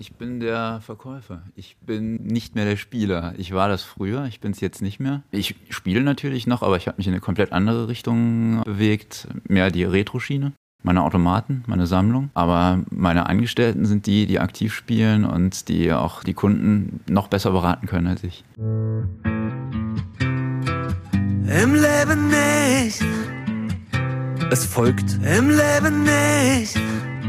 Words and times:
Ich 0.00 0.14
bin 0.14 0.38
der 0.38 0.80
Verkäufer. 0.80 1.42
Ich 1.56 1.76
bin 1.78 2.22
nicht 2.22 2.54
mehr 2.54 2.64
der 2.64 2.76
Spieler. 2.76 3.34
Ich 3.36 3.52
war 3.52 3.68
das 3.68 3.82
früher, 3.82 4.26
ich 4.26 4.38
bin 4.38 4.52
es 4.52 4.60
jetzt 4.60 4.80
nicht 4.80 5.00
mehr. 5.00 5.24
Ich 5.32 5.56
spiele 5.70 6.02
natürlich 6.02 6.46
noch, 6.46 6.62
aber 6.62 6.76
ich 6.76 6.86
habe 6.86 6.98
mich 6.98 7.08
in 7.08 7.14
eine 7.14 7.20
komplett 7.20 7.50
andere 7.50 7.88
Richtung 7.88 8.62
bewegt. 8.62 9.26
Mehr 9.48 9.72
die 9.72 9.82
Retro-Schiene. 9.82 10.52
Meine 10.84 11.02
Automaten, 11.02 11.64
meine 11.66 11.88
Sammlung. 11.88 12.30
Aber 12.34 12.84
meine 12.90 13.26
Angestellten 13.26 13.86
sind 13.86 14.06
die, 14.06 14.26
die 14.26 14.38
aktiv 14.38 14.72
spielen 14.72 15.24
und 15.24 15.68
die 15.68 15.92
auch 15.92 16.22
die 16.22 16.34
Kunden 16.34 17.00
noch 17.08 17.26
besser 17.26 17.50
beraten 17.50 17.88
können 17.88 18.06
als 18.06 18.22
ich. 18.22 18.44
Im 18.56 19.24
Leben 21.74 22.28
nicht. 22.28 23.02
Es 24.52 24.64
folgt 24.64 25.18
Im 25.24 25.50
Leben 25.50 26.04
nicht. 26.04 26.78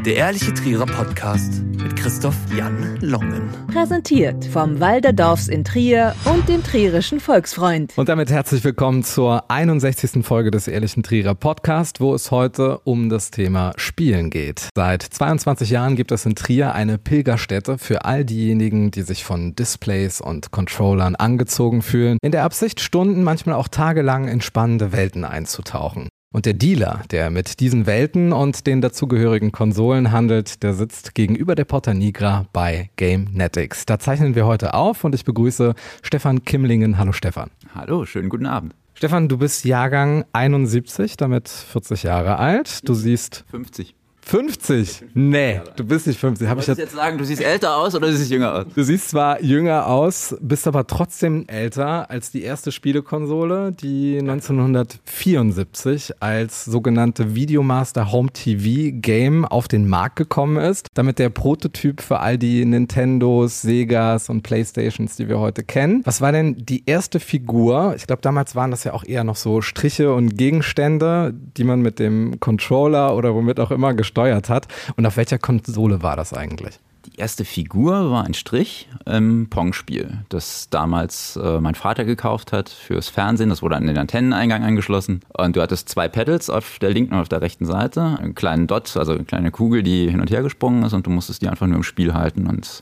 Der 0.05 0.16
Ehrliche 0.16 0.54
Trierer 0.54 0.86
Podcast 0.86 1.61
mit 1.61 1.95
Christoph 1.97 2.36
Jan 2.55 2.97
Longen. 3.02 3.50
Präsentiert 3.68 4.45
vom 4.45 4.79
Walderdorfs 4.79 5.50
in 5.50 5.65
Trier 5.65 6.15
und 6.23 6.47
dem 6.47 6.64
Trierischen 6.64 7.19
Volksfreund. 7.19 7.97
Und 7.97 8.07
damit 8.07 8.32
herzlich 8.32 8.64
willkommen 8.64 9.04
zur 9.04 9.51
61. 9.51 10.25
Folge 10.25 10.51
des 10.51 10.70
Ehrlichen 10.70 11.04
Trierer 11.04 11.36
Podcast, 11.36 12.00
wo 12.00 12.14
es 12.14 12.32
heute 12.32 12.79
um 12.86 13.09
das 13.09 13.29
Thema 13.32 13.73
Spielen 13.75 14.29
geht. 14.29 14.70
Seit 14.73 15.04
22 15.04 15.70
Jahren 15.70 15.97
gibt 15.97 16.14
es 16.14 16.25
in 16.25 16.36
Trier 16.36 16.73
eine 16.73 16.97
Pilgerstätte 16.97 17.78
für 17.78 18.06
all 18.06 18.23
diejenigen, 18.23 18.92
die 18.92 19.01
sich 19.01 19.25
von 19.25 19.54
Displays 19.56 20.21
und 20.21 20.51
Controllern 20.51 21.15
angezogen 21.15 21.81
fühlen, 21.81 22.20
in 22.21 22.31
der 22.31 22.45
Absicht, 22.45 22.79
Stunden, 22.79 23.23
manchmal 23.23 23.56
auch 23.56 23.68
tagelang 23.68 24.29
in 24.29 24.39
spannende 24.39 24.93
Welten 24.93 25.25
einzutauchen. 25.25 26.07
Und 26.32 26.46
der 26.46 26.54
Dealer, 26.54 27.01
der 27.10 27.32
mit 27.32 27.60
diesen 27.60 27.88
Welten 27.88 28.33
und 28.33 28.68
den 28.68 28.82
dazugehörigen 28.82 29.51
Konsolen 29.51 30.11
handelt, 30.11 30.61
der 30.61 30.75
sitzt 30.75 31.15
gegenüber 31.15 31.56
der 31.56 31.65
Porta 31.65 31.96
Nigra 31.96 32.45
bei 32.53 32.92
GameNetics. 32.97 33.88
Da 33.88 33.97
zeichnen 33.97 34.36
wir 34.36 34.45
heute 34.45 34.75
auf 34.75 35.03
und 35.03 35.16
ich 35.16 35.25
begrüße 35.25 35.73
Stefan 36.03 36.45
Kimlingen. 36.45 37.00
Hallo 37.00 37.14
Stefan. 37.14 37.50
Hallo, 37.73 38.06
schönen 38.06 38.30
guten 38.30 38.45
Abend. 38.45 38.76
Stefan, 38.94 39.28
du 39.28 39.40
bist 39.40 39.66
Jahrgang 39.66 40.23
71, 40.31 41.18
damit 41.18 41.50
40 41.50 42.03
Jahre 42.03 42.38
alt. 42.38 42.88
Du 42.88 42.94
siehst 42.94 43.46
50. 43.50 43.96
50. 44.30 45.05
Nee, 45.16 45.59
du 45.75 45.83
bist 45.83 46.05
nicht 46.05 46.19
50. 46.19 46.47
Hab 46.47 46.59
ich 46.59 46.67
Wolltest 46.67 46.77
du 46.77 46.83
jetzt 46.83 46.94
sagen, 46.94 47.17
du 47.17 47.25
siehst 47.25 47.41
älter 47.41 47.75
aus 47.75 47.95
oder 47.95 48.09
du 48.09 48.13
siehst 48.13 48.30
jünger 48.30 48.53
aus? 48.53 48.66
Du 48.75 48.83
siehst 48.83 49.09
zwar 49.09 49.41
jünger 49.41 49.88
aus, 49.88 50.35
bist 50.39 50.67
aber 50.67 50.85
trotzdem 50.85 51.45
älter 51.47 52.11
als 52.11 52.30
die 52.30 52.44
erste 52.44 52.72
Spielekonsole, 52.72 53.72
die 53.72 54.19
1974 54.19 56.22
als 56.22 56.66
sogenannte 56.66 57.33
Videomaster 57.33 58.11
Home 58.11 58.30
TV 58.31 58.95
Game 59.02 59.45
auf 59.45 59.67
den 59.67 59.89
Markt 59.89 60.17
gekommen 60.17 60.57
ist. 60.57 60.85
Damit 60.94 61.17
der 61.17 61.30
Prototyp 61.30 62.00
für 62.00 62.19
all 62.19 62.38
die 62.38 62.66
Nintendos, 62.66 63.63
Segas 63.63 64.30
und 64.30 64.44
Playstations, 64.44 65.16
die 65.16 65.27
wir 65.27 65.39
heute 65.39 65.63
kennen. 65.63 66.03
Was 66.05 66.22
war 66.22 66.31
denn 66.31 66.55
die 66.55 66.83
erste 66.85 67.19
Figur? 67.19 67.95
Ich 67.97 68.05
glaube, 68.05 68.22
damals 68.22 68.55
waren 68.55 68.69
das 68.69 68.83
ja 68.83 68.94
auch 68.94 69.03
eher 69.03 69.23
noch 69.23 69.38
so 69.38 69.61
Striche 69.61 70.13
und 70.13 70.38
Gegenstände, 70.38 71.33
die 71.57 71.63
man 71.63 71.81
mit 71.81 71.97
dem 71.97 72.39
Controller 72.39 73.16
oder 73.16 73.33
womit 73.33 73.59
auch 73.59 73.72
immer 73.72 73.95
gesteuert 73.95 74.19
hat. 74.50 74.67
Und 74.95 75.06
auf 75.06 75.17
welcher 75.17 75.38
Konsole 75.38 76.03
war 76.03 76.16
das 76.16 76.34
eigentlich? 76.34 76.80
Die 77.06 77.17
erste 77.17 77.45
Figur 77.45 78.12
war 78.12 78.25
ein 78.25 78.34
Strich 78.34 78.89
im 79.06 79.48
Pong-Spiel, 79.50 80.20
das 80.28 80.70
damals 80.70 81.38
äh, 81.38 81.62
mein 81.62 81.75
Vater 81.75 82.03
gekauft 82.03 82.52
hat 82.52 82.70
fürs 82.70 83.08
Fernsehen. 83.08 83.50
Das 83.50 83.62
wurde 83.62 83.78
an 83.78 83.88
den 83.88 83.97
Antenneneingang 83.97 84.64
angeschlossen. 84.64 85.22
Und 85.38 85.56
du 85.56 85.62
hattest 85.62 85.88
zwei 85.88 86.09
Pedals 86.09 86.50
auf 86.50 86.78
der 86.80 86.92
linken 86.92 87.14
und 87.14 87.22
auf 87.22 87.30
der 87.30 87.42
rechten 87.42 87.66
Seite. 87.66 88.17
Einen 88.20 88.36
kleinen 88.36 88.67
Dot, 88.67 88.97
also 88.97 89.14
eine 89.14 89.23
kleine 89.23 89.52
Kugel, 89.52 89.81
die 89.81 90.09
hin 90.09 90.20
und 90.20 90.30
her 90.30 90.44
gesprungen 90.44 90.84
ist. 90.84 90.94
Und 90.94 91.08
du 91.08 91.09
musstest 91.09 91.42
die 91.42 91.47
einfach 91.47 91.67
nur 91.67 91.78
im 91.78 91.84
Spiel 91.84 92.14
halten 92.14 92.47
und 92.47 92.81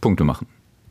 Punkte 0.00 0.24
machen. 0.24 0.48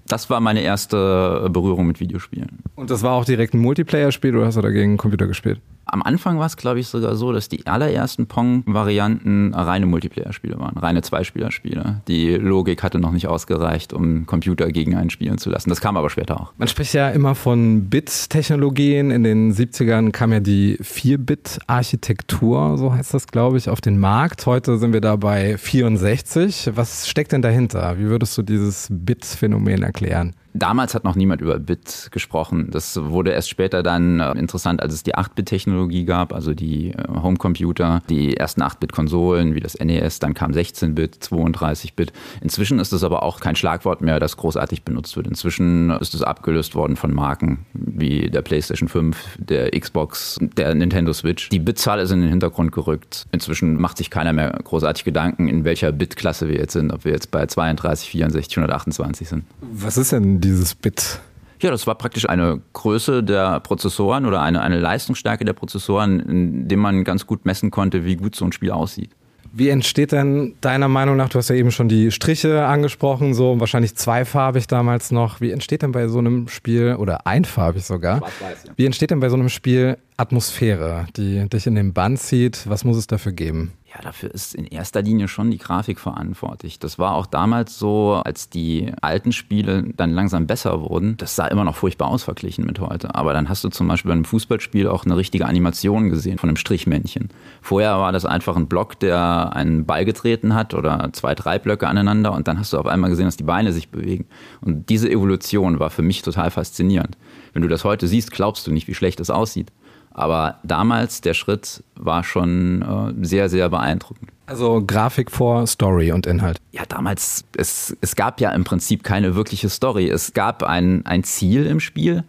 Das 0.07 0.29
war 0.29 0.39
meine 0.39 0.61
erste 0.61 1.49
Berührung 1.51 1.87
mit 1.87 1.99
Videospielen. 1.99 2.59
Und 2.75 2.89
das 2.89 3.03
war 3.03 3.13
auch 3.13 3.25
direkt 3.25 3.53
ein 3.53 3.59
Multiplayer-Spiel 3.59 4.35
oder 4.35 4.45
hast 4.45 4.57
du 4.57 4.61
dagegen 4.61 4.97
Computer 4.97 5.27
gespielt? 5.27 5.61
Am 5.91 6.01
Anfang 6.01 6.39
war 6.39 6.45
es, 6.45 6.55
glaube 6.55 6.79
ich, 6.79 6.87
sogar 6.87 7.15
so, 7.15 7.33
dass 7.33 7.49
die 7.49 7.67
allerersten 7.67 8.25
Pong-Varianten 8.25 9.53
reine 9.53 9.85
Multiplayer-Spiele 9.87 10.57
waren, 10.57 10.77
reine 10.77 11.01
Zweispieler-Spiele. 11.01 12.01
Die 12.07 12.35
Logik 12.35 12.81
hatte 12.81 12.97
noch 12.97 13.11
nicht 13.11 13.27
ausgereicht, 13.27 13.91
um 13.91 14.25
Computer 14.25 14.71
gegen 14.71 14.95
einen 14.95 15.09
spielen 15.09 15.37
zu 15.37 15.49
lassen. 15.49 15.69
Das 15.69 15.81
kam 15.81 15.97
aber 15.97 16.09
später 16.09 16.39
auch. 16.39 16.53
Man 16.57 16.69
spricht 16.69 16.93
ja 16.93 17.09
immer 17.09 17.35
von 17.35 17.89
Bit-Technologien. 17.89 19.11
In 19.11 19.25
den 19.25 19.53
70ern 19.53 20.11
kam 20.11 20.31
ja 20.31 20.39
die 20.39 20.77
4-Bit-Architektur, 20.77 22.77
so 22.77 22.93
heißt 22.93 23.13
das, 23.13 23.27
glaube 23.27 23.57
ich, 23.57 23.67
auf 23.67 23.81
den 23.81 23.99
Markt. 23.99 24.45
Heute 24.45 24.77
sind 24.77 24.93
wir 24.93 25.01
da 25.01 25.17
bei 25.17 25.57
64. 25.57 26.71
Was 26.73 27.09
steckt 27.09 27.33
denn 27.33 27.41
dahinter? 27.41 27.97
Wie 27.97 28.05
würdest 28.05 28.37
du 28.37 28.43
dieses 28.43 28.87
Bit-Phänomen 28.89 29.83
erklären? 29.83 30.35
Damals 30.53 30.95
hat 30.95 31.03
noch 31.03 31.15
niemand 31.15 31.41
über 31.41 31.57
Bit 31.59 32.09
gesprochen. 32.11 32.69
Das 32.71 33.01
wurde 33.01 33.31
erst 33.31 33.49
später 33.49 33.83
dann 33.83 34.19
äh, 34.19 34.31
interessant, 34.33 34.81
als 34.81 34.93
es 34.93 35.03
die 35.03 35.15
8-Bit-Technologie 35.15 36.03
gab, 36.03 36.33
also 36.33 36.53
die 36.53 36.91
äh, 36.91 37.07
Homecomputer, 37.07 38.01
die 38.09 38.35
ersten 38.35 38.61
8-Bit-Konsolen 38.61 39.55
wie 39.55 39.61
das 39.61 39.79
NES, 39.79 40.19
dann 40.19 40.33
kam 40.33 40.51
16-Bit, 40.51 41.19
32-Bit. 41.21 42.11
Inzwischen 42.41 42.79
ist 42.79 42.91
es 42.91 43.03
aber 43.03 43.23
auch 43.23 43.39
kein 43.39 43.55
Schlagwort 43.55 44.01
mehr, 44.01 44.19
das 44.19 44.35
großartig 44.35 44.83
benutzt 44.83 45.15
wird. 45.15 45.27
Inzwischen 45.27 45.89
ist 45.91 46.13
es 46.13 46.21
abgelöst 46.21 46.75
worden 46.75 46.97
von 46.97 47.13
Marken 47.13 47.65
wie 47.73 48.29
der 48.29 48.41
PlayStation 48.41 48.89
5, 48.89 49.37
der 49.37 49.71
Xbox, 49.71 50.37
der 50.57 50.75
Nintendo 50.75 51.13
Switch. 51.13 51.49
Die 51.49 51.59
Bitzahl 51.59 51.99
ist 51.99 52.11
in 52.11 52.21
den 52.21 52.29
Hintergrund 52.29 52.73
gerückt. 52.73 53.25
Inzwischen 53.31 53.79
macht 53.79 53.97
sich 53.97 54.09
keiner 54.09 54.33
mehr 54.33 54.59
großartig 54.63 55.05
Gedanken, 55.05 55.47
in 55.47 55.63
welcher 55.63 55.91
Bit-Klasse 55.93 56.49
wir 56.49 56.57
jetzt 56.57 56.73
sind, 56.73 56.91
ob 56.91 57.05
wir 57.05 57.13
jetzt 57.13 57.31
bei 57.31 57.45
32, 57.45 58.09
64, 58.09 58.57
128 58.57 59.29
sind. 59.29 59.43
Was 59.61 59.97
ist 59.97 60.11
denn 60.11 60.40
dieses 60.41 60.75
Bit? 60.75 61.19
Ja, 61.61 61.69
das 61.69 61.85
war 61.85 61.95
praktisch 61.95 62.27
eine 62.27 62.61
Größe 62.73 63.23
der 63.23 63.59
Prozessoren 63.59 64.25
oder 64.25 64.41
eine, 64.41 64.61
eine 64.61 64.79
Leistungsstärke 64.79 65.45
der 65.45 65.53
Prozessoren, 65.53 66.19
in 66.19 66.67
dem 66.67 66.79
man 66.79 67.03
ganz 67.03 67.27
gut 67.27 67.45
messen 67.45 67.69
konnte, 67.69 68.03
wie 68.03 68.15
gut 68.15 68.35
so 68.35 68.45
ein 68.45 68.51
Spiel 68.51 68.71
aussieht. 68.71 69.11
Wie 69.53 69.67
entsteht 69.67 70.13
denn 70.13 70.55
deiner 70.61 70.87
Meinung 70.87 71.17
nach, 71.17 71.27
du 71.27 71.37
hast 71.37 71.49
ja 71.49 71.55
eben 71.55 71.71
schon 71.71 71.89
die 71.89 72.09
Striche 72.11 72.65
angesprochen, 72.65 73.33
so 73.33 73.59
wahrscheinlich 73.59 73.95
zweifarbig 73.95 74.65
damals 74.67 75.11
noch. 75.11 75.41
Wie 75.41 75.51
entsteht 75.51 75.81
denn 75.81 75.91
bei 75.91 76.07
so 76.07 76.19
einem 76.19 76.47
Spiel, 76.47 76.95
oder 76.95 77.27
einfarbig 77.27 77.83
sogar, 77.83 78.21
ja. 78.21 78.47
wie 78.77 78.85
entsteht 78.85 79.11
denn 79.11 79.19
bei 79.19 79.27
so 79.27 79.35
einem 79.35 79.49
Spiel 79.49 79.97
Atmosphäre, 80.21 81.07
die 81.17 81.49
dich 81.49 81.65
in 81.65 81.73
den 81.73 81.93
Bann 81.93 82.15
zieht? 82.15 82.69
Was 82.69 82.83
muss 82.83 82.95
es 82.95 83.07
dafür 83.07 83.31
geben? 83.31 83.73
Ja, 83.93 84.01
dafür 84.03 84.31
ist 84.33 84.55
in 84.55 84.65
erster 84.65 85.01
Linie 85.01 85.27
schon 85.27 85.51
die 85.51 85.57
Grafik 85.57 85.99
verantwortlich. 85.99 86.79
Das 86.79 86.97
war 86.97 87.15
auch 87.15 87.25
damals 87.25 87.77
so, 87.77 88.21
als 88.23 88.49
die 88.49 88.93
alten 89.01 89.33
Spiele 89.33 89.83
dann 89.97 90.11
langsam 90.11 90.47
besser 90.47 90.79
wurden. 90.81 91.17
Das 91.17 91.35
sah 91.35 91.47
immer 91.47 91.65
noch 91.65 91.75
furchtbar 91.75 92.07
aus 92.07 92.23
verglichen 92.23 92.65
mit 92.65 92.79
heute. 92.79 93.15
Aber 93.15 93.33
dann 93.33 93.49
hast 93.49 93.63
du 93.63 93.69
zum 93.69 93.87
Beispiel 93.87 94.09
bei 94.09 94.13
einem 94.13 94.23
Fußballspiel 94.23 94.87
auch 94.87 95.05
eine 95.05 95.17
richtige 95.17 95.45
Animation 95.45 96.09
gesehen 96.09 96.37
von 96.37 96.49
einem 96.49 96.55
Strichmännchen. 96.55 97.29
Vorher 97.61 97.97
war 97.97 98.13
das 98.13 98.23
einfach 98.23 98.55
ein 98.55 98.67
Block, 98.67 98.99
der 98.99 99.53
einen 99.55 99.85
Ball 99.85 100.05
getreten 100.05 100.53
hat 100.53 100.73
oder 100.73 101.09
zwei, 101.11 101.33
drei 101.35 101.57
Blöcke 101.57 101.87
aneinander 101.87 102.31
und 102.31 102.47
dann 102.47 102.59
hast 102.59 102.71
du 102.71 102.77
auf 102.77 102.85
einmal 102.85 103.09
gesehen, 103.09 103.25
dass 103.25 103.37
die 103.37 103.43
Beine 103.43 103.73
sich 103.73 103.89
bewegen. 103.89 104.25
Und 104.61 104.87
diese 104.89 105.09
Evolution 105.09 105.79
war 105.79 105.89
für 105.89 106.03
mich 106.03 106.21
total 106.21 106.51
faszinierend. 106.51 107.17
Wenn 107.53 107.63
du 107.63 107.67
das 107.67 107.83
heute 107.83 108.07
siehst, 108.07 108.31
glaubst 108.31 108.67
du 108.67 108.71
nicht, 108.71 108.87
wie 108.87 108.95
schlecht 108.95 109.19
es 109.19 109.31
aussieht. 109.31 109.71
Aber 110.13 110.59
damals, 110.63 111.21
der 111.21 111.33
Schritt 111.33 111.83
war 111.95 112.23
schon 112.23 112.81
äh, 112.81 113.25
sehr, 113.25 113.49
sehr 113.49 113.69
beeindruckend. 113.69 114.29
Also 114.45 114.83
Grafik 114.85 115.31
vor 115.31 115.65
Story 115.65 116.11
und 116.11 116.27
Inhalt. 116.27 116.59
Ja, 116.71 116.83
damals, 116.85 117.45
es, 117.55 117.95
es 118.01 118.15
gab 118.15 118.41
ja 118.41 118.51
im 118.51 118.65
Prinzip 118.65 119.03
keine 119.03 119.35
wirkliche 119.35 119.69
Story. 119.69 120.09
Es 120.09 120.33
gab 120.33 120.63
ein, 120.63 121.05
ein 121.05 121.23
Ziel 121.23 121.65
im 121.65 121.79
Spiel. 121.79 122.25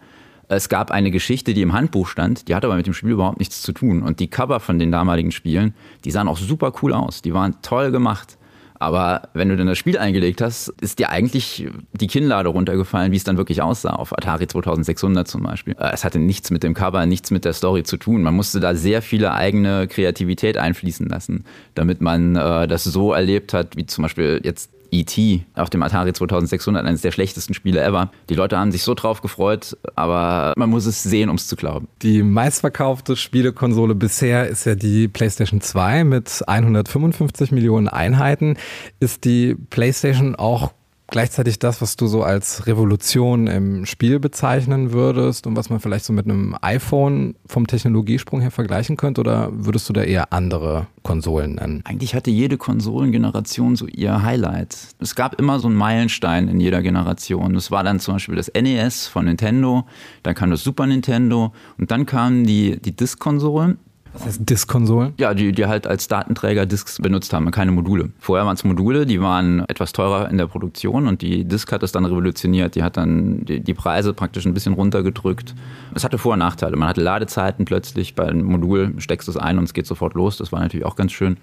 Es 0.47 0.69
gab 0.69 0.91
eine 0.91 1.11
Geschichte, 1.11 1.53
die 1.53 1.61
im 1.61 1.73
Handbuch 1.73 2.07
stand, 2.07 2.47
die 2.47 2.55
hat 2.55 2.63
aber 2.63 2.75
mit 2.75 2.85
dem 2.85 2.93
Spiel 2.93 3.11
überhaupt 3.11 3.39
nichts 3.39 3.61
zu 3.61 3.71
tun. 3.71 4.03
Und 4.03 4.19
die 4.19 4.27
Cover 4.27 4.59
von 4.59 4.77
den 4.77 4.91
damaligen 4.91 5.31
Spielen, 5.31 5.73
die 6.05 6.11
sahen 6.11 6.27
auch 6.27 6.37
super 6.37 6.73
cool 6.81 6.93
aus. 6.93 7.21
Die 7.21 7.33
waren 7.33 7.55
toll 7.61 7.91
gemacht. 7.91 8.37
Aber 8.83 9.29
wenn 9.33 9.47
du 9.47 9.55
dann 9.55 9.67
das 9.67 9.77
Spiel 9.77 9.97
eingelegt 9.97 10.41
hast, 10.41 10.67
ist 10.81 10.99
dir 10.99 11.09
eigentlich 11.09 11.65
die 11.93 12.07
Kinnlade 12.07 12.49
runtergefallen, 12.49 13.13
wie 13.13 13.15
es 13.15 13.23
dann 13.23 13.37
wirklich 13.37 13.61
aussah, 13.61 13.91
auf 13.93 14.11
Atari 14.11 14.45
2600 14.45 15.25
zum 15.25 15.43
Beispiel. 15.43 15.73
Äh, 15.79 15.91
Es 15.93 16.03
hatte 16.03 16.19
nichts 16.19 16.51
mit 16.51 16.63
dem 16.63 16.73
Cover, 16.73 17.05
nichts 17.05 17.31
mit 17.31 17.45
der 17.45 17.53
Story 17.53 17.83
zu 17.83 17.95
tun. 17.95 18.23
Man 18.23 18.33
musste 18.33 18.59
da 18.59 18.75
sehr 18.75 19.01
viele 19.01 19.31
eigene 19.33 19.87
Kreativität 19.87 20.57
einfließen 20.57 21.07
lassen, 21.07 21.45
damit 21.75 22.01
man 22.01 22.35
äh, 22.35 22.67
das 22.67 22.83
so 22.83 23.13
erlebt 23.13 23.53
hat, 23.53 23.77
wie 23.77 23.85
zum 23.85 24.01
Beispiel 24.01 24.41
jetzt 24.43 24.69
E.T. 24.93 25.45
auf 25.55 25.69
dem 25.69 25.81
Atari 25.83 26.13
2600, 26.13 26.85
eines 26.85 27.01
der 27.01 27.11
schlechtesten 27.11 27.53
Spiele 27.53 27.83
ever. 27.83 28.11
Die 28.29 28.35
Leute 28.35 28.57
haben 28.57 28.71
sich 28.71 28.83
so 28.83 28.93
drauf 28.93 29.21
gefreut, 29.21 29.75
aber 29.95 30.53
man 30.55 30.69
muss 30.69 30.85
es 30.85 31.03
sehen, 31.03 31.29
um 31.29 31.35
es 31.35 31.47
zu 31.47 31.55
glauben. 31.55 31.87
Die 32.01 32.23
meistverkaufte 32.23 33.15
Spielekonsole 33.15 33.95
bisher 33.95 34.47
ist 34.47 34.65
ja 34.65 34.75
die 34.75 35.07
PlayStation 35.07 35.61
2 35.61 36.03
mit 36.03 36.43
155 36.47 37.51
Millionen 37.51 37.87
Einheiten. 37.87 38.57
Ist 38.99 39.25
die 39.25 39.55
PlayStation 39.55 40.35
auch 40.35 40.73
gleichzeitig 41.13 41.59
das, 41.59 41.79
was 41.79 41.95
du 41.95 42.07
so 42.07 42.23
als 42.23 42.65
Revolution 42.65 43.45
im 43.45 43.85
Spiel 43.85 44.19
bezeichnen 44.19 44.93
würdest 44.93 45.45
und 45.45 45.55
was 45.55 45.69
man 45.69 45.79
vielleicht 45.79 46.05
so 46.05 46.11
mit 46.11 46.25
einem 46.25 46.55
iPhone 46.61 47.35
vom 47.45 47.67
Technologiesprung 47.67 48.41
her 48.41 48.49
vergleichen 48.49 48.97
könnte? 48.97 49.21
Oder 49.21 49.49
würdest 49.53 49.87
du 49.87 49.93
da 49.93 50.01
eher 50.01 50.33
andere 50.33 50.87
Konsolen 51.03 51.55
nennen? 51.55 51.81
Eigentlich 51.85 52.15
hatte 52.15 52.31
jede 52.31 52.57
Konsolengeneration 52.57 53.75
so 53.75 53.85
ihr 53.85 54.23
Highlight. 54.23 54.75
Es 54.99 55.13
gab 55.13 55.39
immer 55.39 55.59
so 55.59 55.67
einen 55.67 55.77
Meilenstein 55.77 56.47
in 56.47 56.59
jeder 56.59 56.81
Generation. 56.81 57.53
Das 57.53 57.69
war 57.69 57.83
dann 57.83 57.99
zum 57.99 58.15
Beispiel 58.15 58.35
das 58.35 58.51
NES 58.51 59.05
von 59.05 59.25
Nintendo, 59.25 59.85
dann 60.23 60.33
kam 60.33 60.49
das 60.49 60.63
Super 60.63 60.87
Nintendo 60.87 61.53
und 61.77 61.91
dann 61.91 62.07
kamen 62.07 62.43
die, 62.43 62.81
die 62.81 62.95
Disk-Konsolen. 62.95 63.77
Was 64.13 64.25
heißt 64.25 64.49
Disk-Konsolen? 64.49 65.13
Ja, 65.17 65.33
die, 65.33 65.51
die 65.51 65.65
halt 65.65 65.87
als 65.87 66.07
Datenträger 66.07 66.65
Disks 66.65 66.99
benutzt 67.01 67.33
haben, 67.33 67.49
keine 67.49 67.71
Module. 67.71 68.09
Vorher 68.19 68.45
waren 68.45 68.55
es 68.55 68.63
Module, 68.63 69.05
die 69.05 69.19
waren 69.21 69.65
etwas 69.67 69.91
teurer 69.91 70.29
in 70.29 70.37
der 70.37 70.45
Produktion 70.45 71.07
und 71.07 71.21
die 71.21 71.45
Disk 71.45 71.71
hat 71.71 71.81
das 71.81 71.91
dann 71.91 72.05
revolutioniert. 72.05 72.75
Die 72.75 72.83
hat 72.83 72.97
dann 72.97 73.43
die, 73.45 73.59
die 73.59 73.73
Preise 73.73 74.13
praktisch 74.13 74.45
ein 74.45 74.53
bisschen 74.53 74.73
runtergedrückt. 74.73 75.55
Es 75.95 76.03
hatte 76.03 76.19
Vor- 76.19 76.33
und 76.33 76.39
Nachteile. 76.39 76.77
Man 76.77 76.87
hatte 76.87 77.01
Ladezeiten 77.01 77.65
plötzlich. 77.65 78.13
Bei 78.13 78.27
einem 78.27 78.45
Modul 78.45 78.93
steckst 78.99 79.27
du 79.27 79.31
es 79.31 79.37
ein 79.37 79.57
und 79.57 79.63
es 79.63 79.73
geht 79.73 79.87
sofort 79.87 80.13
los. 80.13 80.37
Das 80.37 80.51
war 80.51 80.59
natürlich 80.59 80.85
auch 80.85 80.95
ganz 80.95 81.11
schön. 81.11 81.37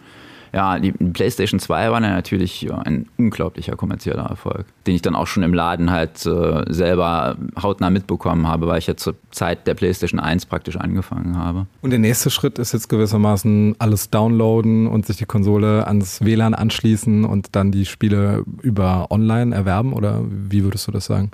Ja, 0.53 0.79
die 0.79 0.93
PlayStation 0.93 1.61
2 1.61 1.91
war 1.91 2.01
natürlich 2.01 2.69
ein 2.73 3.07
unglaublicher 3.17 3.77
kommerzieller 3.77 4.25
Erfolg, 4.25 4.67
den 4.87 4.95
ich 4.95 5.03
dann 5.03 5.15
auch 5.15 5.27
schon 5.27 5.43
im 5.43 5.55
Laden 5.55 5.91
halt 5.91 6.27
äh, 6.27 6.65
selber 6.69 7.37
hautnah 7.61 7.91
mitbekommen 7.91 8.49
habe, 8.49 8.67
weil 8.67 8.79
ich 8.79 8.87
ja 8.87 8.97
zur 8.97 9.15
Zeit 9.31 9.67
der 9.67 9.75
PlayStation 9.75 10.19
1 10.19 10.47
praktisch 10.47 10.77
angefangen 10.77 11.37
habe. 11.37 11.67
Und 11.83 11.91
der 11.91 11.99
nächste 11.99 12.31
Schritt 12.31 12.59
ist 12.59 12.73
jetzt 12.73 12.89
gewissermaßen 12.89 13.77
alles 13.79 14.11
downloaden 14.11 14.87
und 14.87 15.07
sich 15.07 15.19
die 15.19 15.27
Konsole 15.27 15.87
ans 15.87 16.25
WLAN 16.25 16.55
anschließen 16.55 17.25
und 17.25 17.55
dann 17.55 17.71
die 17.71 17.87
Spiele 17.87 18.45
über 18.63 19.11
online 19.11 19.55
erwerben 19.55 19.93
oder 19.93 20.23
wie 20.29 20.65
würdest 20.65 20.87
du 20.89 20.93
das 20.93 21.07
sagen? 21.07 21.31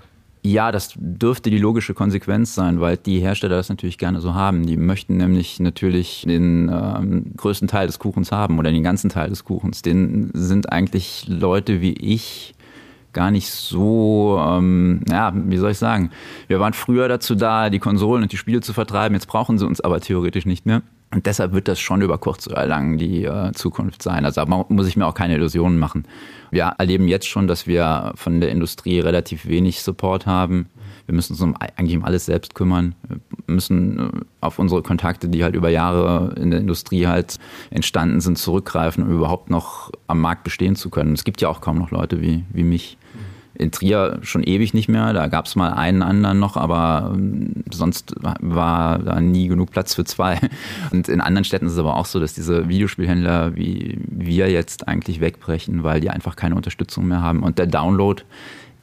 Ja, 0.47 0.71
das 0.71 0.95
dürfte 0.95 1.51
die 1.51 1.59
logische 1.59 1.93
Konsequenz 1.93 2.55
sein, 2.55 2.81
weil 2.81 2.97
die 2.97 3.19
Hersteller 3.19 3.57
das 3.57 3.69
natürlich 3.69 3.99
gerne 3.99 4.21
so 4.21 4.35
haben. 4.35 4.65
Die 4.65 4.77
möchten 4.77 5.17
nämlich 5.17 5.59
natürlich 5.59 6.23
den 6.25 6.71
ähm, 6.73 7.33
größten 7.37 7.67
Teil 7.67 7.89
des 7.89 7.99
Kuchens 7.99 8.31
haben 8.31 8.57
oder 8.61 8.71
den 8.71 8.85
ganzen 8.85 9.11
Teil 9.11 9.29
des 9.29 9.45
Kuchens. 9.45 9.83
Den 9.83 10.31
sind 10.35 10.71
eigentlich 10.71 11.25
Leute 11.27 11.81
wie 11.81 11.95
ich 11.95 12.55
gar 13.13 13.33
nicht 13.33 13.51
so, 13.51 14.41
ähm, 14.41 15.01
ja, 15.11 15.33
wie 15.35 15.57
soll 15.57 15.73
ich 15.73 15.79
sagen, 15.79 16.11
wir 16.47 16.61
waren 16.61 16.75
früher 16.75 17.09
dazu 17.09 17.35
da, 17.35 17.69
die 17.69 17.81
Konsolen 17.81 18.23
und 18.23 18.31
die 18.31 18.37
Spiele 18.37 18.61
zu 18.61 18.73
vertreiben, 18.73 19.15
jetzt 19.15 19.27
brauchen 19.27 19.59
sie 19.59 19.67
uns 19.67 19.81
aber 19.81 20.01
theoretisch 20.01 20.47
nicht 20.47 20.65
mehr. 20.65 20.83
Und 21.13 21.27
deshalb 21.27 21.53
wird 21.53 21.69
das 21.69 21.79
schon 21.79 22.03
über 22.03 22.19
kurz 22.19 22.49
oder 22.49 22.67
lang 22.67 22.99
die 22.99 23.25
äh, 23.25 23.53
Zukunft 23.53 24.03
sein. 24.03 24.25
Also 24.25 24.45
da 24.45 24.65
muss 24.69 24.89
ich 24.89 24.97
mir 24.97 25.07
auch 25.07 25.15
keine 25.15 25.37
Illusionen 25.37 25.79
machen. 25.79 26.05
Wir 26.51 26.75
erleben 26.79 27.07
jetzt 27.07 27.29
schon, 27.29 27.47
dass 27.47 27.67
wir 27.67 28.13
von 28.17 28.41
der 28.41 28.51
Industrie 28.51 28.99
relativ 29.01 29.47
wenig 29.47 29.83
Support 29.83 30.27
haben. 30.27 30.69
Wir 31.07 31.15
müssen 31.15 31.35
uns 31.35 31.41
um, 31.41 31.57
eigentlich 31.57 31.97
um 31.97 32.05
alles 32.05 32.27
selbst 32.27 32.55
kümmern. 32.55 32.97
Wir 33.09 33.21
müssen 33.47 33.99
äh, 33.99 34.11
auf 34.41 34.59
unsere 34.59 34.83
Kontakte, 34.83 35.29
die 35.29 35.45
halt 35.45 35.55
über 35.55 35.69
Jahre 35.69 36.35
in 36.37 36.51
der 36.51 36.61
Industrie 36.61 37.07
halt 37.07 37.37
entstanden 37.71 38.21
sind, 38.21 38.37
zurückgreifen, 38.37 39.05
um 39.05 39.13
überhaupt 39.13 39.49
noch 39.49 39.93
am 40.09 40.21
Markt 40.21 40.43
bestehen 40.43 40.75
zu 40.75 40.91
können. 40.91 41.13
Es 41.13 41.23
gibt 41.23 41.41
ja 41.41 41.49
auch 41.49 41.61
kaum 41.61 41.79
noch 41.79 41.93
Leute 41.93 42.21
wie, 42.21 42.45
wie 42.53 42.65
mich 42.65 42.99
in 43.59 43.71
Trier 43.71 44.19
schon 44.23 44.43
ewig 44.43 44.75
nicht 44.75 44.89
mehr. 44.89 45.13
Da 45.13 45.27
gab 45.29 45.47
es 45.47 45.57
mal 45.57 45.73
einen 45.73 46.03
anderen 46.03 46.39
noch, 46.39 46.57
aber 46.57 47.13
ähm, 47.15 47.65
sonst 47.71 48.15
war 48.21 48.99
da 48.99 49.21
nie 49.21 49.49
genug 49.49 49.71
Platz 49.71 49.95
für 49.95 50.05
zwei. 50.05 50.39
Und 50.93 51.09
in 51.09 51.21
anderen 51.21 51.45
Städten 51.45 51.67
ist 51.67 51.73
es 51.73 51.79
aber 51.79 51.97
auch 51.97 52.07
so, 52.07 52.21
dass 52.21 52.35
diese 52.35 52.69
Videospielhändler 52.69 53.57
wie 53.57 53.99
wir 54.09 54.51
jetzt 54.51 54.89
eigentlich 54.89 55.21
wegbrechen, 55.21 55.83
weil 55.85 56.01
die 56.01 56.11
einfach 56.11 56.37
keine 56.37 56.55
Unterstützung 56.55 57.07
mehr 57.09 57.23
haben. 57.23 57.43
Und 57.43 57.59
der 57.59 57.67
Download 57.67 58.23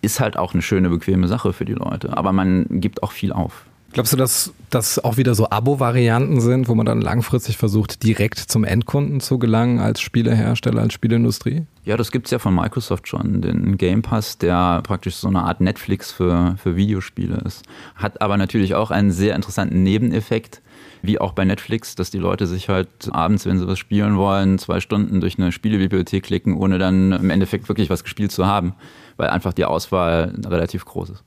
ist 0.02 0.20
halt 0.20 0.38
auch 0.38 0.54
eine 0.54 0.62
schöne, 0.62 0.90
bequeme 0.90 1.28
Sache 1.28 1.54
für 1.54 1.66
die 1.66 1.74
Leute. 1.74 2.18
Aber 2.18 2.34
man 2.34 2.66
gibt 2.70 3.04
auch 3.04 3.12
viel 3.12 3.32
auf. 3.32 3.66
Glaubst 3.94 4.12
du, 4.12 4.18
dass 4.18 4.52
das 4.72 4.98
auch 4.98 5.18
wieder 5.18 5.36
so 5.36 5.52
Abo-Varianten 5.52 6.42
sind, 6.42 6.68
wo 6.68 6.74
man 6.74 6.88
dann 6.88 7.00
langfristig 7.00 7.58
versucht, 7.58 8.02
direkt 8.02 8.40
zum 8.40 8.64
Endkunden 8.64 9.20
zu 9.20 9.38
gelangen 9.38 9.80
als 9.80 10.02
Spielehersteller, 10.02 10.82
als 10.82 10.94
Spieleindustrie? 10.94 11.68
Ja, 11.86 11.96
das 11.96 12.12
gibt 12.12 12.26
es 12.26 12.32
ja 12.32 12.40
von 12.40 12.56
Microsoft 12.56 13.08
schon, 13.08 13.44
den 13.44 13.78
Game 13.78 14.02
Pass, 14.02 14.40
der 14.40 14.82
praktisch 14.82 15.18
so 15.18 15.28
eine 15.28 15.44
Art 15.44 15.62
Netflix 15.62 16.12
für, 16.12 16.56
für 16.58 16.76
Videospiele 16.76 17.44
ist. 17.46 17.66
Hat 17.94 18.20
aber 18.20 18.38
natürlich 18.38 18.74
auch 18.74 18.90
einen 18.90 19.12
sehr 19.12 19.36
interessanten 19.36 19.84
Nebeneffekt, 19.84 20.64
wie 21.04 21.20
auch 21.20 21.34
bei 21.34 21.46
Netflix, 21.46 21.94
dass 21.94 22.10
die 22.10 22.18
Leute 22.18 22.48
sich 22.48 22.70
halt 22.70 22.90
abends, 23.12 23.46
wenn 23.46 23.60
sie 23.60 23.68
was 23.68 23.78
spielen 23.78 24.18
wollen, 24.18 24.58
zwei 24.58 24.80
Stunden 24.80 25.22
durch 25.22 25.38
eine 25.38 25.52
Spielebibliothek 25.52 26.24
klicken, 26.24 26.58
ohne 26.58 26.80
dann 26.80 27.12
im 27.12 27.30
Endeffekt 27.30 27.70
wirklich 27.70 27.92
was 27.92 28.04
gespielt 28.04 28.32
zu 28.32 28.48
haben, 28.48 28.74
weil 29.18 29.30
einfach 29.30 29.54
die 29.54 29.66
Auswahl 29.66 30.34
relativ 30.48 30.84
groß 30.86 31.12
ist. 31.12 31.24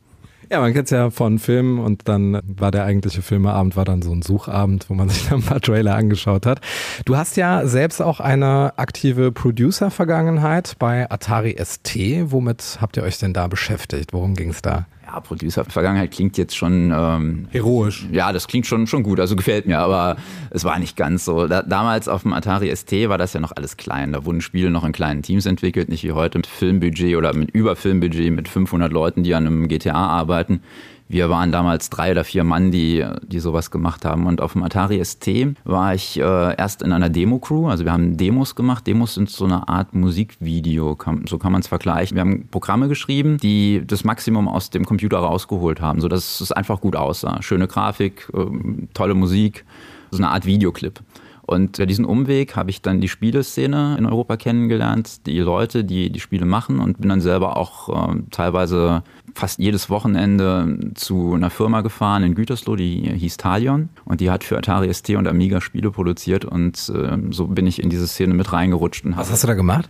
Ja, 0.50 0.60
man 0.60 0.72
kennt 0.72 0.86
es 0.86 0.90
ja 0.90 1.10
von 1.10 1.38
Filmen 1.38 1.78
und 1.78 2.08
dann 2.08 2.40
war 2.46 2.70
der 2.70 2.84
eigentliche 2.84 3.22
Filmeabend, 3.22 3.76
war 3.76 3.84
dann 3.84 4.02
so 4.02 4.12
ein 4.12 4.22
Suchabend, 4.22 4.88
wo 4.88 4.94
man 4.94 5.08
sich 5.10 5.28
dann 5.28 5.40
ein 5.40 5.44
paar 5.44 5.60
Trailer 5.60 5.94
angeschaut 5.94 6.46
hat. 6.46 6.60
Du 7.04 7.16
hast 7.16 7.36
ja 7.36 7.66
selbst 7.66 8.00
auch 8.00 8.20
eine 8.20 8.74
aktive 8.76 9.32
Producer-Vergangenheit 9.32 10.76
bei 10.78 11.10
Atari 11.10 11.56
ST. 11.62 11.96
Womit 12.30 12.78
habt 12.80 12.96
ihr 12.96 13.02
euch 13.02 13.18
denn 13.18 13.32
da 13.32 13.48
beschäftigt? 13.48 14.12
Worum 14.12 14.34
ging 14.34 14.50
es 14.50 14.62
da? 14.62 14.86
Ja, 15.06 15.20
Producer-Vergangenheit 15.20 16.10
klingt 16.10 16.36
jetzt 16.36 16.56
schon 16.56 16.92
ähm, 16.92 17.46
heroisch. 17.52 18.06
Ja, 18.10 18.32
das 18.32 18.48
klingt 18.48 18.66
schon, 18.66 18.88
schon 18.88 19.04
gut, 19.04 19.20
also 19.20 19.36
gefällt 19.36 19.66
mir, 19.66 19.78
aber 19.78 20.16
es 20.50 20.64
war 20.64 20.80
nicht 20.80 20.96
ganz 20.96 21.24
so. 21.24 21.46
Da, 21.46 21.62
damals 21.62 22.08
auf 22.08 22.22
dem 22.22 22.32
Atari 22.32 22.74
ST 22.74 23.08
war 23.08 23.16
das 23.16 23.32
ja 23.32 23.38
noch 23.38 23.52
alles 23.54 23.76
klein. 23.76 24.12
Da 24.12 24.24
wurden 24.24 24.40
Spiele 24.40 24.68
noch 24.68 24.82
in 24.82 24.90
kleinen 24.90 25.22
Teams 25.22 25.46
entwickelt, 25.46 25.88
nicht 25.88 26.02
wie 26.02 26.10
heute 26.10 26.38
mit 26.38 26.48
Filmbudget 26.48 27.16
oder 27.16 27.32
mit 27.34 27.50
Überfilmbudget 27.52 28.32
mit 28.32 28.48
500 28.48 28.92
Leuten, 28.92 29.22
die 29.22 29.34
an 29.36 29.46
einem 29.46 29.68
GTA 29.68 29.94
arbeiten. 29.94 30.60
Wir 31.08 31.30
waren 31.30 31.52
damals 31.52 31.88
drei 31.88 32.10
oder 32.10 32.24
vier 32.24 32.42
Mann, 32.42 32.72
die, 32.72 33.04
die 33.22 33.38
sowas 33.38 33.70
gemacht 33.70 34.04
haben. 34.04 34.26
Und 34.26 34.40
auf 34.40 34.54
dem 34.54 34.64
Atari 34.64 35.04
ST 35.04 35.28
war 35.64 35.94
ich 35.94 36.18
äh, 36.18 36.56
erst 36.56 36.82
in 36.82 36.92
einer 36.92 37.08
Demo-Crew. 37.08 37.68
Also 37.68 37.84
wir 37.84 37.92
haben 37.92 38.16
Demos 38.16 38.56
gemacht. 38.56 38.86
Demos 38.86 39.14
sind 39.14 39.30
so 39.30 39.44
eine 39.44 39.68
Art 39.68 39.94
Musikvideo, 39.94 40.96
kann, 40.96 41.24
so 41.28 41.38
kann 41.38 41.52
man 41.52 41.60
es 41.60 41.68
vergleichen. 41.68 42.16
Wir 42.16 42.22
haben 42.22 42.48
Programme 42.50 42.88
geschrieben, 42.88 43.38
die 43.38 43.82
das 43.86 44.02
Maximum 44.02 44.48
aus 44.48 44.70
dem 44.70 44.84
Computer 44.84 45.18
rausgeholt 45.18 45.80
haben, 45.80 46.00
sodass 46.00 46.40
es 46.40 46.50
einfach 46.50 46.80
gut 46.80 46.96
aussah. 46.96 47.40
Schöne 47.40 47.68
Grafik, 47.68 48.28
äh, 48.34 48.46
tolle 48.92 49.14
Musik, 49.14 49.64
so 50.10 50.18
eine 50.18 50.30
Art 50.30 50.44
Videoclip. 50.44 51.00
Und 51.46 51.78
über 51.78 51.86
diesen 51.86 52.04
Umweg 52.04 52.56
habe 52.56 52.70
ich 52.70 52.82
dann 52.82 53.00
die 53.00 53.08
Spieleszene 53.08 53.96
in 53.98 54.04
Europa 54.04 54.36
kennengelernt, 54.36 55.26
die 55.26 55.38
Leute, 55.38 55.84
die 55.84 56.10
die 56.10 56.18
Spiele 56.18 56.44
machen 56.44 56.80
und 56.80 56.98
bin 56.98 57.08
dann 57.08 57.20
selber 57.20 57.56
auch 57.56 57.88
äh, 57.88 58.22
teilweise 58.32 59.04
fast 59.32 59.60
jedes 59.60 59.88
Wochenende 59.88 60.90
zu 60.94 61.34
einer 61.34 61.50
Firma 61.50 61.82
gefahren 61.82 62.24
in 62.24 62.34
Gütersloh, 62.34 62.74
die 62.74 63.12
hieß 63.14 63.36
Talion 63.36 63.90
und 64.04 64.20
die 64.20 64.30
hat 64.30 64.42
für 64.42 64.58
Atari 64.58 64.92
ST 64.92 65.10
und 65.10 65.28
Amiga 65.28 65.60
Spiele 65.60 65.92
produziert 65.92 66.44
und 66.44 66.92
äh, 66.92 67.16
so 67.30 67.46
bin 67.46 67.66
ich 67.68 67.80
in 67.80 67.90
diese 67.90 68.08
Szene 68.08 68.34
mit 68.34 68.52
reingerutscht. 68.52 69.04
Und 69.04 69.16
Was 69.16 69.30
hast 69.30 69.44
du 69.44 69.46
da 69.46 69.54
gemacht? 69.54 69.88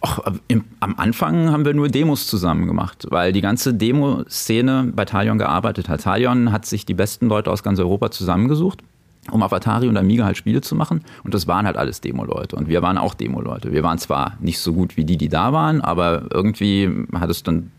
Ach, 0.00 0.20
im, 0.48 0.64
am 0.80 0.94
Anfang 0.96 1.50
haben 1.50 1.66
wir 1.66 1.74
nur 1.74 1.88
Demos 1.88 2.26
zusammen 2.26 2.66
gemacht, 2.66 3.06
weil 3.10 3.32
die 3.32 3.40
ganze 3.40 3.74
Demo-Szene 3.74 4.92
bei 4.94 5.04
Talion 5.04 5.38
gearbeitet 5.38 5.88
hat. 5.88 6.02
Talion 6.02 6.52
hat 6.52 6.64
sich 6.66 6.86
die 6.86 6.94
besten 6.94 7.26
Leute 7.26 7.50
aus 7.50 7.62
ganz 7.62 7.78
Europa 7.78 8.10
zusammengesucht 8.10 8.82
um 9.30 9.42
auf 9.42 9.52
Atari 9.52 9.88
und 9.88 9.96
Amiga 9.96 10.24
halt 10.24 10.36
Spiele 10.36 10.60
zu 10.60 10.74
machen. 10.74 11.02
Und 11.22 11.34
das 11.34 11.46
waren 11.46 11.66
halt 11.66 11.76
alles 11.76 12.00
Demo-Leute. 12.00 12.56
Und 12.56 12.68
wir 12.68 12.82
waren 12.82 12.98
auch 12.98 13.14
Demo-Leute. 13.14 13.72
Wir 13.72 13.82
waren 13.82 13.98
zwar 13.98 14.36
nicht 14.40 14.58
so 14.58 14.72
gut 14.72 14.96
wie 14.96 15.04
die, 15.04 15.16
die 15.16 15.28
da 15.28 15.52
waren, 15.52 15.80
aber 15.80 16.28
irgendwie 16.32 16.90
hat 17.14 17.30
es 17.30 17.42
dann 17.42 17.70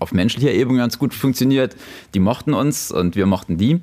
auf 0.00 0.12
menschlicher 0.12 0.52
Ebene 0.52 0.78
ganz 0.78 0.98
gut 0.98 1.14
funktioniert. 1.14 1.76
Die 2.14 2.20
mochten 2.20 2.54
uns 2.54 2.92
und 2.92 3.16
wir 3.16 3.26
mochten 3.26 3.56
die. 3.56 3.80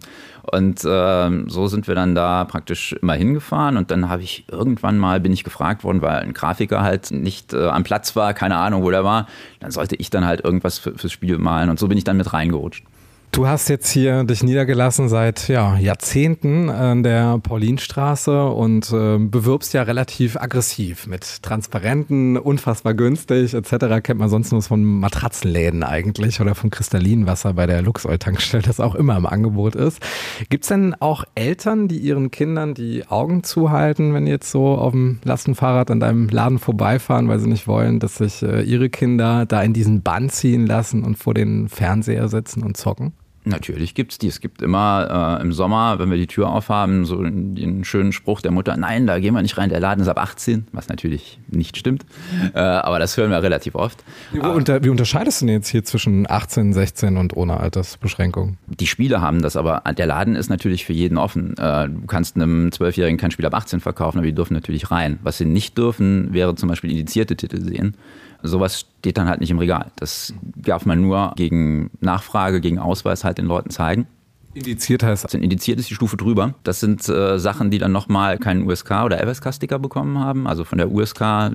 Und 0.51 0.85
äh, 0.85 1.49
so 1.49 1.67
sind 1.67 1.87
wir 1.87 1.95
dann 1.95 2.15
da 2.15 2.45
praktisch 2.45 2.93
immer 2.93 3.13
hingefahren. 3.13 3.77
Und 3.77 3.91
dann 3.91 4.09
habe 4.09 4.21
ich 4.21 4.45
irgendwann 4.51 4.97
mal, 4.97 5.19
bin 5.19 5.33
ich 5.33 5.43
gefragt 5.43 5.83
worden, 5.83 6.01
weil 6.01 6.19
ein 6.19 6.33
Grafiker 6.33 6.81
halt 6.81 7.11
nicht 7.11 7.53
äh, 7.53 7.67
am 7.67 7.83
Platz 7.83 8.15
war, 8.15 8.33
keine 8.33 8.57
Ahnung, 8.57 8.83
wo 8.83 8.91
der 8.91 9.03
war. 9.03 9.27
Dann 9.59 9.71
sollte 9.71 9.95
ich 9.95 10.09
dann 10.09 10.25
halt 10.25 10.43
irgendwas 10.43 10.77
für, 10.77 10.97
fürs 10.97 11.11
Spiel 11.11 11.37
malen. 11.37 11.69
Und 11.69 11.79
so 11.79 11.87
bin 11.87 11.97
ich 11.97 12.03
dann 12.03 12.17
mit 12.17 12.31
reingerutscht. 12.31 12.85
Du 13.35 13.45
hast 13.45 13.67
jetzt 13.67 13.89
hier 13.91 14.23
dich 14.23 14.43
niedergelassen 14.43 15.09
seit 15.09 15.49
ja, 15.49 15.77
Jahrzehnten 15.77 16.69
an 16.69 17.03
der 17.03 17.37
Paulinstraße 17.39 18.45
und 18.45 18.89
äh, 18.93 19.17
bewirbst 19.17 19.73
ja 19.73 19.83
relativ 19.83 20.37
aggressiv 20.37 21.05
mit 21.05 21.43
Transparenten, 21.43 22.37
unfassbar 22.37 22.93
günstig 22.93 23.53
etc. 23.53 24.01
Kennt 24.01 24.21
man 24.21 24.29
sonst 24.29 24.53
nur 24.53 24.61
von 24.61 24.85
Matratzenläden 24.85 25.83
eigentlich 25.83 26.39
oder 26.39 26.55
von 26.55 26.69
Kristallinwasser 26.69 27.51
bei 27.55 27.65
der 27.67 27.81
Luxoil-Tankstelle, 27.81 28.63
das 28.63 28.79
auch 28.79 28.95
immer 28.95 29.17
im 29.17 29.25
Angebot 29.25 29.75
ist. 29.75 29.99
Gibt 30.49 30.63
es 30.63 30.69
denn 30.69 30.95
auch 31.01 31.25
Eltern, 31.35 31.89
die 31.89 31.97
ihren 31.97 32.31
Kindern 32.31 32.73
die 32.73 33.05
Augen 33.05 33.43
zuhalten, 33.43 34.13
wenn 34.13 34.27
jetzt 34.27 34.49
so 34.49 34.75
auf 34.75 34.93
dem 34.93 35.19
Lastenfahrrad 35.25 35.91
an 35.91 35.99
deinem 35.99 36.29
Laden 36.29 36.57
vorbeifahren, 36.57 37.27
weil 37.27 37.39
sie 37.39 37.49
nicht 37.49 37.67
wollen, 37.67 37.99
dass 37.99 38.15
sich 38.15 38.43
äh, 38.43 38.61
ihre 38.61 38.89
Kinder 38.89 39.45
da 39.45 39.61
in 39.61 39.73
diesen 39.73 40.03
Bann 40.03 40.29
ziehen 40.29 40.65
lassen 40.65 41.03
und 41.03 41.17
vor 41.17 41.33
den 41.33 41.67
Fernseher 41.67 42.29
setzen 42.29 42.63
und 42.63 42.77
zocken? 42.77 43.11
Natürlich 43.45 43.93
gibt's 43.93 44.17
die. 44.17 44.27
Es 44.27 44.41
gibt 44.41 44.63
immer 44.63 45.37
äh, 45.39 45.41
im 45.41 45.53
Sommer, 45.53 45.99
wenn 45.99 46.09
wir 46.09 46.17
die 46.17 46.25
Tür 46.25 46.49
aufhaben, 46.49 47.05
so 47.05 47.21
den 47.21 47.83
schönen 47.83 48.11
Spruch 48.11 48.41
der 48.41 48.51
Mutter, 48.51 48.75
nein, 48.75 49.05
da 49.05 49.19
gehen 49.19 49.35
wir 49.35 49.41
nicht 49.43 49.57
rein, 49.57 49.69
der 49.69 49.79
Laden 49.79 50.01
ist 50.01 50.07
ab 50.07 50.17
18, 50.19 50.67
was 50.71 50.89
natürlich 50.89 51.39
nicht 51.47 51.77
stimmt. 51.77 52.05
Äh, 52.53 52.59
aber 52.59 52.97
das 52.97 53.15
hören 53.17 53.29
wir 53.29 53.41
relativ 53.43 53.75
oft. 53.75 54.03
Wie, 54.31 54.39
unter, 54.39 54.83
wie 54.83 54.89
unterscheidest 54.89 55.41
du 55.41 55.45
denn 55.45 55.55
jetzt 55.55 55.69
hier 55.69 55.83
zwischen 55.83 56.29
18, 56.29 56.73
16 56.73 57.17
und 57.17 57.37
ohne 57.37 57.57
Altersbeschränkung? 57.57 58.57
Die 58.67 58.87
Spiele 58.87 59.21
haben 59.21 59.41
das, 59.41 59.55
aber 59.55 59.83
der 59.95 60.07
Laden 60.07 60.35
ist 60.35 60.49
natürlich 60.49 60.83
für 60.83 60.93
jeden 60.93 61.17
offen. 61.17 61.55
Äh, 61.57 61.87
du 61.89 62.05
kannst 62.07 62.35
einem 62.35 62.71
Zwölfjährigen 62.71 63.17
kein 63.17 63.31
Spiel 63.31 63.45
ab 63.45 63.53
18 63.53 63.79
verkaufen, 63.79 64.17
aber 64.17 64.27
die 64.27 64.33
dürfen 64.33 64.55
natürlich 64.55 64.89
rein. 64.89 65.19
Was 65.21 65.37
sie 65.37 65.45
nicht 65.45 65.77
dürfen, 65.77 66.33
wäre 66.33 66.55
zum 66.55 66.69
Beispiel 66.69 66.89
indizierte 66.91 67.35
Titel 67.35 67.61
sehen. 67.61 67.95
Sowas 68.47 68.85
steht 68.99 69.17
dann 69.17 69.27
halt 69.27 69.39
nicht 69.39 69.51
im 69.51 69.59
Regal. 69.59 69.91
Das 69.97 70.33
darf 70.55 70.85
man 70.85 71.01
nur 71.01 71.33
gegen 71.35 71.89
Nachfrage, 71.99 72.61
gegen 72.61 72.79
Ausweis 72.79 73.23
halt 73.23 73.37
den 73.37 73.45
Leuten 73.45 73.69
zeigen. 73.69 74.07
Indiziert 74.55 75.03
heißt. 75.03 75.25
Also 75.25 75.37
indiziert 75.37 75.79
ist 75.79 75.89
die 75.89 75.95
Stufe 75.95 76.15
drüber. 76.15 76.53
Das 76.63 76.79
sind 76.79 77.07
äh, 77.09 77.37
Sachen, 77.37 77.71
die 77.71 77.77
dann 77.77 77.91
nochmal 77.91 78.37
keinen 78.37 78.65
USK 78.65 79.03
oder 79.03 79.17
FSK-Sticker 79.19 79.79
bekommen 79.79 80.17
haben. 80.17 80.47
Also 80.47 80.63
von 80.63 80.77
der 80.77 80.89
USK, 80.89 81.21
äh, 81.21 81.49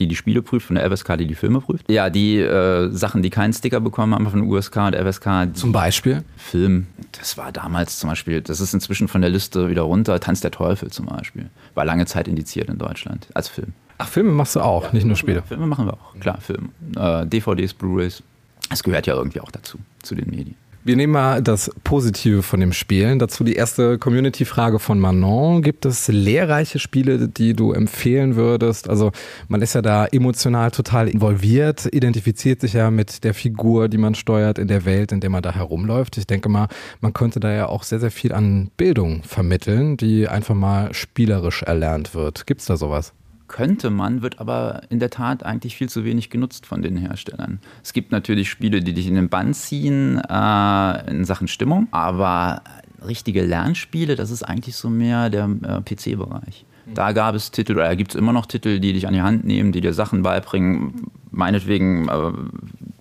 die 0.00 0.08
die 0.08 0.16
Spiele 0.16 0.42
prüft, 0.42 0.66
von 0.66 0.74
der 0.74 0.90
FSK, 0.90 1.16
die 1.16 1.28
die 1.28 1.36
Filme 1.36 1.60
prüft. 1.60 1.88
Ja, 1.88 2.10
die 2.10 2.38
äh, 2.38 2.90
Sachen, 2.90 3.22
die 3.22 3.30
keinen 3.30 3.52
Sticker 3.52 3.80
bekommen 3.80 4.14
haben 4.14 4.28
von 4.28 4.40
der 4.40 4.48
USK 4.48 4.76
und 4.78 4.92
der 4.92 5.06
FSK. 5.06 5.54
Zum 5.54 5.70
Beispiel? 5.70 6.24
Film. 6.36 6.88
Das 7.12 7.38
war 7.38 7.52
damals 7.52 8.00
zum 8.00 8.10
Beispiel, 8.10 8.40
das 8.40 8.60
ist 8.60 8.74
inzwischen 8.74 9.06
von 9.06 9.20
der 9.20 9.30
Liste 9.30 9.68
wieder 9.70 9.82
runter. 9.82 10.18
Tanz 10.18 10.40
der 10.40 10.50
Teufel 10.50 10.90
zum 10.90 11.06
Beispiel. 11.06 11.50
War 11.74 11.84
lange 11.84 12.06
Zeit 12.06 12.26
indiziert 12.26 12.68
in 12.68 12.78
Deutschland 12.78 13.28
als 13.34 13.48
Film. 13.48 13.74
Ach, 13.98 14.08
Filme 14.08 14.30
machst 14.30 14.56
du 14.56 14.60
auch, 14.60 14.92
nicht 14.92 15.04
nur 15.04 15.16
Spiele. 15.16 15.42
Filme 15.42 15.66
machen 15.66 15.86
wir 15.86 15.94
auch, 15.94 16.18
klar, 16.20 16.40
Filme. 16.40 16.68
Äh, 16.96 17.26
DVDs, 17.26 17.74
Blu-rays. 17.74 18.22
Es 18.70 18.82
gehört 18.82 19.06
ja 19.06 19.14
irgendwie 19.14 19.40
auch 19.40 19.50
dazu, 19.50 19.78
zu 20.02 20.14
den 20.14 20.30
Medien. 20.30 20.54
Wir 20.84 20.96
nehmen 20.96 21.12
mal 21.12 21.42
das 21.42 21.70
Positive 21.84 22.42
von 22.42 22.60
dem 22.60 22.72
Spielen. 22.72 23.18
Dazu 23.18 23.44
die 23.44 23.56
erste 23.56 23.98
Community-Frage 23.98 24.78
von 24.78 24.98
Manon. 24.98 25.60
Gibt 25.60 25.84
es 25.84 26.08
lehrreiche 26.08 26.78
Spiele, 26.78 27.28
die 27.28 27.52
du 27.52 27.72
empfehlen 27.72 28.36
würdest? 28.36 28.88
Also 28.88 29.10
man 29.48 29.60
ist 29.60 29.74
ja 29.74 29.82
da 29.82 30.06
emotional 30.06 30.70
total 30.70 31.08
involviert, 31.08 31.86
identifiziert 31.92 32.62
sich 32.62 32.72
ja 32.72 32.90
mit 32.90 33.22
der 33.24 33.34
Figur, 33.34 33.88
die 33.88 33.98
man 33.98 34.14
steuert 34.14 34.58
in 34.58 34.68
der 34.68 34.86
Welt, 34.86 35.12
in 35.12 35.20
der 35.20 35.28
man 35.28 35.42
da 35.42 35.52
herumläuft. 35.52 36.16
Ich 36.16 36.26
denke 36.26 36.48
mal, 36.48 36.68
man 37.02 37.12
könnte 37.12 37.38
da 37.38 37.52
ja 37.52 37.66
auch 37.66 37.82
sehr, 37.82 38.00
sehr 38.00 38.12
viel 38.12 38.32
an 38.32 38.70
Bildung 38.78 39.24
vermitteln, 39.24 39.98
die 39.98 40.28
einfach 40.28 40.54
mal 40.54 40.94
spielerisch 40.94 41.64
erlernt 41.64 42.14
wird. 42.14 42.46
Gibt 42.46 42.60
es 42.62 42.66
da 42.66 42.78
sowas? 42.78 43.12
Könnte 43.48 43.90
man, 43.90 44.22
wird 44.22 44.38
aber 44.38 44.82
in 44.90 45.00
der 45.00 45.10
Tat 45.10 45.42
eigentlich 45.42 45.76
viel 45.76 45.88
zu 45.88 46.04
wenig 46.04 46.30
genutzt 46.30 46.66
von 46.66 46.82
den 46.82 46.96
Herstellern. 46.96 47.60
Es 47.82 47.92
gibt 47.92 48.12
natürlich 48.12 48.48
Spiele, 48.50 48.80
die 48.80 48.92
dich 48.92 49.06
in 49.06 49.14
den 49.14 49.28
Bann 49.28 49.54
ziehen 49.54 50.20
äh, 50.28 51.10
in 51.10 51.24
Sachen 51.24 51.48
Stimmung, 51.48 51.88
aber 51.90 52.62
richtige 53.04 53.44
Lernspiele, 53.44 54.16
das 54.16 54.30
ist 54.30 54.42
eigentlich 54.42 54.76
so 54.76 54.90
mehr 54.90 55.30
der 55.30 55.48
äh, 55.62 55.80
PC-Bereich. 55.80 56.66
Da 56.94 57.12
gab 57.12 57.34
es 57.34 57.50
Titel, 57.50 57.72
oder 57.72 57.94
gibt 57.96 58.12
es 58.12 58.16
immer 58.16 58.32
noch 58.32 58.46
Titel, 58.46 58.80
die 58.80 58.92
dich 58.92 59.06
an 59.06 59.14
die 59.14 59.22
Hand 59.22 59.44
nehmen, 59.44 59.72
die 59.72 59.80
dir 59.80 59.92
Sachen 59.92 60.22
beibringen, 60.22 61.10
meinetwegen 61.30 62.08
äh, 62.08 62.32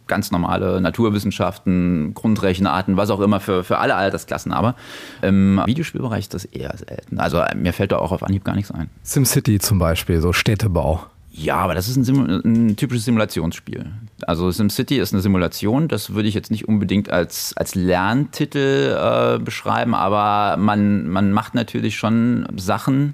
ganz 0.07 0.31
normale 0.31 0.81
Naturwissenschaften, 0.81 2.13
Grundrechenarten, 2.13 2.97
was 2.97 3.09
auch 3.09 3.19
immer 3.19 3.39
für, 3.39 3.63
für 3.63 3.77
alle 3.77 3.95
Altersklassen. 3.95 4.51
Aber 4.51 4.75
im 5.21 5.61
Videospielbereich 5.65 6.21
ist 6.21 6.33
das 6.33 6.45
eher 6.45 6.75
selten. 6.77 7.19
Also 7.19 7.43
mir 7.55 7.73
fällt 7.73 7.91
da 7.91 7.97
auch 7.97 8.11
auf 8.11 8.23
Anhieb 8.23 8.43
gar 8.43 8.55
nichts 8.55 8.71
ein. 8.71 8.89
SimCity 9.03 9.59
zum 9.59 9.79
Beispiel, 9.79 10.21
so 10.21 10.33
Städtebau. 10.33 11.05
Ja, 11.39 11.57
aber 11.57 11.75
das 11.75 11.87
ist 11.87 11.97
ein, 11.97 12.03
Sim 12.03 12.41
ein, 12.43 12.75
typisches 12.77 13.05
Simulationsspiel. 13.05 13.85
Also 14.25 14.49
SimCity 14.49 14.97
ist 14.97 15.13
eine 15.13 15.21
Simulation, 15.21 15.87
das 15.87 16.15
würde 16.15 16.27
ich 16.27 16.33
jetzt 16.33 16.49
nicht 16.49 16.67
unbedingt 16.67 17.11
als, 17.11 17.53
als 17.55 17.75
Lerntitel 17.75 18.97
äh, 18.97 19.37
beschreiben, 19.37 19.93
aber 19.93 20.57
man, 20.57 21.07
man 21.07 21.31
macht 21.31 21.53
natürlich 21.53 21.95
schon 21.95 22.47
Sachen 22.55 23.13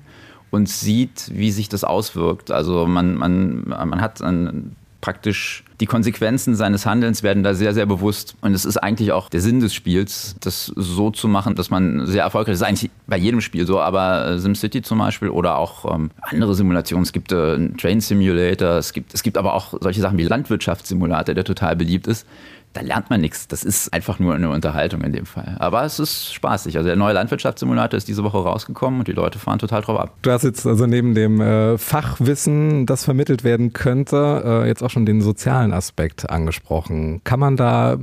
und 0.51 0.69
sieht, 0.69 1.31
wie 1.33 1.51
sich 1.51 1.67
das 1.67 1.83
auswirkt. 1.83 2.49
Also 2.49 2.85
man, 2.85 3.15
man, 3.15 3.63
man 3.65 3.99
hat 3.99 4.21
ein 4.21 4.77
praktisch 5.03 5.65
die 5.81 5.85
Konsequenzen 5.85 6.55
seines 6.55 6.85
Handelns 6.85 7.23
werden 7.23 7.43
da 7.43 7.53
sehr, 7.53 7.73
sehr 7.73 7.85
bewusst. 7.85 8.37
Und 8.39 8.53
es 8.53 8.63
ist 8.63 8.77
eigentlich 8.77 9.11
auch 9.11 9.27
der 9.27 9.41
Sinn 9.41 9.59
des 9.59 9.73
Spiels, 9.73 10.37
das 10.39 10.67
so 10.77 11.11
zu 11.11 11.27
machen, 11.27 11.55
dass 11.55 11.69
man 11.69 12.05
sehr 12.05 12.23
erfolgreich 12.23 12.53
ist. 12.53 12.61
Das 12.61 12.69
ist 12.69 12.83
eigentlich 12.85 12.91
bei 13.05 13.17
jedem 13.17 13.41
Spiel 13.41 13.67
so, 13.67 13.81
aber 13.81 14.25
äh, 14.25 14.39
SimCity 14.39 14.81
zum 14.81 14.99
Beispiel 14.99 15.27
oder 15.27 15.57
auch 15.57 15.93
ähm, 15.93 16.09
andere 16.21 16.55
Simulationen. 16.55 17.03
Es 17.03 17.11
gibt 17.11 17.33
äh, 17.33 17.55
einen 17.55 17.75
Train 17.75 17.99
Simulator, 17.99 18.77
es 18.77 18.93
gibt, 18.93 19.13
es 19.13 19.23
gibt 19.23 19.37
aber 19.37 19.55
auch 19.55 19.73
solche 19.81 19.99
Sachen 19.99 20.17
wie 20.17 20.23
Landwirtschaftssimulator, 20.23 21.35
der 21.35 21.43
total 21.43 21.75
beliebt 21.75 22.07
ist 22.07 22.25
da 22.73 22.81
lernt 22.81 23.09
man 23.09 23.21
nichts. 23.21 23.47
Das 23.47 23.63
ist 23.63 23.93
einfach 23.93 24.19
nur 24.19 24.33
eine 24.33 24.49
Unterhaltung 24.49 25.01
in 25.01 25.13
dem 25.13 25.25
Fall. 25.25 25.55
Aber 25.59 25.83
es 25.83 25.99
ist 25.99 26.33
spaßig. 26.33 26.75
Also 26.77 26.87
der 26.87 26.95
neue 26.95 27.13
Landwirtschaftssimulator 27.13 27.97
ist 27.97 28.07
diese 28.07 28.23
Woche 28.23 28.39
rausgekommen 28.39 28.99
und 28.99 29.07
die 29.07 29.13
Leute 29.13 29.39
fahren 29.39 29.59
total 29.59 29.81
drauf 29.81 29.99
ab. 29.99 30.15
Du 30.23 30.31
hast 30.31 30.43
jetzt 30.43 30.65
also 30.65 30.87
neben 30.87 31.13
dem 31.13 31.39
äh, 31.39 31.77
Fachwissen, 31.77 32.85
das 32.85 33.05
vermittelt 33.05 33.43
werden 33.43 33.73
könnte, 33.73 34.41
äh, 34.45 34.67
jetzt 34.67 34.83
auch 34.83 34.89
schon 34.89 35.05
den 35.05 35.21
sozialen 35.21 35.71
Aspekt 35.71 36.29
angesprochen. 36.29 37.21
Kann 37.23 37.39
man 37.39 37.57
da 37.57 37.97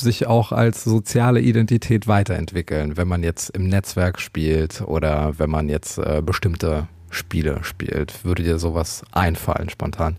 sich 0.00 0.26
auch 0.26 0.52
als 0.52 0.84
soziale 0.84 1.40
Identität 1.40 2.08
weiterentwickeln, 2.08 2.96
wenn 2.96 3.06
man 3.06 3.22
jetzt 3.22 3.50
im 3.50 3.68
Netzwerk 3.68 4.20
spielt 4.20 4.80
oder 4.80 5.38
wenn 5.38 5.50
man 5.50 5.68
jetzt 5.68 5.98
äh, 5.98 6.22
bestimmte 6.24 6.88
Spiele 7.10 7.62
spielt? 7.62 8.24
Würde 8.24 8.42
dir 8.42 8.58
sowas 8.58 9.04
einfallen 9.12 9.68
spontan? 9.68 10.16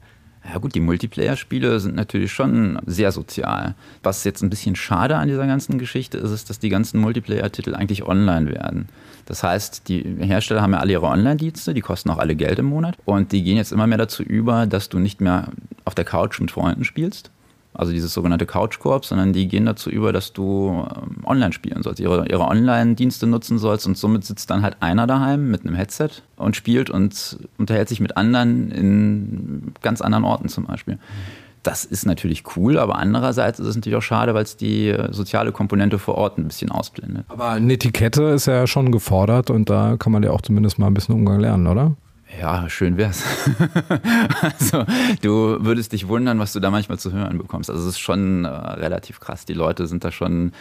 Ja 0.48 0.60
gut, 0.60 0.76
die 0.76 0.80
Multiplayer-Spiele 0.80 1.80
sind 1.80 1.96
natürlich 1.96 2.32
schon 2.32 2.80
sehr 2.86 3.12
sozial. 3.12 3.74
Was 4.04 4.24
jetzt 4.24 4.44
ein 4.44 4.50
bisschen 4.50 4.76
schade 4.76 5.16
an 5.16 5.28
dieser 5.28 5.48
ganzen 5.48 5.80
Geschichte 5.80 6.18
ist, 6.18 6.32
ist, 6.32 6.50
dass 6.50 6.60
die 6.60 6.70
ganzen 6.70 7.00
Multiplayer-Titel 7.00 7.74
eigentlich 7.74 8.04
online 8.04 8.52
werden. 8.52 8.88
Das 9.26 9.44
heißt, 9.44 9.88
die 9.90 10.04
Hersteller 10.20 10.62
haben 10.62 10.74
ja 10.74 10.80
alle 10.80 10.92
ihre 10.94 11.08
Online-Dienste, 11.08 11.74
die 11.74 11.82
kosten 11.82 12.12
auch 12.12 12.20
alle 12.20 12.36
Geld 12.36 12.60
im 12.60 12.66
Monat. 12.66 12.96
Und 13.06 13.32
die 13.32 13.44
gehen 13.44 13.58
jetzt 13.58 13.72
immer 13.72 13.88
mehr 13.88 13.98
dazu 13.98 14.22
über, 14.22 14.68
dass 14.68 14.90
du 14.90 15.00
nicht 15.00 15.20
mehr 15.20 15.50
auf 15.84 15.96
der 15.96 16.06
Couch 16.06 16.40
mit 16.40 16.52
Freunden 16.52 16.84
spielst, 16.84 17.32
also 17.76 17.92
dieses 17.92 18.14
sogenannte 18.14 18.46
Couch-Koop, 18.46 19.06
sondern 19.06 19.34
die 19.34 19.48
gehen 19.48 19.66
dazu 19.66 19.90
über, 19.90 20.14
dass 20.14 20.34
du 20.34 20.86
ähm, 20.96 21.26
online 21.26 21.54
spielen 21.54 21.84
sollst, 21.84 22.00
ihre, 22.00 22.28
ihre 22.28 22.44
Online-Dienste 22.44 23.28
nutzen 23.28 23.58
sollst 23.58 23.88
und 23.88 23.98
somit 23.98 24.26
sitzt 24.26 24.50
dann 24.50 24.62
halt 24.62 24.78
einer 24.82 25.08
daheim 25.08 25.50
mit 25.50 25.66
einem 25.66 25.76
Headset 25.76 26.10
und 26.38 26.56
spielt 26.56 26.90
und 26.90 27.38
unterhält 27.58 27.90
sich 27.90 28.00
mit 28.00 28.18
anderen 28.18 28.72
in 28.72 29.74
ganz 29.82 30.02
anderen 30.02 30.24
Orten 30.24 30.50
zum 30.50 30.66
Beispiel. 30.66 31.00
Das 31.64 31.84
ist 31.84 32.06
natürlich 32.06 32.44
cool, 32.56 32.78
aber 32.78 32.98
andererseits 32.98 33.60
ist 33.60 33.66
es 33.66 33.76
natürlich 33.76 33.98
auch 33.98 34.04
schade, 34.04 34.36
weil 34.36 34.44
es 34.44 34.56
die 34.56 34.90
äh, 34.90 35.12
soziale 35.12 35.52
Komponente 35.52 35.98
vor 35.98 36.16
Ort 36.16 36.38
ein 36.38 36.48
bisschen 36.48 36.70
ausblendet. 36.70 37.26
Aber 37.28 37.50
eine 37.50 37.74
Etikette 37.74 38.24
ist 38.26 38.46
ja 38.46 38.68
schon 38.68 38.92
gefordert 38.92 39.50
und 39.50 39.70
da 39.70 39.98
kann 39.98 40.12
man 40.12 40.22
ja 40.22 40.30
auch 40.30 40.42
zumindest 40.42 40.78
mal 40.78 40.88
ein 40.88 40.94
bisschen 40.94 41.16
Umgang 41.16 41.40
lernen, 41.40 41.66
oder? 41.66 41.96
Ja, 42.40 42.70
schön 42.70 42.98
wär's. 42.98 43.24
also, 44.42 44.86
du 45.22 45.58
würdest 45.64 45.94
dich 45.94 46.08
wundern, 46.08 46.40
was 46.40 46.54
du 46.54 46.60
da 46.60 46.70
manchmal 46.70 47.00
zu 47.00 47.12
hören 47.12 47.38
bekommst. 47.38 47.70
Also, 47.70 47.84
es 47.84 47.90
ist 47.90 48.00
schon 48.00 48.46
äh, 48.46 48.50
relativ 48.50 49.20
krass. 49.20 49.46
Die 49.46 49.54
Leute 49.54 49.88
sind 49.88 50.04
da 50.04 50.12
schon 50.12 50.52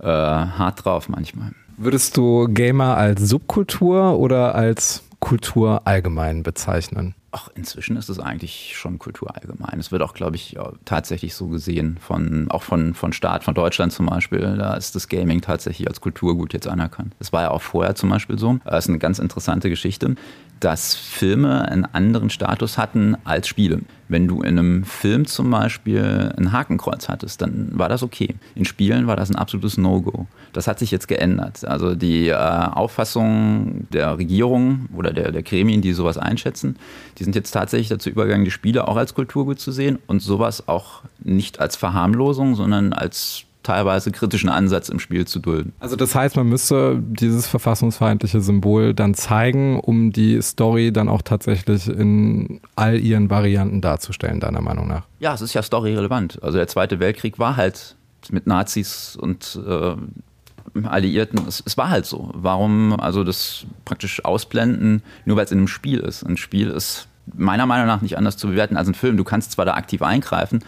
äh, 0.00 0.06
hart 0.06 0.84
drauf 0.84 1.08
manchmal. 1.08 1.52
Würdest 1.76 2.16
du 2.16 2.48
Gamer 2.48 2.96
als 2.96 3.22
Subkultur 3.22 4.18
oder 4.18 4.54
als 4.54 5.02
Kultur 5.20 5.82
allgemein 5.84 6.42
bezeichnen? 6.42 7.14
Ach, 7.30 7.50
inzwischen 7.54 7.96
ist 7.96 8.08
es 8.08 8.18
eigentlich 8.18 8.72
schon 8.74 8.98
Kultur 8.98 9.34
allgemein. 9.34 9.78
Es 9.78 9.92
wird 9.92 10.00
auch, 10.00 10.14
glaube 10.14 10.36
ich, 10.36 10.56
tatsächlich 10.86 11.34
so 11.34 11.48
gesehen, 11.48 11.98
von, 12.00 12.50
auch 12.50 12.62
von, 12.62 12.94
von 12.94 13.12
Staat, 13.12 13.44
von 13.44 13.54
Deutschland 13.54 13.92
zum 13.92 14.06
Beispiel. 14.06 14.56
Da 14.56 14.74
ist 14.74 14.94
das 14.96 15.08
Gaming 15.08 15.42
tatsächlich 15.42 15.86
als 15.86 16.00
Kulturgut 16.00 16.54
jetzt 16.54 16.66
anerkannt. 16.66 17.14
Das 17.18 17.32
war 17.32 17.42
ja 17.42 17.50
auch 17.50 17.60
vorher 17.60 17.94
zum 17.94 18.08
Beispiel 18.08 18.38
so. 18.38 18.58
Das 18.64 18.86
ist 18.86 18.88
eine 18.88 18.98
ganz 18.98 19.18
interessante 19.18 19.68
Geschichte 19.68 20.16
dass 20.60 20.94
Filme 20.94 21.68
einen 21.68 21.84
anderen 21.84 22.30
Status 22.30 22.78
hatten 22.78 23.16
als 23.24 23.48
Spiele. 23.48 23.80
Wenn 24.08 24.26
du 24.26 24.40
in 24.40 24.58
einem 24.58 24.84
Film 24.84 25.26
zum 25.26 25.50
Beispiel 25.50 26.32
ein 26.36 26.52
Hakenkreuz 26.52 27.08
hattest, 27.08 27.42
dann 27.42 27.70
war 27.72 27.90
das 27.90 28.02
okay. 28.02 28.34
In 28.54 28.64
Spielen 28.64 29.06
war 29.06 29.16
das 29.16 29.28
ein 29.28 29.36
absolutes 29.36 29.76
No-Go. 29.76 30.26
Das 30.54 30.66
hat 30.66 30.78
sich 30.78 30.90
jetzt 30.90 31.08
geändert. 31.08 31.64
Also 31.64 31.94
die 31.94 32.28
äh, 32.28 32.34
Auffassung 32.34 33.86
der 33.92 34.16
Regierung 34.16 34.88
oder 34.96 35.12
der, 35.12 35.30
der 35.30 35.42
Gremien, 35.42 35.82
die 35.82 35.92
sowas 35.92 36.16
einschätzen, 36.16 36.76
die 37.18 37.24
sind 37.24 37.36
jetzt 37.36 37.50
tatsächlich 37.50 37.88
dazu 37.88 38.08
übergegangen, 38.08 38.46
die 38.46 38.50
Spiele 38.50 38.88
auch 38.88 38.96
als 38.96 39.14
Kulturgut 39.14 39.60
zu 39.60 39.72
sehen 39.72 39.98
und 40.06 40.20
sowas 40.20 40.68
auch 40.68 41.02
nicht 41.18 41.60
als 41.60 41.76
Verharmlosung, 41.76 42.54
sondern 42.54 42.94
als 42.94 43.44
teilweise 43.68 44.10
kritischen 44.10 44.48
Ansatz 44.48 44.88
im 44.88 44.98
Spiel 44.98 45.26
zu 45.26 45.40
dulden. 45.40 45.74
Also 45.78 45.94
das 45.94 46.14
heißt, 46.14 46.36
man 46.36 46.48
müsste 46.48 47.02
dieses 47.02 47.46
verfassungsfeindliche 47.46 48.40
Symbol 48.40 48.94
dann 48.94 49.12
zeigen, 49.12 49.78
um 49.78 50.10
die 50.10 50.40
Story 50.40 50.90
dann 50.90 51.10
auch 51.10 51.20
tatsächlich 51.20 51.86
in 51.86 52.60
all 52.76 52.98
ihren 52.98 53.28
Varianten 53.28 53.82
darzustellen, 53.82 54.40
deiner 54.40 54.62
Meinung 54.62 54.88
nach? 54.88 55.02
Ja, 55.20 55.34
es 55.34 55.42
ist 55.42 55.52
ja 55.52 55.62
storyrelevant. 55.62 56.42
Also 56.42 56.56
der 56.56 56.66
Zweite 56.66 56.98
Weltkrieg 56.98 57.38
war 57.38 57.56
halt 57.56 57.96
mit 58.30 58.46
Nazis 58.46 59.16
und 59.20 59.60
äh, 59.66 60.86
Alliierten, 60.86 61.40
es, 61.46 61.62
es, 61.66 61.76
war 61.76 61.90
halt 61.90 62.06
so. 62.06 62.30
Warum 62.32 62.98
also 62.98 63.22
das 63.22 63.66
praktisch 63.84 64.24
ausblenden, 64.24 65.02
nur 65.26 65.36
weil 65.36 65.44
es 65.44 65.52
in 65.52 65.58
einem 65.58 65.68
Spiel 65.68 66.00
ist? 66.00 66.22
Ein 66.22 66.38
Spiel 66.38 66.70
ist 66.70 67.06
meiner 67.34 67.66
Meinung 67.66 67.86
nach 67.86 68.00
nicht 68.00 68.16
anders 68.16 68.38
zu 68.38 68.48
bewerten 68.48 68.78
als 68.78 68.88
ein 68.88 68.94
Film. 68.94 69.18
Du 69.18 69.24
kannst 69.24 69.52
zwar 69.52 69.66
da 69.66 69.74
aktiv 69.74 70.00
eingreifen, 70.00 70.64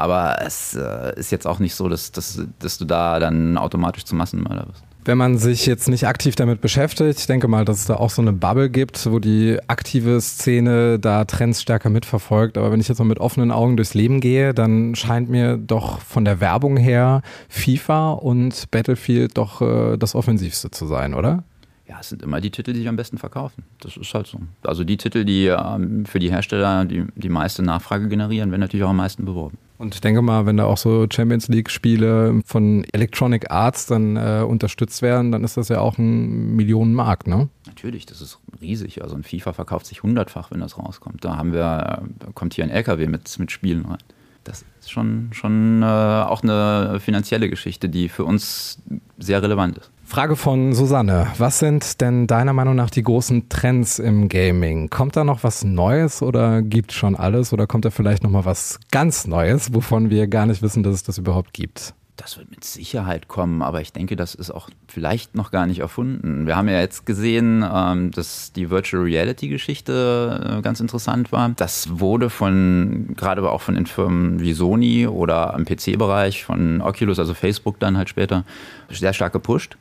Aber 0.00 0.38
es 0.40 0.74
äh, 0.74 1.12
ist 1.16 1.30
jetzt 1.30 1.46
auch 1.46 1.58
nicht 1.58 1.74
so, 1.74 1.86
dass, 1.86 2.10
dass, 2.10 2.40
dass 2.58 2.78
du 2.78 2.86
da 2.86 3.18
dann 3.18 3.58
automatisch 3.58 4.06
zum 4.06 4.16
Massenmörder 4.16 4.66
wirst. 4.66 4.82
Wenn 5.04 5.18
man 5.18 5.36
sich 5.36 5.66
jetzt 5.66 5.90
nicht 5.90 6.06
aktiv 6.06 6.36
damit 6.36 6.62
beschäftigt, 6.62 7.18
ich 7.18 7.26
denke 7.26 7.48
mal, 7.48 7.66
dass 7.66 7.80
es 7.80 7.84
da 7.84 7.96
auch 7.96 8.08
so 8.08 8.22
eine 8.22 8.32
Bubble 8.32 8.70
gibt, 8.70 9.10
wo 9.12 9.18
die 9.18 9.58
aktive 9.66 10.18
Szene 10.22 10.98
da 10.98 11.26
Trends 11.26 11.60
stärker 11.60 11.90
mitverfolgt. 11.90 12.56
Aber 12.56 12.72
wenn 12.72 12.80
ich 12.80 12.88
jetzt 12.88 12.98
mal 12.98 13.04
mit 13.04 13.18
offenen 13.18 13.50
Augen 13.50 13.76
durchs 13.76 13.92
Leben 13.92 14.20
gehe, 14.20 14.54
dann 14.54 14.94
scheint 14.94 15.28
mir 15.28 15.58
doch 15.58 16.00
von 16.00 16.24
der 16.24 16.40
Werbung 16.40 16.78
her 16.78 17.20
FIFA 17.50 18.12
und 18.12 18.70
Battlefield 18.70 19.36
doch 19.36 19.60
äh, 19.60 19.98
das 19.98 20.14
offensivste 20.14 20.70
zu 20.70 20.86
sein, 20.86 21.12
oder? 21.12 21.44
Ja, 21.86 21.98
es 22.00 22.08
sind 22.08 22.22
immer 22.22 22.40
die 22.40 22.50
Titel, 22.50 22.72
die 22.72 22.78
sich 22.78 22.88
am 22.88 22.96
besten 22.96 23.18
verkaufen. 23.18 23.64
Das 23.80 23.98
ist 23.98 24.14
halt 24.14 24.28
so. 24.28 24.38
Also 24.62 24.82
die 24.82 24.96
Titel, 24.96 25.26
die 25.26 25.48
ähm, 25.48 26.06
für 26.06 26.20
die 26.20 26.30
Hersteller 26.30 26.86
die, 26.86 27.04
die 27.16 27.28
meiste 27.28 27.62
Nachfrage 27.62 28.08
generieren, 28.08 28.50
werden 28.50 28.62
natürlich 28.62 28.84
auch 28.84 28.90
am 28.90 28.96
meisten 28.96 29.26
beworben. 29.26 29.58
Und 29.80 29.94
ich 29.94 30.02
denke 30.02 30.20
mal, 30.20 30.44
wenn 30.44 30.58
da 30.58 30.66
auch 30.66 30.76
so 30.76 31.06
Champions 31.10 31.48
League-Spiele 31.48 32.42
von 32.44 32.84
Electronic 32.92 33.50
Arts 33.50 33.86
dann 33.86 34.16
äh, 34.16 34.44
unterstützt 34.46 35.00
werden, 35.00 35.32
dann 35.32 35.42
ist 35.42 35.56
das 35.56 35.70
ja 35.70 35.80
auch 35.80 35.96
ein 35.96 36.54
Millionenmarkt, 36.54 37.26
ne? 37.26 37.48
Natürlich, 37.66 38.04
das 38.04 38.20
ist 38.20 38.38
riesig. 38.60 39.02
Also 39.02 39.16
ein 39.16 39.22
FIFA 39.22 39.54
verkauft 39.54 39.86
sich 39.86 40.02
hundertfach, 40.02 40.50
wenn 40.50 40.60
das 40.60 40.76
rauskommt. 40.76 41.24
Da 41.24 41.38
haben 41.38 41.54
wir, 41.54 42.02
da 42.18 42.28
kommt 42.34 42.52
hier 42.52 42.64
ein 42.64 42.70
LKW 42.70 43.06
mit, 43.06 43.38
mit 43.38 43.50
Spielen 43.50 43.86
rein. 43.86 43.96
Das 44.44 44.66
ist 44.80 44.90
schon, 44.90 45.30
schon 45.32 45.82
äh, 45.82 45.86
auch 45.86 46.42
eine 46.42 47.00
finanzielle 47.00 47.48
Geschichte, 47.48 47.88
die 47.88 48.10
für 48.10 48.26
uns 48.26 48.82
sehr 49.16 49.42
relevant 49.42 49.78
ist. 49.78 49.90
Frage 50.10 50.34
von 50.34 50.72
Susanne. 50.72 51.28
Was 51.38 51.60
sind 51.60 52.00
denn 52.00 52.26
deiner 52.26 52.52
Meinung 52.52 52.74
nach 52.74 52.90
die 52.90 53.04
großen 53.04 53.48
Trends 53.48 54.00
im 54.00 54.28
Gaming? 54.28 54.90
Kommt 54.90 55.14
da 55.14 55.22
noch 55.22 55.44
was 55.44 55.62
Neues 55.62 56.20
oder 56.20 56.62
gibt 56.62 56.90
schon 56.90 57.14
alles 57.14 57.52
oder 57.52 57.68
kommt 57.68 57.84
da 57.84 57.90
vielleicht 57.90 58.24
noch 58.24 58.30
mal 58.30 58.44
was 58.44 58.80
ganz 58.90 59.28
Neues, 59.28 59.72
wovon 59.72 60.10
wir 60.10 60.26
gar 60.26 60.46
nicht 60.46 60.62
wissen, 60.62 60.82
dass 60.82 60.94
es 60.94 61.04
das 61.04 61.18
überhaupt 61.18 61.52
gibt? 61.52 61.94
Das 62.16 62.36
wird 62.38 62.50
mit 62.50 62.64
Sicherheit 62.64 63.28
kommen, 63.28 63.62
aber 63.62 63.82
ich 63.82 63.92
denke, 63.92 64.16
das 64.16 64.34
ist 64.34 64.50
auch 64.50 64.68
vielleicht 64.88 65.36
noch 65.36 65.52
gar 65.52 65.66
nicht 65.66 65.78
erfunden. 65.78 66.44
Wir 66.48 66.56
haben 66.56 66.68
ja 66.68 66.80
jetzt 66.80 67.06
gesehen, 67.06 67.64
ähm, 67.72 68.10
dass 68.10 68.52
die 68.52 68.68
Virtual 68.68 69.04
Reality 69.04 69.46
Geschichte 69.46 70.56
äh, 70.58 70.60
ganz 70.60 70.80
interessant 70.80 71.30
war. 71.30 71.50
Das 71.50 72.00
wurde 72.00 72.30
von, 72.30 73.14
gerade 73.16 73.48
auch 73.48 73.60
von 73.60 73.76
den 73.76 73.86
Firmen 73.86 74.40
wie 74.40 74.54
Sony 74.54 75.06
oder 75.06 75.54
im 75.56 75.64
PC-Bereich 75.64 76.44
von 76.44 76.80
Oculus, 76.80 77.20
also 77.20 77.32
Facebook 77.32 77.78
dann 77.78 77.96
halt 77.96 78.08
später, 78.08 78.44
sehr 78.90 79.12
stark 79.12 79.32
gepusht. 79.32 79.76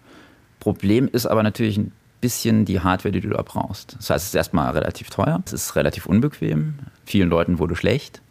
Problem 0.60 1.08
ist 1.12 1.26
aber 1.26 1.44
natürlich 1.44 1.78
ein 1.78 1.92
bisschen 2.22 2.66
die 2.66 2.82
Hardware, 2.82 3.12
die 3.12 3.22
du 3.22 3.30
da 3.30 3.42
brauchst. 3.42 3.96
Das 3.98 4.10
heißt, 4.10 4.24
es 4.24 4.30
ist 4.30 4.36
erstmal 4.36 4.72
relativ 4.72 5.10
teuer, 5.10 5.42
es 5.46 5.54
ist 5.54 5.76
relativ 5.76 6.06
unbequem, 6.06 6.76
vielen 7.06 7.30
Leuten 7.30 7.60
wurde 7.60 7.76
schlecht. 7.76 8.22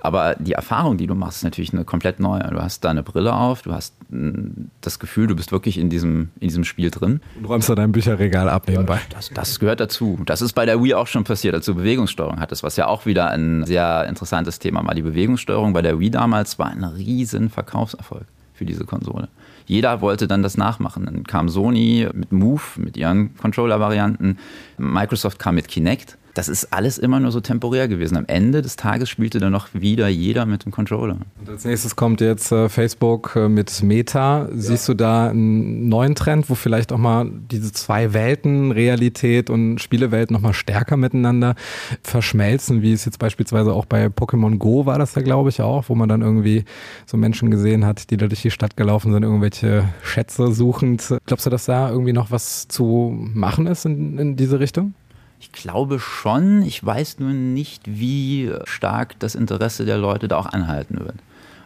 Aber 0.00 0.36
die 0.38 0.52
Erfahrung, 0.52 0.98
die 0.98 1.06
du 1.06 1.14
machst, 1.14 1.38
ist 1.38 1.44
natürlich 1.44 1.72
eine 1.72 1.84
komplett 1.84 2.20
neue. 2.20 2.40
Du 2.42 2.62
hast 2.62 2.84
da 2.84 2.90
eine 2.90 3.02
Brille 3.02 3.34
auf, 3.34 3.62
du 3.62 3.72
hast 3.72 3.94
mm, 4.10 4.66
das 4.80 4.98
Gefühl, 5.00 5.26
du 5.26 5.34
bist 5.34 5.50
wirklich 5.50 5.78
in 5.78 5.90
diesem, 5.90 6.28
in 6.38 6.48
diesem 6.48 6.64
Spiel 6.64 6.90
drin. 6.90 7.20
Und 7.36 7.46
räumst 7.46 7.68
da 7.68 7.74
dein 7.74 7.90
Bücherregal 7.92 8.48
ab 8.48 8.68
nebenbei. 8.68 9.00
Das, 9.10 9.30
das 9.30 9.58
gehört 9.58 9.80
dazu. 9.80 10.20
Das 10.24 10.42
ist 10.42 10.52
bei 10.52 10.64
der 10.64 10.80
Wii 10.80 10.94
auch 10.94 11.08
schon 11.08 11.24
passiert, 11.24 11.54
als 11.54 11.66
du 11.66 11.74
Bewegungssteuerung 11.74 12.38
hattest, 12.38 12.62
was 12.62 12.76
ja 12.76 12.86
auch 12.86 13.04
wieder 13.04 13.30
ein 13.30 13.64
sehr 13.64 14.06
interessantes 14.06 14.60
Thema 14.60 14.86
war. 14.86 14.94
Die 14.94 15.02
Bewegungssteuerung 15.02 15.72
bei 15.72 15.82
der 15.82 15.98
Wii 15.98 16.10
damals 16.10 16.58
war 16.58 16.66
ein 16.66 16.84
riesen 16.84 17.50
Verkaufserfolg 17.50 18.26
für 18.54 18.64
diese 18.64 18.84
Konsole. 18.84 19.28
Jeder 19.66 20.00
wollte 20.00 20.26
dann 20.26 20.42
das 20.42 20.56
nachmachen. 20.56 21.04
Dann 21.04 21.24
kam 21.24 21.48
Sony 21.48 22.08
mit 22.12 22.32
Move, 22.32 22.62
mit 22.76 22.96
ihren 22.96 23.36
Controller-Varianten. 23.36 24.38
Microsoft 24.78 25.38
kam 25.38 25.56
mit 25.56 25.68
Kinect 25.68 26.16
das 26.36 26.48
ist 26.48 26.72
alles 26.72 26.98
immer 26.98 27.18
nur 27.18 27.32
so 27.32 27.40
temporär 27.40 27.88
gewesen. 27.88 28.16
Am 28.16 28.26
Ende 28.26 28.60
des 28.60 28.76
Tages 28.76 29.08
spielte 29.08 29.38
dann 29.38 29.52
noch 29.52 29.68
wieder 29.72 30.06
jeder 30.08 30.44
mit 30.44 30.66
dem 30.66 30.72
Controller. 30.72 31.16
Und 31.40 31.48
als 31.48 31.64
nächstes 31.64 31.96
kommt 31.96 32.20
jetzt 32.20 32.52
äh, 32.52 32.68
Facebook 32.68 33.32
äh, 33.36 33.48
mit 33.48 33.82
Meta. 33.82 34.48
Siehst 34.52 34.86
ja. 34.86 34.94
du 34.94 34.98
da 34.98 35.28
einen 35.30 35.88
neuen 35.88 36.14
Trend, 36.14 36.50
wo 36.50 36.54
vielleicht 36.54 36.92
auch 36.92 36.98
mal 36.98 37.30
diese 37.50 37.72
zwei 37.72 38.12
Welten, 38.12 38.70
Realität 38.70 39.48
und 39.48 39.78
Spielewelt 39.78 40.30
noch 40.30 40.40
mal 40.40 40.52
stärker 40.52 40.98
miteinander 40.98 41.54
verschmelzen, 42.02 42.82
wie 42.82 42.92
es 42.92 43.06
jetzt 43.06 43.18
beispielsweise 43.18 43.72
auch 43.72 43.86
bei 43.86 44.06
Pokémon 44.06 44.58
Go 44.58 44.84
war 44.84 44.98
das 44.98 45.14
ja, 45.14 45.22
glaube 45.22 45.48
ich, 45.48 45.62
auch, 45.62 45.88
wo 45.88 45.94
man 45.94 46.08
dann 46.08 46.20
irgendwie 46.20 46.64
so 47.06 47.16
Menschen 47.16 47.50
gesehen 47.50 47.86
hat, 47.86 48.10
die 48.10 48.18
da 48.18 48.26
durch 48.26 48.42
die 48.42 48.50
Stadt 48.50 48.76
gelaufen 48.76 49.10
sind, 49.10 49.22
irgendwelche 49.22 49.84
Schätze 50.02 50.52
suchend. 50.52 51.14
Glaubst 51.24 51.46
du, 51.46 51.50
dass 51.50 51.64
da 51.64 51.90
irgendwie 51.90 52.12
noch 52.12 52.30
was 52.30 52.68
zu 52.68 53.16
machen 53.32 53.66
ist 53.66 53.86
in, 53.86 54.18
in 54.18 54.36
diese 54.36 54.60
Richtung? 54.60 54.92
Ich 55.40 55.52
glaube 55.52 56.00
schon. 56.00 56.62
Ich 56.62 56.84
weiß 56.84 57.18
nur 57.18 57.30
nicht, 57.30 57.82
wie 57.86 58.52
stark 58.64 59.18
das 59.18 59.34
Interesse 59.34 59.84
der 59.84 59.98
Leute 59.98 60.28
da 60.28 60.38
auch 60.38 60.46
anhalten 60.46 60.98
wird. 60.98 61.16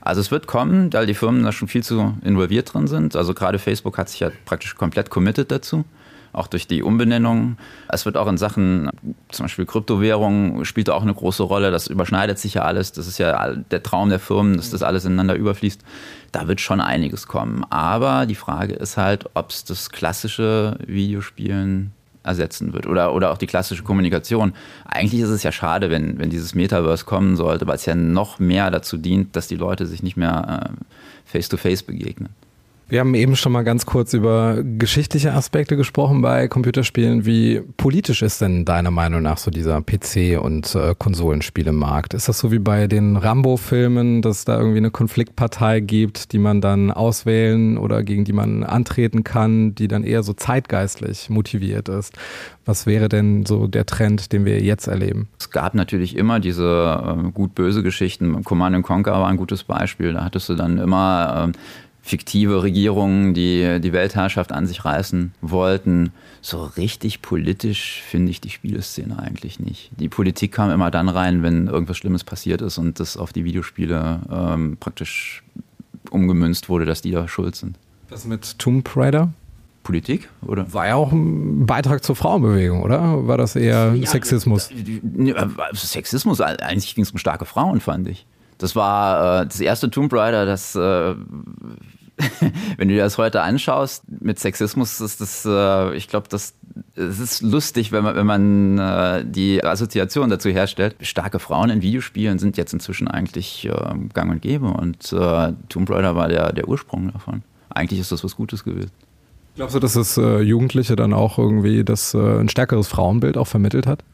Also 0.00 0.20
es 0.20 0.30
wird 0.30 0.46
kommen, 0.46 0.92
weil 0.92 1.06
die 1.06 1.14
Firmen 1.14 1.44
da 1.44 1.52
schon 1.52 1.68
viel 1.68 1.82
zu 1.82 2.14
involviert 2.24 2.72
drin 2.72 2.86
sind. 2.86 3.16
Also 3.16 3.34
gerade 3.34 3.58
Facebook 3.58 3.98
hat 3.98 4.08
sich 4.08 4.20
ja 4.20 4.30
praktisch 4.44 4.74
komplett 4.74 5.10
committed 5.10 5.50
dazu, 5.50 5.84
auch 6.32 6.46
durch 6.46 6.66
die 6.66 6.82
Umbenennung. 6.82 7.58
Es 7.88 8.06
wird 8.06 8.16
auch 8.16 8.26
in 8.26 8.38
Sachen, 8.38 8.88
zum 9.30 9.44
Beispiel 9.44 9.66
Kryptowährungen 9.66 10.64
spielt 10.64 10.88
da 10.88 10.94
auch 10.94 11.02
eine 11.02 11.14
große 11.14 11.42
Rolle. 11.42 11.70
Das 11.70 11.86
überschneidet 11.86 12.38
sich 12.38 12.54
ja 12.54 12.62
alles. 12.62 12.92
Das 12.92 13.06
ist 13.06 13.18
ja 13.18 13.54
der 13.54 13.82
Traum 13.82 14.08
der 14.08 14.20
Firmen, 14.20 14.56
dass 14.56 14.70
das 14.70 14.82
alles 14.82 15.04
ineinander 15.04 15.34
überfließt. 15.34 15.82
Da 16.32 16.48
wird 16.48 16.60
schon 16.60 16.80
einiges 16.80 17.26
kommen. 17.26 17.64
Aber 17.68 18.24
die 18.24 18.34
Frage 18.34 18.74
ist 18.74 18.96
halt, 18.96 19.28
ob 19.34 19.50
es 19.50 19.64
das 19.64 19.90
klassische 19.90 20.78
Videospielen 20.86 21.92
ersetzen 22.22 22.72
wird 22.72 22.86
oder, 22.86 23.14
oder 23.14 23.30
auch 23.30 23.38
die 23.38 23.46
klassische 23.46 23.82
Kommunikation. 23.82 24.52
Eigentlich 24.84 25.22
ist 25.22 25.30
es 25.30 25.42
ja 25.42 25.52
schade, 25.52 25.90
wenn, 25.90 26.18
wenn 26.18 26.30
dieses 26.30 26.54
Metaverse 26.54 27.04
kommen 27.04 27.36
sollte, 27.36 27.66
weil 27.66 27.76
es 27.76 27.86
ja 27.86 27.94
noch 27.94 28.38
mehr 28.38 28.70
dazu 28.70 28.96
dient, 28.96 29.36
dass 29.36 29.48
die 29.48 29.56
Leute 29.56 29.86
sich 29.86 30.02
nicht 30.02 30.16
mehr 30.16 30.70
face-to-face 31.24 31.80
äh, 31.80 31.84
-face 31.84 31.86
begegnen. 31.86 32.28
Wir 32.90 32.98
haben 32.98 33.14
eben 33.14 33.36
schon 33.36 33.52
mal 33.52 33.62
ganz 33.62 33.86
kurz 33.86 34.14
über 34.14 34.64
geschichtliche 34.64 35.32
Aspekte 35.32 35.76
gesprochen 35.76 36.22
bei 36.22 36.48
Computerspielen. 36.48 37.24
Wie 37.24 37.60
politisch 37.76 38.20
ist 38.20 38.40
denn 38.40 38.64
deiner 38.64 38.90
Meinung 38.90 39.22
nach 39.22 39.38
so 39.38 39.52
dieser 39.52 39.78
PC- 39.78 40.38
und 40.38 40.74
äh, 40.74 40.96
Konsolenspielemarkt? 40.98 42.14
Ist 42.14 42.28
das 42.28 42.40
so 42.40 42.50
wie 42.50 42.58
bei 42.58 42.88
den 42.88 43.16
Rambo-Filmen, 43.16 44.22
dass 44.22 44.44
da 44.44 44.58
irgendwie 44.58 44.78
eine 44.78 44.90
Konfliktpartei 44.90 45.78
gibt, 45.78 46.32
die 46.32 46.40
man 46.40 46.60
dann 46.60 46.90
auswählen 46.90 47.78
oder 47.78 48.02
gegen 48.02 48.24
die 48.24 48.32
man 48.32 48.64
antreten 48.64 49.22
kann, 49.22 49.72
die 49.76 49.86
dann 49.86 50.02
eher 50.02 50.24
so 50.24 50.32
zeitgeistlich 50.32 51.30
motiviert 51.30 51.88
ist? 51.88 52.12
Was 52.64 52.86
wäre 52.86 53.08
denn 53.08 53.46
so 53.46 53.68
der 53.68 53.86
Trend, 53.86 54.32
den 54.32 54.44
wir 54.44 54.60
jetzt 54.62 54.88
erleben? 54.88 55.28
Es 55.38 55.50
gab 55.50 55.76
natürlich 55.76 56.16
immer 56.16 56.40
diese 56.40 57.24
äh, 57.24 57.30
gut-böse 57.30 57.84
Geschichten. 57.84 58.42
Command 58.42 58.82
Conquer 58.82 59.12
war 59.12 59.28
ein 59.28 59.36
gutes 59.36 59.62
Beispiel. 59.62 60.12
Da 60.12 60.24
hattest 60.24 60.48
du 60.48 60.56
dann 60.56 60.78
immer 60.78 61.52
äh, 61.54 61.58
fiktive 62.10 62.62
Regierungen, 62.62 63.34
die 63.34 63.80
die 63.80 63.92
Weltherrschaft 63.92 64.52
an 64.52 64.66
sich 64.66 64.84
reißen 64.84 65.32
wollten. 65.40 66.12
So 66.42 66.64
richtig 66.64 67.22
politisch 67.22 68.02
finde 68.06 68.30
ich 68.30 68.40
die 68.40 68.50
Spieleszene 68.50 69.18
eigentlich 69.18 69.60
nicht. 69.60 69.90
Die 69.98 70.08
Politik 70.08 70.52
kam 70.52 70.70
immer 70.70 70.90
dann 70.90 71.08
rein, 71.08 71.42
wenn 71.42 71.68
irgendwas 71.68 71.96
Schlimmes 71.96 72.24
passiert 72.24 72.62
ist 72.62 72.78
und 72.78 72.98
das 72.98 73.16
auf 73.16 73.32
die 73.32 73.44
Videospiele 73.44 74.20
ähm, 74.30 74.76
praktisch 74.78 75.44
umgemünzt 76.10 76.68
wurde, 76.68 76.84
dass 76.84 77.00
die 77.00 77.12
da 77.12 77.28
schuld 77.28 77.54
sind. 77.54 77.76
Was 78.08 78.24
mit 78.24 78.58
Tomb 78.58 78.88
Raider? 78.96 79.32
Politik, 79.82 80.28
oder? 80.46 80.72
War 80.74 80.88
ja 80.88 80.94
auch 80.96 81.10
ein 81.10 81.64
Beitrag 81.64 82.04
zur 82.04 82.14
Frauenbewegung, 82.14 82.82
oder? 82.82 83.26
War 83.26 83.38
das 83.38 83.56
eher 83.56 83.94
ja, 83.94 84.06
Sexismus? 84.06 84.70
Äh, 84.70 85.34
Sexismus, 85.72 86.40
eigentlich 86.40 86.94
ging 86.94 87.04
es 87.04 87.12
um 87.12 87.18
starke 87.18 87.46
Frauen, 87.46 87.80
fand 87.80 88.08
ich. 88.08 88.26
Das 88.58 88.76
war 88.76 89.42
äh, 89.42 89.46
das 89.46 89.58
erste 89.58 89.90
Tomb 89.90 90.12
Raider, 90.12 90.44
das, 90.44 90.74
äh, 90.74 91.14
wenn 92.76 92.88
du 92.88 92.94
dir 92.94 93.02
das 93.02 93.18
heute 93.18 93.42
anschaust, 93.42 94.04
mit 94.08 94.38
Sexismus 94.38 95.00
ist 95.00 95.20
das, 95.20 95.44
äh, 95.46 95.94
ich 95.96 96.08
glaube, 96.08 96.28
das 96.28 96.54
es 96.94 97.18
ist 97.18 97.42
lustig, 97.42 97.92
wenn 97.92 98.04
man, 98.04 98.16
wenn 98.16 98.26
man 98.26 98.78
äh, 98.78 99.24
die 99.24 99.64
Assoziation 99.64 100.30
dazu 100.30 100.50
herstellt. 100.50 100.96
Starke 101.00 101.38
Frauen 101.38 101.70
in 101.70 101.82
Videospielen 101.82 102.38
sind 102.38 102.56
jetzt 102.56 102.72
inzwischen 102.72 103.08
eigentlich 103.08 103.66
äh, 103.66 103.94
gang 104.12 104.30
und 104.30 104.42
gäbe 104.42 104.66
und 104.66 105.12
äh, 105.12 105.52
Tomb 105.68 105.90
Raider 105.90 106.14
war 106.14 106.28
der, 106.28 106.52
der 106.52 106.68
Ursprung 106.68 107.12
davon. 107.12 107.42
Eigentlich 107.70 108.00
ist 108.00 108.12
das 108.12 108.24
was 108.24 108.36
Gutes 108.36 108.64
gewesen. 108.64 108.90
Glaubst 109.56 109.74
du, 109.74 109.80
dass 109.80 109.94
das 109.94 110.16
äh, 110.16 110.40
Jugendliche 110.40 110.96
dann 110.96 111.12
auch 111.12 111.38
irgendwie 111.38 111.84
das, 111.84 112.14
äh, 112.14 112.40
ein 112.40 112.48
stärkeres 112.48 112.88
Frauenbild 112.88 113.36
auch 113.36 113.46
vermittelt 113.46 113.86
hat? 113.86 114.04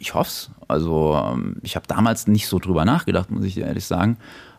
Ich 0.00 0.14
hoffe 0.14 0.28
es. 0.28 0.50
Also 0.66 1.18
ähm, 1.22 1.56
ich 1.62 1.76
habe 1.76 1.86
damals 1.86 2.26
nicht 2.26 2.46
so 2.46 2.58
drüber 2.58 2.84
nachgedacht, 2.84 3.30
muss 3.30 3.44
ich 3.44 3.54
dir 3.54 3.66
ehrlich 3.66 3.86
sagen. 3.86 4.18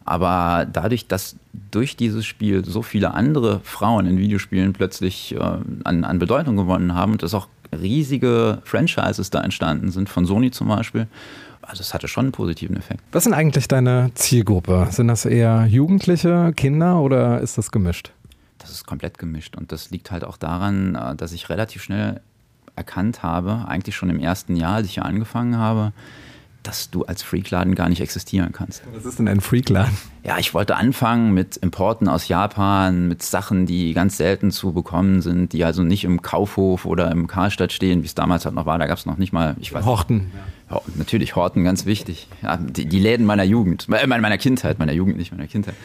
Aber 0.09 0.65
dadurch, 0.65 1.05
dass 1.05 1.35
durch 1.69 1.95
dieses 1.95 2.25
Spiel 2.25 2.65
so 2.65 2.81
viele 2.81 3.13
andere 3.13 3.59
Frauen 3.59 4.07
in 4.07 4.17
Videospielen 4.17 4.73
plötzlich 4.73 5.35
äh, 5.35 5.39
an, 5.83 6.03
an 6.03 6.17
Bedeutung 6.17 6.57
gewonnen 6.57 6.95
haben 6.95 7.11
und 7.11 7.21
dass 7.21 7.35
auch 7.35 7.47
riesige 7.71 8.57
Franchises 8.63 9.29
da 9.29 9.41
entstanden 9.41 9.91
sind, 9.91 10.09
von 10.09 10.25
Sony 10.25 10.49
zum 10.49 10.69
Beispiel, 10.69 11.05
also 11.61 11.81
es 11.81 11.93
hatte 11.93 12.07
schon 12.07 12.25
einen 12.25 12.31
positiven 12.31 12.75
Effekt. 12.75 13.01
Was 13.11 13.25
sind 13.25 13.33
eigentlich 13.33 13.67
deine 13.67 14.09
Zielgruppe? 14.15 14.87
Sind 14.89 15.09
das 15.09 15.25
eher 15.25 15.67
Jugendliche, 15.67 16.53
Kinder 16.57 17.01
oder 17.01 17.39
ist 17.41 17.59
das 17.59 17.69
gemischt? 17.69 18.11
Das 18.57 18.71
ist 18.71 18.87
komplett 18.87 19.19
gemischt 19.19 19.55
und 19.57 19.71
das 19.71 19.91
liegt 19.91 20.09
halt 20.09 20.23
auch 20.23 20.37
daran, 20.37 20.95
äh, 20.95 21.15
dass 21.17 21.33
ich 21.33 21.49
relativ 21.49 21.83
schnell 21.83 22.19
erkannt 22.75 23.21
habe, 23.21 23.65
eigentlich 23.67 23.95
schon 23.95 24.09
im 24.09 24.19
ersten 24.19 24.55
Jahr, 24.55 24.77
als 24.77 24.87
ich 24.87 24.95
hier 24.95 25.05
angefangen 25.05 25.55
habe, 25.57 25.93
dass 26.63 26.89
du 26.89 27.05
als 27.05 27.23
Freakladen 27.23 27.73
gar 27.75 27.89
nicht 27.89 28.01
existieren 28.01 28.51
kannst. 28.51 28.83
Was 28.93 29.05
ist 29.05 29.19
denn 29.19 29.27
ein 29.27 29.41
Freakladen? 29.41 29.95
Ja, 30.23 30.37
ich 30.37 30.53
wollte 30.53 30.75
anfangen 30.75 31.33
mit 31.33 31.55
Importen 31.57 32.09
aus 32.09 32.27
Japan, 32.27 33.07
mit 33.07 33.23
Sachen, 33.23 33.65
die 33.65 33.93
ganz 33.93 34.17
selten 34.17 34.51
zu 34.51 34.73
bekommen 34.73 35.21
sind, 35.21 35.53
die 35.53 35.63
also 35.63 35.83
nicht 35.83 36.03
im 36.03 36.21
Kaufhof 36.21 36.85
oder 36.85 37.09
im 37.11 37.27
Karstadt 37.27 37.71
stehen, 37.71 38.01
wie 38.03 38.05
es 38.05 38.15
damals 38.15 38.45
halt 38.45 38.55
noch 38.55 38.65
war. 38.65 38.77
Da 38.77 38.87
gab 38.87 38.97
es 38.97 39.05
noch 39.05 39.17
nicht 39.17 39.31
mal, 39.31 39.55
ich 39.59 39.73
weiß 39.73 39.85
Horten. 39.85 40.31
Ja, 40.69 40.81
natürlich, 40.95 41.35
Horten, 41.35 41.63
ganz 41.63 41.85
wichtig. 41.85 42.27
Ja, 42.43 42.57
die, 42.57 42.85
die 42.85 42.99
Läden 42.99 43.25
meiner 43.25 43.43
Jugend, 43.43 43.87
äh, 43.89 44.05
meiner 44.05 44.37
Kindheit, 44.37 44.77
meiner 44.77 44.93
Jugend, 44.93 45.17
nicht 45.17 45.31
meiner 45.31 45.47
Kindheit. 45.47 45.75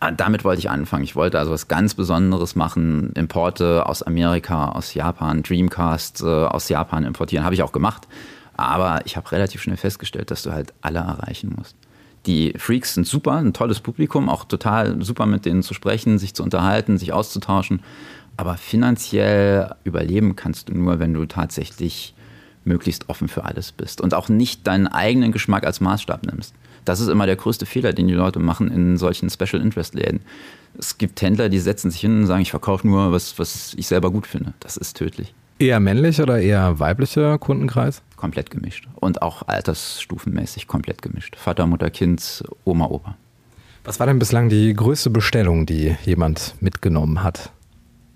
Ah, 0.00 0.12
damit 0.12 0.44
wollte 0.44 0.60
ich 0.60 0.70
anfangen. 0.70 1.04
Ich 1.04 1.16
wollte 1.16 1.38
also 1.38 1.50
was 1.50 1.68
ganz 1.68 1.94
Besonderes 1.94 2.54
machen. 2.54 3.12
Importe 3.14 3.86
aus 3.86 4.02
Amerika, 4.02 4.70
aus 4.70 4.94
Japan, 4.94 5.42
Dreamcast 5.42 6.22
äh, 6.22 6.26
aus 6.26 6.68
Japan 6.68 7.04
importieren. 7.04 7.44
Habe 7.44 7.54
ich 7.54 7.62
auch 7.62 7.72
gemacht. 7.72 8.06
Aber 8.56 9.00
ich 9.06 9.16
habe 9.16 9.30
relativ 9.32 9.62
schnell 9.62 9.76
festgestellt, 9.76 10.30
dass 10.30 10.42
du 10.42 10.52
halt 10.52 10.72
alle 10.82 11.00
erreichen 11.00 11.54
musst. 11.56 11.76
Die 12.26 12.54
Freaks 12.56 12.94
sind 12.94 13.06
super, 13.06 13.32
ein 13.32 13.52
tolles 13.52 13.80
Publikum, 13.80 14.28
auch 14.28 14.44
total 14.44 15.02
super 15.02 15.26
mit 15.26 15.44
denen 15.44 15.62
zu 15.62 15.74
sprechen, 15.74 16.18
sich 16.18 16.34
zu 16.34 16.42
unterhalten, 16.42 16.98
sich 16.98 17.12
auszutauschen. 17.12 17.82
Aber 18.36 18.56
finanziell 18.56 19.74
überleben 19.84 20.36
kannst 20.36 20.68
du 20.68 20.74
nur, 20.74 20.98
wenn 20.98 21.14
du 21.14 21.26
tatsächlich 21.26 22.14
möglichst 22.64 23.08
offen 23.08 23.28
für 23.28 23.44
alles 23.44 23.72
bist 23.72 24.00
und 24.00 24.14
auch 24.14 24.28
nicht 24.28 24.66
deinen 24.66 24.86
eigenen 24.86 25.32
Geschmack 25.32 25.66
als 25.66 25.80
Maßstab 25.80 26.24
nimmst. 26.24 26.54
Das 26.84 27.00
ist 27.00 27.08
immer 27.08 27.26
der 27.26 27.36
größte 27.36 27.66
Fehler, 27.66 27.92
den 27.92 28.08
die 28.08 28.14
Leute 28.14 28.38
machen 28.38 28.70
in 28.70 28.96
solchen 28.96 29.30
Special 29.30 29.60
Interest 29.60 29.94
Läden. 29.94 30.20
Es 30.78 30.98
gibt 30.98 31.20
Händler, 31.22 31.48
die 31.48 31.58
setzen 31.58 31.90
sich 31.90 32.00
hin 32.00 32.20
und 32.20 32.26
sagen, 32.26 32.42
ich 32.42 32.50
verkaufe 32.50 32.86
nur 32.86 33.12
was, 33.12 33.38
was 33.38 33.74
ich 33.76 33.86
selber 33.86 34.10
gut 34.10 34.26
finde. 34.26 34.54
Das 34.60 34.76
ist 34.76 34.96
tödlich. 34.96 35.34
Eher 35.62 35.78
männlich 35.78 36.20
oder 36.20 36.40
eher 36.40 36.80
weiblicher 36.80 37.38
Kundenkreis? 37.38 38.02
Komplett 38.16 38.50
gemischt. 38.50 38.88
Und 38.96 39.22
auch 39.22 39.46
altersstufenmäßig 39.46 40.66
komplett 40.66 41.02
gemischt. 41.02 41.36
Vater, 41.36 41.68
Mutter, 41.68 41.88
Kind, 41.88 42.42
Oma, 42.64 42.86
Opa. 42.86 43.16
Was 43.84 44.00
war 44.00 44.08
denn 44.08 44.18
bislang 44.18 44.48
die 44.48 44.74
größte 44.74 45.10
Bestellung, 45.10 45.64
die 45.64 45.96
jemand 46.04 46.56
mitgenommen 46.58 47.22
hat? 47.22 47.52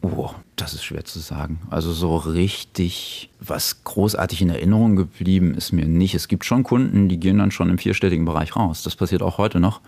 Oh, 0.02 0.30
das 0.56 0.74
ist 0.74 0.82
schwer 0.82 1.04
zu 1.04 1.20
sagen. 1.20 1.60
Also 1.70 1.92
so 1.92 2.16
richtig 2.16 3.30
was 3.38 3.84
großartig 3.84 4.42
in 4.42 4.50
Erinnerung 4.50 4.96
geblieben 4.96 5.54
ist 5.54 5.70
mir 5.70 5.86
nicht. 5.86 6.16
Es 6.16 6.26
gibt 6.26 6.44
schon 6.44 6.64
Kunden, 6.64 7.08
die 7.08 7.20
gehen 7.20 7.38
dann 7.38 7.52
schon 7.52 7.70
im 7.70 7.78
vierstelligen 7.78 8.24
Bereich 8.24 8.56
raus. 8.56 8.82
Das 8.82 8.96
passiert 8.96 9.22
auch 9.22 9.38
heute 9.38 9.60
noch. 9.60 9.80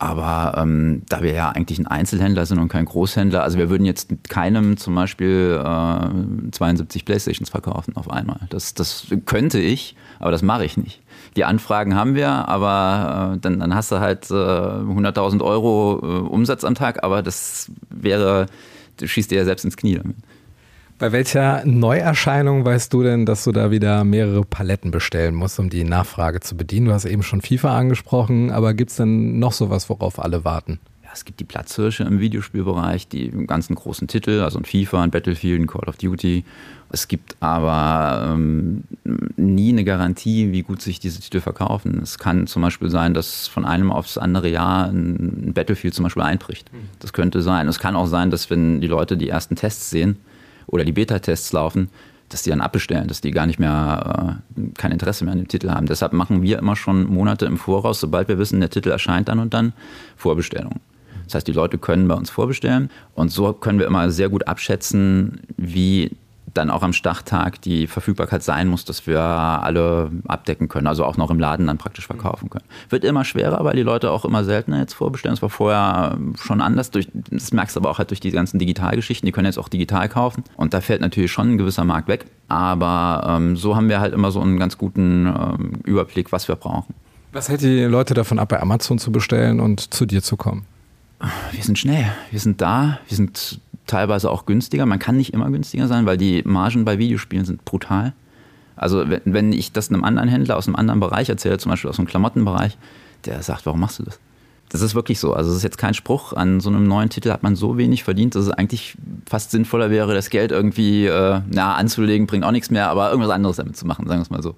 Aber 0.00 0.54
ähm, 0.56 1.02
da 1.08 1.22
wir 1.22 1.32
ja 1.32 1.48
eigentlich 1.48 1.80
ein 1.80 1.88
Einzelhändler 1.88 2.46
sind 2.46 2.60
und 2.60 2.68
kein 2.68 2.84
Großhändler, 2.84 3.42
also 3.42 3.58
wir 3.58 3.68
würden 3.68 3.84
jetzt 3.84 4.10
keinem 4.28 4.76
zum 4.76 4.94
Beispiel 4.94 5.60
äh, 5.60 6.50
72 6.52 7.04
Playstations 7.04 7.50
verkaufen 7.50 7.96
auf 7.96 8.08
einmal. 8.08 8.40
Das, 8.50 8.74
das 8.74 9.08
könnte 9.26 9.58
ich, 9.58 9.96
aber 10.20 10.30
das 10.30 10.42
mache 10.42 10.64
ich 10.64 10.76
nicht. 10.76 11.02
Die 11.36 11.44
Anfragen 11.44 11.96
haben 11.96 12.14
wir, 12.14 12.28
aber 12.28 13.34
äh, 13.34 13.38
dann, 13.40 13.58
dann 13.58 13.74
hast 13.74 13.90
du 13.90 13.98
halt 13.98 14.30
äh, 14.30 14.34
100.000 14.34 15.42
Euro 15.42 16.00
äh, 16.00 16.28
Umsatz 16.28 16.62
am 16.62 16.76
Tag, 16.76 17.02
aber 17.02 17.22
das 17.22 17.70
wäre, 17.90 18.46
du 18.98 19.08
schießt 19.08 19.32
dir 19.32 19.38
ja 19.38 19.44
selbst 19.44 19.64
ins 19.64 19.76
Knie 19.76 19.96
damit. 19.96 20.16
Bei 20.98 21.12
welcher 21.12 21.64
Neuerscheinung 21.64 22.64
weißt 22.64 22.92
du 22.92 23.04
denn, 23.04 23.24
dass 23.24 23.44
du 23.44 23.52
da 23.52 23.70
wieder 23.70 24.02
mehrere 24.02 24.42
Paletten 24.42 24.90
bestellen 24.90 25.36
musst, 25.36 25.60
um 25.60 25.70
die 25.70 25.84
Nachfrage 25.84 26.40
zu 26.40 26.56
bedienen? 26.56 26.86
Du 26.86 26.92
hast 26.92 27.04
eben 27.04 27.22
schon 27.22 27.40
FIFA 27.40 27.78
angesprochen, 27.78 28.50
aber 28.50 28.74
gibt 28.74 28.90
es 28.90 28.96
denn 28.96 29.38
noch 29.38 29.52
sowas, 29.52 29.88
worauf 29.88 30.18
alle 30.18 30.44
warten? 30.44 30.80
Ja, 31.04 31.10
es 31.14 31.24
gibt 31.24 31.38
die 31.38 31.44
Platzhirsche 31.44 32.02
im 32.02 32.18
Videospielbereich, 32.18 33.06
die 33.06 33.30
ganzen 33.46 33.76
großen 33.76 34.08
Titel, 34.08 34.40
also 34.40 34.58
ein 34.58 34.64
FIFA, 34.64 35.04
ein 35.04 35.12
Battlefield, 35.12 35.60
ein 35.60 35.66
Call 35.68 35.88
of 35.88 35.98
Duty. 35.98 36.42
Es 36.90 37.06
gibt 37.06 37.36
aber 37.38 38.32
ähm, 38.32 38.82
nie 39.36 39.68
eine 39.68 39.84
Garantie, 39.84 40.50
wie 40.50 40.62
gut 40.62 40.82
sich 40.82 40.98
diese 40.98 41.20
Titel 41.20 41.40
verkaufen. 41.40 42.00
Es 42.02 42.18
kann 42.18 42.48
zum 42.48 42.62
Beispiel 42.62 42.90
sein, 42.90 43.14
dass 43.14 43.46
von 43.46 43.64
einem 43.64 43.92
aufs 43.92 44.18
andere 44.18 44.48
Jahr 44.48 44.88
ein 44.88 45.52
Battlefield 45.54 45.94
zum 45.94 46.02
Beispiel 46.02 46.24
einbricht. 46.24 46.68
Das 46.98 47.12
könnte 47.12 47.40
sein. 47.40 47.68
Es 47.68 47.78
kann 47.78 47.94
auch 47.94 48.06
sein, 48.06 48.32
dass 48.32 48.50
wenn 48.50 48.80
die 48.80 48.88
Leute 48.88 49.16
die 49.16 49.28
ersten 49.28 49.54
Tests 49.54 49.90
sehen, 49.90 50.16
oder 50.68 50.84
die 50.84 50.92
Beta-Tests 50.92 51.52
laufen, 51.52 51.90
dass 52.28 52.42
die 52.42 52.50
dann 52.50 52.60
abbestellen, 52.60 53.08
dass 53.08 53.20
die 53.20 53.30
gar 53.30 53.46
nicht 53.46 53.58
mehr 53.58 54.38
äh, 54.56 54.62
kein 54.76 54.92
Interesse 54.92 55.24
mehr 55.24 55.32
an 55.32 55.38
dem 55.38 55.48
Titel 55.48 55.70
haben. 55.70 55.86
Deshalb 55.86 56.12
machen 56.12 56.42
wir 56.42 56.58
immer 56.58 56.76
schon 56.76 57.06
Monate 57.06 57.46
im 57.46 57.56
Voraus, 57.56 58.00
sobald 58.00 58.28
wir 58.28 58.38
wissen, 58.38 58.60
der 58.60 58.70
Titel 58.70 58.90
erscheint 58.90 59.28
dann 59.28 59.38
und 59.38 59.54
dann, 59.54 59.72
Vorbestellungen. 60.16 60.80
Das 61.24 61.34
heißt, 61.34 61.48
die 61.48 61.52
Leute 61.52 61.78
können 61.78 62.08
bei 62.08 62.14
uns 62.14 62.30
vorbestellen 62.30 62.90
und 63.14 63.30
so 63.30 63.52
können 63.52 63.78
wir 63.78 63.86
immer 63.86 64.10
sehr 64.10 64.28
gut 64.28 64.46
abschätzen, 64.46 65.40
wie 65.56 66.12
dann 66.54 66.70
auch 66.70 66.82
am 66.82 66.92
Starttag 66.92 67.60
die 67.62 67.86
Verfügbarkeit 67.86 68.42
sein 68.42 68.68
muss, 68.68 68.84
dass 68.84 69.06
wir 69.06 69.20
alle 69.20 70.10
abdecken 70.26 70.68
können, 70.68 70.86
also 70.86 71.04
auch 71.04 71.16
noch 71.16 71.30
im 71.30 71.38
Laden 71.38 71.66
dann 71.66 71.78
praktisch 71.78 72.06
verkaufen 72.06 72.50
können. 72.50 72.64
Wird 72.88 73.04
immer 73.04 73.24
schwerer, 73.24 73.64
weil 73.64 73.76
die 73.76 73.82
Leute 73.82 74.10
auch 74.10 74.24
immer 74.24 74.44
seltener 74.44 74.78
jetzt 74.80 74.94
vorbestellen. 74.94 75.34
Das 75.34 75.42
war 75.42 75.50
vorher 75.50 76.18
schon 76.40 76.60
anders. 76.60 76.90
Durch, 76.90 77.08
das 77.12 77.52
merkst 77.52 77.76
du 77.76 77.80
aber 77.80 77.90
auch 77.90 77.98
halt 77.98 78.10
durch 78.10 78.20
die 78.20 78.30
ganzen 78.30 78.58
Digitalgeschichten. 78.58 79.26
Die 79.26 79.32
können 79.32 79.46
jetzt 79.46 79.58
auch 79.58 79.68
digital 79.68 80.08
kaufen. 80.08 80.44
Und 80.56 80.74
da 80.74 80.80
fällt 80.80 81.00
natürlich 81.00 81.32
schon 81.32 81.52
ein 81.52 81.58
gewisser 81.58 81.84
Markt 81.84 82.08
weg. 82.08 82.26
Aber 82.48 83.24
ähm, 83.28 83.56
so 83.56 83.76
haben 83.76 83.88
wir 83.88 84.00
halt 84.00 84.14
immer 84.14 84.30
so 84.30 84.40
einen 84.40 84.58
ganz 84.58 84.78
guten 84.78 85.26
ähm, 85.26 85.72
Überblick, 85.84 86.32
was 86.32 86.48
wir 86.48 86.56
brauchen. 86.56 86.94
Was 87.32 87.48
hält 87.48 87.60
die 87.60 87.82
Leute 87.82 88.14
davon 88.14 88.38
ab, 88.38 88.48
bei 88.48 88.60
Amazon 88.60 88.98
zu 88.98 89.12
bestellen 89.12 89.60
und 89.60 89.92
zu 89.92 90.06
dir 90.06 90.22
zu 90.22 90.36
kommen? 90.36 90.64
Wir 91.50 91.62
sind 91.62 91.78
schnell, 91.78 92.06
wir 92.30 92.38
sind 92.38 92.60
da, 92.60 93.00
wir 93.08 93.16
sind 93.16 93.60
teilweise 93.88 94.30
auch 94.30 94.46
günstiger. 94.46 94.86
Man 94.86 95.00
kann 95.00 95.16
nicht 95.16 95.34
immer 95.34 95.50
günstiger 95.50 95.88
sein, 95.88 96.06
weil 96.06 96.16
die 96.16 96.42
Margen 96.44 96.84
bei 96.84 96.98
Videospielen 96.98 97.44
sind 97.44 97.64
brutal. 97.64 98.12
Also 98.76 99.04
wenn 99.08 99.52
ich 99.52 99.72
das 99.72 99.90
einem 99.90 100.04
anderen 100.04 100.28
Händler 100.28 100.56
aus 100.56 100.68
einem 100.68 100.76
anderen 100.76 101.00
Bereich 101.00 101.28
erzähle, 101.28 101.58
zum 101.58 101.70
Beispiel 101.70 101.90
aus 101.90 101.96
dem 101.96 102.06
Klamottenbereich, 102.06 102.78
der 103.24 103.42
sagt, 103.42 103.66
warum 103.66 103.80
machst 103.80 103.98
du 103.98 104.04
das? 104.04 104.20
Das 104.70 104.82
ist 104.82 104.94
wirklich 104.94 105.18
so. 105.18 105.32
Also 105.32 105.50
es 105.50 105.58
ist 105.58 105.62
jetzt 105.62 105.78
kein 105.78 105.94
Spruch. 105.94 106.32
An 106.34 106.60
so 106.60 106.68
einem 106.68 106.84
neuen 106.84 107.08
Titel 107.08 107.30
hat 107.30 107.42
man 107.42 107.56
so 107.56 107.78
wenig 107.78 108.04
verdient, 108.04 108.34
dass 108.34 108.44
es 108.44 108.50
eigentlich 108.50 108.96
fast 109.28 109.50
sinnvoller 109.50 109.90
wäre, 109.90 110.14
das 110.14 110.30
Geld 110.30 110.52
irgendwie 110.52 111.06
äh, 111.06 111.40
na, 111.48 111.74
anzulegen, 111.74 112.26
bringt 112.26 112.44
auch 112.44 112.50
nichts 112.50 112.70
mehr, 112.70 112.90
aber 112.90 113.10
irgendwas 113.10 113.30
anderes 113.32 113.56
damit 113.56 113.76
zu 113.76 113.86
machen, 113.86 114.06
sagen 114.06 114.20
wir 114.20 114.24
es 114.24 114.30
mal 114.30 114.42
so. 114.42 114.56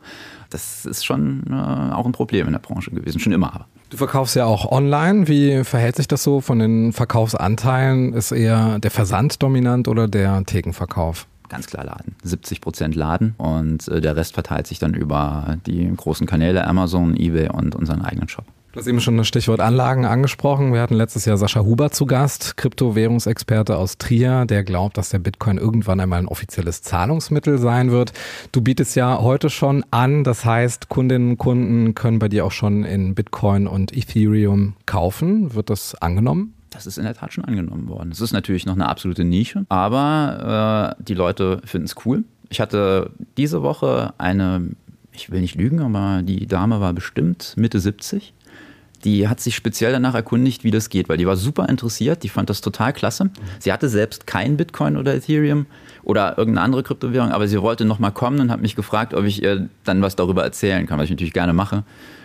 Das 0.50 0.84
ist 0.84 1.04
schon 1.04 1.44
äh, 1.48 1.94
auch 1.94 2.06
ein 2.06 2.12
Problem 2.12 2.46
in 2.46 2.52
der 2.52 2.60
Branche 2.60 2.90
gewesen, 2.90 3.20
schon 3.20 3.32
immer. 3.32 3.54
Aber. 3.54 3.66
Du 3.90 3.96
verkaufst 3.96 4.34
ja 4.34 4.46
auch 4.46 4.70
online. 4.70 5.28
Wie 5.28 5.62
verhält 5.62 5.96
sich 5.96 6.08
das 6.08 6.22
so 6.22 6.40
von 6.40 6.58
den 6.58 6.92
Verkaufsanteilen? 6.92 8.12
Ist 8.12 8.32
eher 8.32 8.80
der 8.80 8.90
Versand 8.90 9.42
dominant 9.42 9.86
oder 9.86 10.08
der 10.08 10.44
Thekenverkauf? 10.44 11.26
Ganz 11.48 11.66
klar 11.66 11.84
Laden. 11.84 12.14
70 12.22 12.60
Prozent 12.60 12.94
Laden 12.94 13.34
und 13.36 13.88
äh, 13.88 14.00
der 14.00 14.16
Rest 14.16 14.34
verteilt 14.34 14.66
sich 14.66 14.78
dann 14.78 14.94
über 14.94 15.56
die 15.66 15.92
großen 15.96 16.26
Kanäle 16.26 16.66
Amazon, 16.66 17.16
eBay 17.16 17.48
und 17.48 17.74
unseren 17.74 18.02
eigenen 18.02 18.28
Shop. 18.28 18.44
Du 18.72 18.78
hast 18.78 18.86
eben 18.86 19.00
schon 19.00 19.16
das 19.16 19.26
Stichwort 19.26 19.58
Anlagen 19.58 20.04
angesprochen. 20.04 20.72
Wir 20.72 20.80
hatten 20.80 20.94
letztes 20.94 21.24
Jahr 21.24 21.36
Sascha 21.36 21.62
Huber 21.64 21.90
zu 21.90 22.06
Gast, 22.06 22.56
Kryptowährungsexperte 22.56 23.76
aus 23.76 23.98
Trier, 23.98 24.44
der 24.44 24.62
glaubt, 24.62 24.96
dass 24.96 25.08
der 25.08 25.18
Bitcoin 25.18 25.58
irgendwann 25.58 25.98
einmal 25.98 26.20
ein 26.20 26.28
offizielles 26.28 26.80
Zahlungsmittel 26.80 27.58
sein 27.58 27.90
wird. 27.90 28.12
Du 28.52 28.60
bietest 28.60 28.94
ja 28.94 29.20
heute 29.20 29.50
schon 29.50 29.84
an, 29.90 30.22
das 30.22 30.44
heißt, 30.44 30.88
Kundinnen 30.88 31.30
und 31.30 31.38
Kunden 31.38 31.96
können 31.96 32.20
bei 32.20 32.28
dir 32.28 32.44
auch 32.44 32.52
schon 32.52 32.84
in 32.84 33.16
Bitcoin 33.16 33.66
und 33.66 33.92
Ethereum 33.92 34.74
kaufen. 34.86 35.52
Wird 35.52 35.68
das 35.68 35.96
angenommen? 35.96 36.54
Das 36.70 36.86
ist 36.86 36.96
in 36.96 37.02
der 37.02 37.14
Tat 37.14 37.32
schon 37.32 37.44
angenommen 37.44 37.88
worden. 37.88 38.12
Es 38.12 38.20
ist 38.20 38.32
natürlich 38.32 38.66
noch 38.66 38.74
eine 38.74 38.88
absolute 38.88 39.24
Nische, 39.24 39.66
aber 39.68 40.94
äh, 40.96 41.02
die 41.02 41.14
Leute 41.14 41.60
finden 41.64 41.86
es 41.86 41.96
cool. 42.06 42.22
Ich 42.50 42.60
hatte 42.60 43.10
diese 43.36 43.62
Woche 43.62 44.14
eine, 44.18 44.68
ich 45.10 45.32
will 45.32 45.40
nicht 45.40 45.56
lügen, 45.56 45.80
aber 45.80 46.22
die 46.22 46.46
Dame 46.46 46.80
war 46.80 46.92
bestimmt 46.92 47.54
Mitte 47.56 47.80
70 47.80 48.32
die 49.04 49.28
hat 49.28 49.40
sich 49.40 49.54
speziell 49.54 49.92
danach 49.92 50.14
erkundigt, 50.14 50.64
wie 50.64 50.70
das 50.70 50.88
geht, 50.90 51.08
weil 51.08 51.16
die 51.16 51.26
war 51.26 51.36
super 51.36 51.68
interessiert, 51.68 52.22
die 52.22 52.28
fand 52.28 52.50
das 52.50 52.60
total 52.60 52.92
klasse. 52.92 53.30
Sie 53.58 53.72
hatte 53.72 53.88
selbst 53.88 54.26
kein 54.26 54.56
Bitcoin 54.56 54.96
oder 54.96 55.14
Ethereum 55.14 55.66
oder 56.02 56.36
irgendeine 56.38 56.64
andere 56.64 56.82
Kryptowährung, 56.82 57.32
aber 57.32 57.48
sie 57.48 57.60
wollte 57.60 57.84
nochmal 57.84 58.12
kommen 58.12 58.40
und 58.40 58.50
hat 58.50 58.60
mich 58.60 58.76
gefragt, 58.76 59.14
ob 59.14 59.24
ich 59.24 59.42
ihr 59.42 59.68
dann 59.84 60.02
was 60.02 60.16
darüber 60.16 60.42
erzählen 60.42 60.86
kann, 60.86 60.98
was 60.98 61.04
ich 61.04 61.10
natürlich 61.10 61.32
gerne 61.32 61.52
mache. 61.52 61.84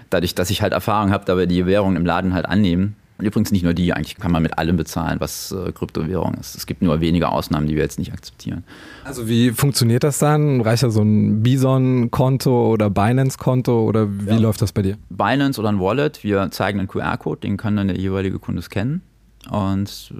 Dadurch, 0.09 0.35
dass 0.35 0.49
ich 0.49 0.61
halt 0.61 0.73
Erfahrung 0.73 1.11
habe, 1.11 1.25
da 1.25 1.37
wir 1.37 1.47
die 1.47 1.65
Währung 1.65 1.95
im 1.95 2.05
Laden 2.05 2.33
halt 2.33 2.45
annehmen, 2.45 2.95
und 3.17 3.25
übrigens 3.25 3.51
nicht 3.51 3.63
nur 3.63 3.73
die, 3.73 3.93
eigentlich 3.93 4.17
kann 4.17 4.31
man 4.31 4.43
mit 4.43 4.57
allem 4.57 4.75
bezahlen, 4.75 5.19
was 5.21 5.51
äh, 5.51 5.71
Kryptowährung 5.71 6.33
ist. 6.33 6.55
Es 6.55 6.65
gibt 6.65 6.81
nur 6.81 6.99
wenige 6.99 7.29
Ausnahmen, 7.29 7.67
die 7.67 7.75
wir 7.75 7.83
jetzt 7.83 7.97
nicht 7.97 8.11
akzeptieren. 8.11 8.65
Also 9.05 9.29
wie 9.29 9.51
funktioniert 9.51 10.03
das 10.03 10.19
dann? 10.19 10.59
Reicht 10.61 10.83
da 10.83 10.89
so 10.89 11.01
ein 11.01 11.41
Bison-Konto 11.41 12.73
oder 12.73 12.89
Binance-Konto 12.89 13.85
oder 13.85 14.07
wie 14.09 14.31
ja. 14.31 14.37
läuft 14.37 14.61
das 14.61 14.73
bei 14.73 14.81
dir? 14.81 14.97
Binance 15.09 15.59
oder 15.59 15.69
ein 15.69 15.79
Wallet, 15.79 16.23
wir 16.23 16.51
zeigen 16.51 16.79
einen 16.79 16.89
QR-Code, 16.89 17.41
den 17.41 17.55
kann 17.55 17.77
dann 17.77 17.87
der 17.87 17.97
jeweilige 17.97 18.39
Kunde 18.39 18.61
scannen. 18.61 19.01
Und 19.49 20.13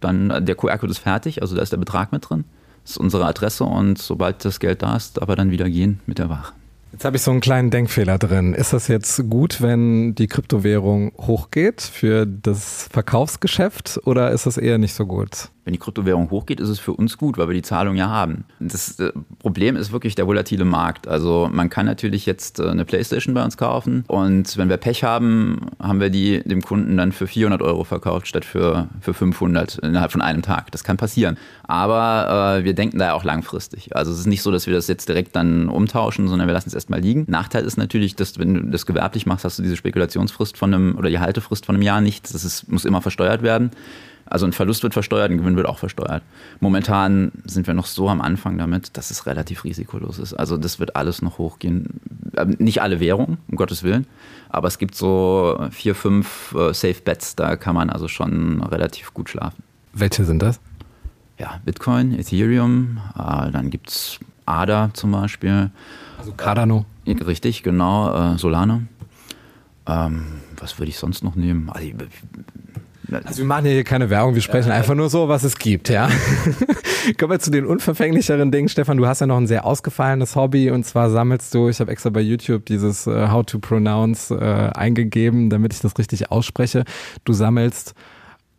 dann 0.00 0.44
der 0.44 0.54
QR-Code 0.54 0.90
ist 0.90 0.98
fertig, 0.98 1.42
also 1.42 1.54
da 1.54 1.62
ist 1.62 1.70
der 1.70 1.76
Betrag 1.76 2.10
mit 2.10 2.28
drin. 2.28 2.44
Das 2.82 2.92
ist 2.92 2.96
unsere 2.96 3.26
Adresse 3.26 3.62
und 3.62 3.98
sobald 3.98 4.44
das 4.44 4.58
Geld 4.58 4.82
da 4.82 4.96
ist, 4.96 5.18
darf 5.18 5.28
er 5.28 5.36
dann 5.36 5.50
wieder 5.50 5.68
gehen 5.68 6.00
mit 6.06 6.18
der 6.18 6.30
Ware. 6.30 6.52
Jetzt 6.92 7.04
habe 7.04 7.16
ich 7.16 7.22
so 7.22 7.30
einen 7.30 7.40
kleinen 7.40 7.70
Denkfehler 7.70 8.18
drin. 8.18 8.52
Ist 8.52 8.72
das 8.72 8.88
jetzt 8.88 9.28
gut, 9.30 9.62
wenn 9.62 10.14
die 10.14 10.26
Kryptowährung 10.26 11.12
hochgeht 11.18 11.80
für 11.82 12.26
das 12.26 12.88
Verkaufsgeschäft 12.90 14.00
oder 14.04 14.32
ist 14.32 14.46
das 14.46 14.56
eher 14.56 14.78
nicht 14.78 14.94
so 14.94 15.06
gut? 15.06 15.50
Wenn 15.64 15.72
die 15.72 15.78
Kryptowährung 15.78 16.30
hochgeht, 16.30 16.58
ist 16.58 16.68
es 16.68 16.78
für 16.78 16.92
uns 16.92 17.18
gut, 17.18 17.36
weil 17.38 17.48
wir 17.48 17.54
die 17.54 17.62
Zahlung 17.62 17.96
ja 17.96 18.08
haben. 18.08 18.44
Das 18.60 18.98
äh, 18.98 19.12
Problem 19.38 19.76
ist 19.76 19.92
wirklich 19.92 20.14
der 20.14 20.26
volatile 20.26 20.64
Markt. 20.64 21.06
Also 21.06 21.50
man 21.52 21.68
kann 21.68 21.86
natürlich 21.86 22.26
jetzt 22.26 22.60
äh, 22.60 22.68
eine 22.68 22.84
Playstation 22.84 23.34
bei 23.34 23.44
uns 23.44 23.56
kaufen 23.56 24.04
und 24.08 24.56
wenn 24.56 24.68
wir 24.68 24.78
Pech 24.78 25.04
haben, 25.04 25.66
haben 25.78 26.00
wir 26.00 26.10
die 26.10 26.42
dem 26.44 26.62
Kunden 26.62 26.96
dann 26.96 27.12
für 27.12 27.26
400 27.26 27.62
Euro 27.62 27.84
verkauft 27.84 28.26
statt 28.26 28.44
für, 28.44 28.88
für 29.00 29.12
500 29.14 29.78
innerhalb 29.78 30.12
von 30.12 30.22
einem 30.22 30.42
Tag. 30.42 30.70
Das 30.72 30.82
kann 30.82 30.96
passieren. 30.96 31.36
Aber 31.64 32.58
äh, 32.58 32.64
wir 32.64 32.74
denken 32.74 32.98
da 32.98 33.06
ja 33.06 33.14
auch 33.14 33.24
langfristig. 33.24 33.94
Also 33.94 34.12
es 34.12 34.20
ist 34.20 34.26
nicht 34.26 34.42
so, 34.42 34.50
dass 34.50 34.66
wir 34.66 34.74
das 34.74 34.88
jetzt 34.88 35.08
direkt 35.08 35.36
dann 35.36 35.68
umtauschen, 35.68 36.28
sondern 36.28 36.48
wir 36.48 36.54
lassen 36.54 36.68
es 36.68 36.74
erstmal 36.74 37.00
liegen. 37.00 37.24
Nachteil 37.28 37.64
ist 37.64 37.76
natürlich, 37.76 38.16
dass 38.16 38.38
wenn 38.38 38.54
du 38.54 38.62
das 38.62 38.86
gewerblich 38.86 39.26
machst, 39.26 39.44
hast 39.44 39.58
du 39.58 39.62
diese 39.62 39.76
Spekulationsfrist 39.76 40.56
von 40.56 40.72
einem 40.72 40.96
oder 40.96 41.10
die 41.10 41.18
Haltefrist 41.18 41.66
von 41.66 41.74
einem 41.74 41.82
Jahr 41.82 42.00
nicht. 42.00 42.32
Das 42.32 42.44
ist, 42.44 42.70
muss 42.70 42.84
immer 42.84 43.02
versteuert 43.02 43.42
werden. 43.42 43.70
Also 44.30 44.46
ein 44.46 44.52
Verlust 44.52 44.84
wird 44.84 44.92
versteuert, 44.92 45.30
ein 45.30 45.38
Gewinn 45.38 45.56
wird 45.56 45.66
auch 45.66 45.78
versteuert. 45.78 46.22
Momentan 46.60 47.32
sind 47.44 47.66
wir 47.66 47.74
noch 47.74 47.86
so 47.86 48.08
am 48.08 48.20
Anfang 48.20 48.56
damit, 48.56 48.96
dass 48.96 49.10
es 49.10 49.26
relativ 49.26 49.64
risikolos 49.64 50.20
ist. 50.20 50.34
Also 50.34 50.56
das 50.56 50.78
wird 50.78 50.94
alles 50.94 51.20
noch 51.20 51.38
hochgehen. 51.38 52.00
Ähm, 52.36 52.54
nicht 52.58 52.80
alle 52.80 53.00
Währungen, 53.00 53.38
um 53.48 53.56
Gottes 53.56 53.82
Willen, 53.82 54.06
aber 54.48 54.68
es 54.68 54.78
gibt 54.78 54.94
so 54.94 55.66
vier, 55.72 55.96
fünf 55.96 56.54
äh, 56.54 56.72
Safe 56.72 57.00
Bets, 57.04 57.34
da 57.34 57.56
kann 57.56 57.74
man 57.74 57.90
also 57.90 58.06
schon 58.06 58.62
relativ 58.62 59.12
gut 59.12 59.28
schlafen. 59.28 59.62
Welche 59.92 60.24
sind 60.24 60.40
das? 60.40 60.60
Ja, 61.38 61.60
Bitcoin, 61.64 62.16
Ethereum, 62.16 63.00
äh, 63.18 63.50
dann 63.50 63.70
gibt 63.70 63.90
es 63.90 64.20
ADA 64.46 64.90
zum 64.92 65.10
Beispiel. 65.10 65.70
Also 66.18 66.32
Cardano. 66.32 66.86
Richtig, 67.06 67.64
genau, 67.64 68.34
äh, 68.34 68.38
Solana. 68.38 68.82
Ähm, 69.86 70.26
was 70.56 70.78
würde 70.78 70.90
ich 70.90 70.98
sonst 70.98 71.24
noch 71.24 71.34
nehmen? 71.34 71.70
Also, 71.70 71.88
also 73.12 73.38
wir 73.38 73.44
machen 73.46 73.66
hier 73.66 73.84
keine 73.84 74.10
Werbung, 74.10 74.34
wir 74.34 74.42
sprechen 74.42 74.70
einfach 74.70 74.94
nur 74.94 75.08
so, 75.08 75.28
was 75.28 75.42
es 75.42 75.58
gibt, 75.58 75.88
ja. 75.88 76.08
Kommen 77.18 77.32
wir 77.32 77.38
zu 77.38 77.50
den 77.50 77.66
unverfänglicheren 77.66 78.52
Dingen. 78.52 78.68
Stefan, 78.68 78.98
du 78.98 79.06
hast 79.06 79.20
ja 79.20 79.26
noch 79.26 79.38
ein 79.38 79.46
sehr 79.46 79.64
ausgefallenes 79.64 80.36
Hobby 80.36 80.70
und 80.70 80.84
zwar 80.84 81.10
sammelst 81.10 81.54
du, 81.54 81.68
ich 81.68 81.80
habe 81.80 81.90
extra 81.90 82.10
bei 82.10 82.20
YouTube 82.20 82.66
dieses 82.66 83.06
uh, 83.06 83.30
How 83.30 83.44
to 83.44 83.58
Pronounce 83.58 84.34
uh, 84.34 84.38
eingegeben, 84.78 85.50
damit 85.50 85.72
ich 85.72 85.80
das 85.80 85.96
richtig 85.98 86.30
ausspreche. 86.30 86.84
Du 87.24 87.32
sammelst 87.32 87.94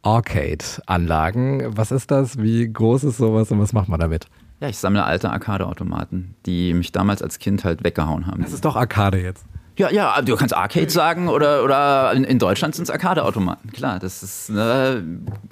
Arcade-Anlagen. 0.03 1.77
Was 1.77 1.91
ist 1.91 2.11
das? 2.11 2.39
Wie 2.39 2.71
groß 2.71 3.03
ist 3.03 3.17
sowas 3.17 3.51
und 3.51 3.59
was 3.59 3.73
macht 3.73 3.89
man 3.89 3.99
damit? 3.99 4.25
Ja, 4.59 4.69
ich 4.69 4.77
sammle 4.77 5.03
alte 5.03 5.31
Arcade-Automaten, 5.31 6.35
die 6.45 6.73
mich 6.73 6.91
damals 6.91 7.21
als 7.21 7.39
Kind 7.39 7.63
halt 7.63 7.83
weggehauen 7.83 8.27
haben. 8.27 8.41
Das 8.41 8.53
ist 8.53 8.65
doch 8.65 8.75
Arcade 8.75 9.19
jetzt. 9.19 9.45
Ja, 9.81 9.89
ja, 9.89 10.21
du 10.21 10.35
kannst 10.35 10.55
Arcade 10.55 10.91
sagen 10.91 11.27
oder, 11.27 11.63
oder 11.63 12.13
in, 12.13 12.23
in 12.23 12.37
Deutschland 12.37 12.75
sind 12.75 12.83
es 12.83 12.91
Arcade-Automaten. 12.91 13.71
Klar, 13.71 13.97
das 13.97 14.21
ist 14.21 14.51
eine 14.51 15.03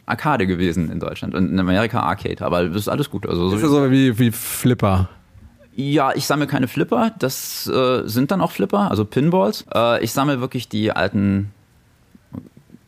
Arcade 0.05 0.45
gewesen 0.45 0.91
in 0.91 0.99
Deutschland 0.99 1.33
und 1.33 1.49
in 1.49 1.59
Amerika 1.59 2.01
Arcade, 2.01 2.45
aber 2.45 2.65
das 2.65 2.77
ist 2.77 2.89
alles 2.89 3.09
gut. 3.09 3.27
Also, 3.27 3.49
das 3.49 3.63
ist 3.63 3.69
so 3.71 3.89
wie, 3.89 4.19
wie 4.19 4.31
Flipper. 4.31 5.09
Ja, 5.75 6.11
ich 6.13 6.27
sammle 6.27 6.45
keine 6.45 6.67
Flipper, 6.67 7.11
das 7.17 7.65
äh, 7.65 8.03
sind 8.05 8.29
dann 8.29 8.39
auch 8.41 8.51
Flipper, 8.51 8.91
also 8.91 9.03
Pinballs. 9.03 9.65
Äh, 9.73 10.03
ich 10.03 10.11
sammle 10.11 10.41
wirklich 10.41 10.69
die 10.69 10.91
alten 10.91 11.51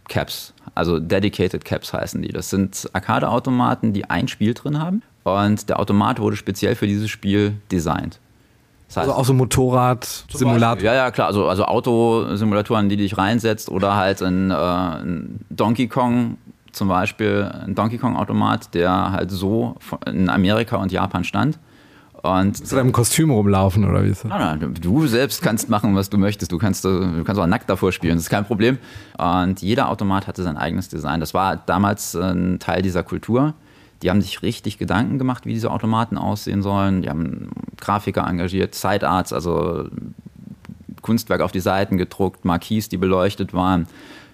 Caps, 0.08 0.54
also 0.76 1.00
Dedicated 1.00 1.66
Caps 1.66 1.92
heißen 1.92 2.22
die. 2.22 2.30
Das 2.30 2.52
sind 2.52 2.88
Arcade-Automaten, 2.94 3.94
die 3.94 4.08
ein 4.08 4.28
Spiel 4.28 4.54
drin 4.54 4.78
haben 4.78 5.02
und 5.24 5.70
der 5.70 5.80
Automat 5.80 6.20
wurde 6.20 6.36
speziell 6.36 6.76
für 6.76 6.86
dieses 6.86 7.10
Spiel 7.10 7.56
designt. 7.72 8.20
Das 8.92 8.98
heißt, 8.98 9.08
also 9.08 9.22
auch 9.22 9.26
so 9.26 9.34
Motorrad-Simulator. 9.34 10.84
Ja, 10.84 10.94
ja, 10.94 11.12
klar. 11.12 11.28
Also, 11.28 11.48
also 11.48 11.64
Autosimulatoren, 11.64 12.90
die 12.90 12.98
dich 12.98 13.18
reinsetzt 13.18 13.70
oder 13.70 13.96
halt 13.96 14.22
ein, 14.22 14.52
äh, 14.52 14.54
ein 14.54 15.46
Donkey 15.50 15.88
Kong 15.88 16.38
zum 16.74 16.90
Beispiel, 16.90 17.50
ein 17.66 17.74
Donkey 17.74 17.98
Kong-Automat, 17.98 18.74
der 18.74 19.14
halt 19.14 19.32
so 19.32 19.78
in 20.06 20.28
Amerika 20.28 20.76
und 20.76 20.92
Japan 20.92 21.24
stand. 21.24 21.58
Und 22.22 22.60
Musst 22.60 22.70
du 22.70 22.76
da 22.76 22.82
im 22.82 22.92
Kostüm 22.92 23.32
rumlaufen 23.32 23.90
oder 23.90 24.04
wie 24.04 24.10
ist 24.10 24.26
das? 24.26 24.30
Nein, 24.30 24.60
nein, 24.60 24.74
du 24.82 25.08
selbst 25.08 25.42
kannst 25.42 25.70
machen, 25.70 25.96
was 25.96 26.10
du 26.10 26.18
möchtest. 26.18 26.52
Du 26.52 26.58
kannst, 26.58 26.84
du 26.84 27.24
kannst 27.24 27.42
auch 27.42 27.48
nackt 27.48 27.70
davor 27.70 27.94
spielen, 27.94 28.16
das 28.16 28.24
ist 28.24 28.30
kein 28.30 28.44
Problem. 28.44 28.78
Und 29.18 29.62
jeder 29.62 29.90
Automat 29.90 30.28
hatte 30.28 30.44
sein 30.44 30.58
eigenes 30.58 30.90
Design. 30.90 31.22
Das 31.22 31.34
war 31.34 31.56
damals 31.56 32.14
ein 32.14 32.60
Teil 32.60 32.82
dieser 32.82 33.04
Kultur. 33.04 33.54
Die 34.02 34.10
haben 34.10 34.22
sich 34.22 34.42
richtig 34.42 34.78
Gedanken 34.78 35.18
gemacht, 35.18 35.46
wie 35.46 35.54
diese 35.54 35.72
Automaten 35.72 36.18
aussehen 36.18 36.62
sollen. 36.62 37.02
Die 37.02 37.10
haben 37.10 37.50
Grafiker 37.80 38.28
engagiert, 38.28 38.76
Side 38.76 39.08
Arts, 39.08 39.34
also 39.34 39.88
Kunstwerk 41.02 41.42
auf 41.42 41.52
die 41.52 41.60
Seiten 41.60 41.98
gedruckt, 41.98 42.46
Marquis, 42.46 42.90
die 42.90 42.98
beleuchtet 42.98 43.54
waren, 43.54 43.88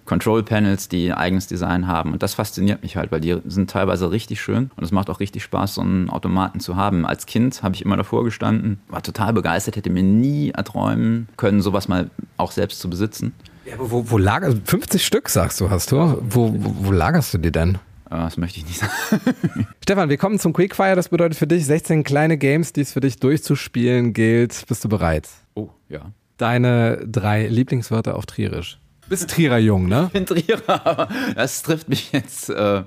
Control 0.05 0.41
Panels, 0.41 0.87
die 0.87 1.11
ein 1.11 1.17
eigenes 1.17 1.47
Design 1.47 1.87
haben. 1.87 2.13
Und 2.13 2.23
das 2.23 2.33
fasziniert 2.33 2.81
mich 2.81 2.95
halt, 2.95 3.11
weil 3.11 3.19
die 3.19 3.37
sind 3.45 3.69
teilweise 3.69 4.09
richtig 4.09 4.41
schön 4.41 4.71
und 4.75 4.83
es 4.83 4.91
macht 4.91 5.09
auch 5.09 5.19
richtig 5.19 5.43
Spaß, 5.43 5.75
so 5.75 5.81
einen 5.81 6.09
Automaten 6.09 6.59
zu 6.59 6.75
haben. 6.75 7.05
Als 7.05 7.25
Kind 7.25 7.61
habe 7.61 7.75
ich 7.75 7.83
immer 7.83 7.97
davor 7.97 8.23
gestanden, 8.23 8.79
war 8.87 9.03
total 9.03 9.33
begeistert, 9.33 9.75
hätte 9.75 9.89
mir 9.89 10.03
nie 10.03 10.51
erträumen 10.51 11.27
können, 11.35 11.61
sowas 11.61 11.87
mal 11.87 12.09
auch 12.37 12.51
selbst 12.51 12.79
zu 12.79 12.89
besitzen. 12.89 13.33
Ja, 13.65 13.73
aber 13.73 13.91
wo, 13.91 14.09
wo 14.09 14.17
lagerst 14.17 14.59
50 14.63 15.05
Stück, 15.05 15.27
sagst 15.27 15.59
du, 15.59 15.69
hast 15.69 15.91
du? 15.91 16.17
Wo, 16.21 16.53
wo, 16.57 16.75
wo 16.87 16.91
lagerst 16.91 17.33
du 17.33 17.37
die 17.37 17.51
denn? 17.51 17.77
Ah, 18.09 18.25
das 18.25 18.37
möchte 18.37 18.59
ich 18.59 18.65
nicht 18.65 18.79
sagen. 18.79 19.67
Stefan, 19.83 20.09
wir 20.09 20.17
kommen 20.17 20.39
zum 20.39 20.53
Quickfire. 20.53 20.95
Das 20.95 21.09
bedeutet 21.09 21.37
für 21.37 21.47
dich 21.47 21.65
16 21.65 22.03
kleine 22.03 22.37
Games, 22.37 22.71
die 22.73 22.81
es 22.81 22.93
für 22.93 23.01
dich 23.01 23.19
durchzuspielen 23.19 24.13
gilt. 24.13 24.65
Bist 24.67 24.83
du 24.83 24.89
bereit? 24.89 25.27
Oh, 25.55 25.69
ja. 25.89 26.11
Deine 26.37 27.05
drei 27.05 27.47
Lieblingswörter 27.47 28.15
auf 28.15 28.25
Trierisch. 28.25 28.79
Bist 29.09 29.29
Trierer 29.29 29.57
jung, 29.57 29.87
ne? 29.87 30.05
Ich 30.07 30.13
bin 30.13 30.25
Trierer, 30.25 30.85
aber 30.85 31.09
das 31.35 31.63
trifft 31.63 31.89
mich 31.89 32.11
jetzt. 32.11 32.49
Äh, 32.49 32.79
äh, 32.79 32.83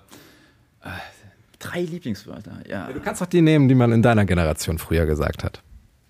drei 1.58 1.82
Lieblingswörter, 1.82 2.60
ja. 2.68 2.88
ja. 2.88 2.92
Du 2.92 3.00
kannst 3.00 3.20
doch 3.20 3.26
die 3.26 3.42
nehmen, 3.42 3.68
die 3.68 3.74
man 3.74 3.92
in 3.92 4.02
deiner 4.02 4.24
Generation 4.24 4.78
früher 4.78 5.06
gesagt 5.06 5.44
hat. 5.44 5.62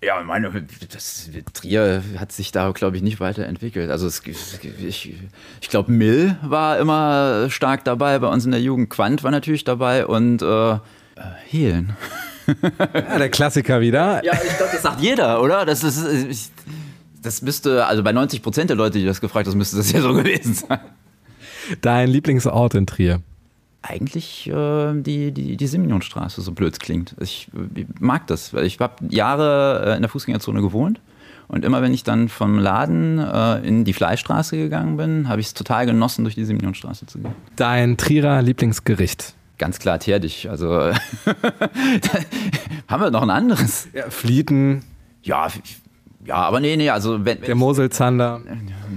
Ja, 0.03 0.19
meine, 0.23 0.65
das, 0.91 1.29
Trier 1.53 2.01
hat 2.17 2.31
sich 2.31 2.51
da, 2.51 2.71
glaube 2.71 2.97
ich, 2.97 3.03
nicht 3.03 3.19
weiterentwickelt. 3.19 3.91
Also 3.91 4.07
es, 4.07 4.23
ich, 4.25 5.15
ich 5.61 5.69
glaube, 5.69 5.91
Mill 5.91 6.37
war 6.41 6.79
immer 6.79 7.51
stark 7.51 7.83
dabei 7.83 8.17
bei 8.17 8.27
uns 8.27 8.43
in 8.43 8.51
der 8.51 8.61
Jugend. 8.61 8.89
Quant 8.89 9.23
war 9.23 9.29
natürlich 9.29 9.63
dabei 9.63 10.07
und 10.07 10.41
äh, 10.41 10.77
Hehlen. 11.47 11.95
Ja, 12.93 13.17
der 13.17 13.29
Klassiker 13.29 13.79
wieder. 13.79 14.25
Ja, 14.25 14.33
ich 14.33 14.57
glaube, 14.57 14.71
das 14.73 14.81
sagt 14.81 14.99
jeder, 14.99 15.41
oder? 15.41 15.63
Das 15.63 15.83
ist, 15.83 16.05
ich, 16.05 16.49
das 17.21 17.41
müsste, 17.41 17.85
also 17.85 18.03
bei 18.03 18.11
90 18.11 18.41
Prozent 18.41 18.69
der 18.69 18.77
Leute, 18.77 18.97
die 18.97 19.05
das 19.05 19.21
gefragt 19.21 19.47
haben, 19.47 19.57
müsste 19.57 19.77
das 19.77 19.91
ja 19.91 20.01
so 20.01 20.13
gewesen 20.13 20.55
sein. 20.55 20.79
Dein 21.81 22.09
Lieblingsort 22.09 22.73
in 22.73 22.87
Trier? 22.87 23.21
Eigentlich 23.81 24.47
äh, 24.47 24.93
die, 25.01 25.31
die, 25.31 25.57
die 25.57 25.67
Simeonstraße, 25.67 26.41
so 26.41 26.51
blöd 26.51 26.79
klingt. 26.79 27.15
Ich, 27.19 27.49
ich, 27.75 27.87
mag 27.99 28.27
das, 28.27 28.53
weil 28.53 28.65
ich 28.65 28.79
habe 28.79 28.95
Jahre 29.09 29.91
äh, 29.91 29.95
in 29.95 30.01
der 30.01 30.09
Fußgängerzone 30.09 30.61
gewohnt. 30.61 30.99
Und 31.47 31.65
immer 31.65 31.81
wenn 31.81 31.93
ich 31.93 32.03
dann 32.03 32.29
vom 32.29 32.59
Laden 32.59 33.19
äh, 33.19 33.57
in 33.67 33.83
die 33.83 33.93
Fleischstraße 33.93 34.55
gegangen 34.55 34.95
bin, 34.97 35.27
habe 35.27 35.41
ich 35.41 35.47
es 35.47 35.53
total 35.53 35.85
genossen, 35.85 36.23
durch 36.23 36.35
die 36.35 36.45
Simeonstraße 36.45 37.07
zu 37.07 37.19
gehen. 37.19 37.33
Dein 37.57 37.97
Trierer 37.97 38.41
Lieblingsgericht? 38.41 39.33
Ganz 39.57 39.79
klar 39.79 39.99
Terdich. 39.99 40.49
Also 40.49 40.71
haben 42.87 43.01
wir 43.01 43.11
noch 43.11 43.21
ein 43.21 43.29
anderes. 43.29 43.89
Ja, 43.93 44.09
Flieten. 44.09 44.83
Ja, 45.23 45.49
ja, 46.25 46.35
aber 46.35 46.59
nee, 46.59 46.75
nee, 46.77 46.89
also 46.89 47.25
wenn, 47.25 47.41
der 47.41 47.55
Moselzander. 47.55 48.41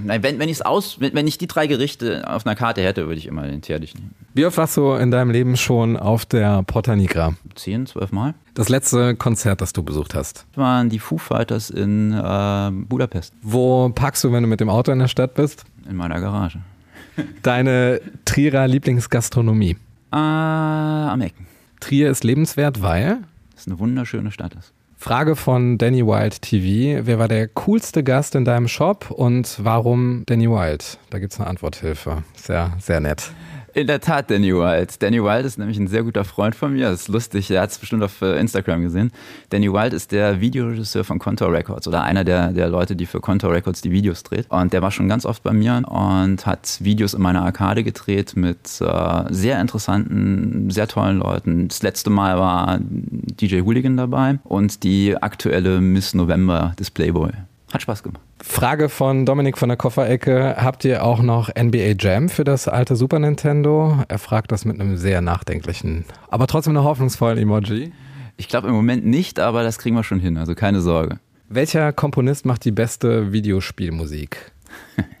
Nein, 0.03 0.21
wenn, 0.23 0.39
wenn, 0.39 0.49
ich's 0.49 0.61
aus, 0.61 0.99
wenn, 0.99 1.13
wenn 1.13 1.27
ich 1.27 1.37
die 1.37 1.47
drei 1.47 1.67
Gerichte 1.67 2.23
auf 2.27 2.45
einer 2.45 2.55
Karte 2.55 2.81
hätte, 2.81 3.07
würde 3.07 3.17
ich 3.17 3.25
immer 3.25 3.47
den 3.47 3.61
Terdich 3.61 3.95
nehmen. 3.95 4.13
Wie 4.33 4.45
oft 4.45 4.57
warst 4.57 4.77
du 4.77 4.93
in 4.93 5.11
deinem 5.11 5.31
Leben 5.31 5.57
schon 5.57 5.97
auf 5.97 6.25
der 6.25 6.63
Porta 6.63 6.95
Nigra? 6.95 7.33
Zehn, 7.55 7.85
zwölf 7.85 8.11
Mal. 8.11 8.35
Das 8.53 8.69
letzte 8.69 9.15
Konzert, 9.15 9.61
das 9.61 9.73
du 9.73 9.83
besucht 9.83 10.13
hast? 10.13 10.45
Das 10.51 10.57
waren 10.57 10.89
die 10.89 10.99
Foo 10.99 11.17
Fighters 11.17 11.69
in 11.69 12.13
äh, 12.13 12.71
Budapest. 12.71 13.33
Wo 13.41 13.89
parkst 13.89 14.23
du, 14.23 14.31
wenn 14.31 14.43
du 14.43 14.49
mit 14.49 14.59
dem 14.59 14.69
Auto 14.69 14.91
in 14.91 14.99
der 14.99 15.07
Stadt 15.07 15.33
bist? 15.33 15.65
In 15.89 15.95
meiner 15.95 16.19
Garage. 16.19 16.59
Deine 17.41 18.01
Trierer 18.25 18.67
Lieblingsgastronomie? 18.67 19.77
Äh, 20.11 20.15
am 20.15 21.21
Ecken. 21.21 21.47
Trier 21.79 22.09
ist 22.09 22.23
lebenswert, 22.23 22.81
weil? 22.81 23.19
Es 23.55 23.67
eine 23.67 23.79
wunderschöne 23.79 24.31
Stadt 24.31 24.55
ist. 24.55 24.73
Frage 25.05 25.35
von 25.35 25.77
Danny 25.77 26.03
Wild 26.03 26.41
TV. 26.41 27.05
Wer 27.05 27.19
war 27.19 27.27
der 27.27 27.47
coolste 27.47 28.03
Gast 28.03 28.33
in 28.33 28.43
deinem 28.43 28.67
Shop 28.67 29.11
und 29.11 29.59
warum 29.63 30.23
Danny 30.25 30.49
Wild? 30.49 30.97
Da 31.11 31.19
gibt 31.19 31.31
es 31.31 31.39
eine 31.39 31.47
Antworthilfe. 31.47 32.23
Sehr, 32.33 32.73
sehr 32.79 33.01
nett. 33.01 33.29
In 33.75 33.87
der 33.87 33.99
Tat 33.99 34.31
Danny 34.31 34.55
Wild. 34.55 35.03
Danny 35.03 35.21
Wild 35.21 35.45
ist 35.45 35.59
nämlich 35.59 35.77
ein 35.77 35.87
sehr 35.87 36.03
guter 36.03 36.23
Freund 36.23 36.55
von 36.55 36.71
mir. 36.71 36.91
Das 36.91 37.01
ist 37.01 37.07
lustig. 37.09 37.51
Er 37.51 37.61
hat 37.61 37.71
es 37.71 37.77
bestimmt 37.77 38.03
auf 38.03 38.21
äh, 38.21 38.39
Instagram 38.39 38.83
gesehen. 38.83 39.11
Danny 39.49 39.69
Wild 39.69 39.91
ist 39.91 40.13
der 40.13 40.39
Videoregisseur 40.39 41.03
von 41.03 41.19
Contour 41.19 41.51
Records 41.51 41.85
oder 41.85 42.01
einer 42.01 42.23
der, 42.23 42.53
der 42.53 42.69
Leute, 42.69 42.95
die 42.95 43.05
für 43.05 43.19
Contour 43.19 43.51
Records 43.51 43.81
die 43.81 43.91
Videos 43.91 44.23
dreht. 44.23 44.49
Und 44.49 44.71
der 44.71 44.81
war 44.81 44.91
schon 44.91 45.09
ganz 45.09 45.25
oft 45.25 45.43
bei 45.43 45.51
mir 45.51 45.83
und 45.89 46.45
hat 46.45 46.77
Videos 46.79 47.13
in 47.15 47.21
meiner 47.21 47.43
Arcade 47.43 47.83
gedreht 47.83 48.37
mit 48.37 48.79
äh, 48.79 49.23
sehr 49.29 49.59
interessanten, 49.59 50.69
sehr 50.69 50.87
tollen 50.87 51.17
Leuten. 51.17 51.67
Das 51.67 51.83
letzte 51.83 52.09
Mal 52.09 52.39
war 52.39 52.79
DJ 52.79 53.59
Hooligan 53.59 53.97
dabei 53.97 54.39
und 54.45 54.83
die 54.83 55.21
aktuelle 55.21 55.81
Miss 55.81 56.13
November 56.13 56.73
des 56.79 56.91
Playboy 56.91 57.31
Hat 57.75 57.81
Spaß 57.81 58.03
gemacht. 58.03 58.21
Frage 58.41 58.87
von 58.87 59.25
Dominik 59.25 59.57
von 59.57 59.67
der 59.67 59.77
Kofferecke. 59.77 60.55
Habt 60.57 60.85
ihr 60.85 61.03
auch 61.03 61.21
noch 61.21 61.49
NBA 61.49 61.95
Jam 61.99 62.29
für 62.29 62.45
das 62.45 62.69
alte 62.69 62.95
Super 62.95 63.19
Nintendo? 63.19 64.01
Er 64.07 64.17
fragt 64.17 64.53
das 64.53 64.63
mit 64.63 64.79
einem 64.79 64.95
sehr 64.95 65.19
nachdenklichen, 65.19 66.05
aber 66.29 66.47
trotzdem 66.47 66.71
noch 66.71 66.85
hoffnungsvollen 66.85 67.37
Emoji. 67.37 67.91
Ich 68.37 68.47
glaube 68.47 68.69
im 68.69 68.75
Moment 68.75 69.05
nicht, 69.05 69.41
aber 69.41 69.63
das 69.63 69.77
kriegen 69.77 69.97
wir 69.97 70.05
schon 70.05 70.21
hin, 70.21 70.37
also 70.37 70.55
keine 70.55 70.79
Sorge. 70.79 71.19
Welcher 71.49 71.91
Komponist 71.91 72.45
macht 72.45 72.63
die 72.63 72.71
beste 72.71 73.33
Videospielmusik? 73.33 74.53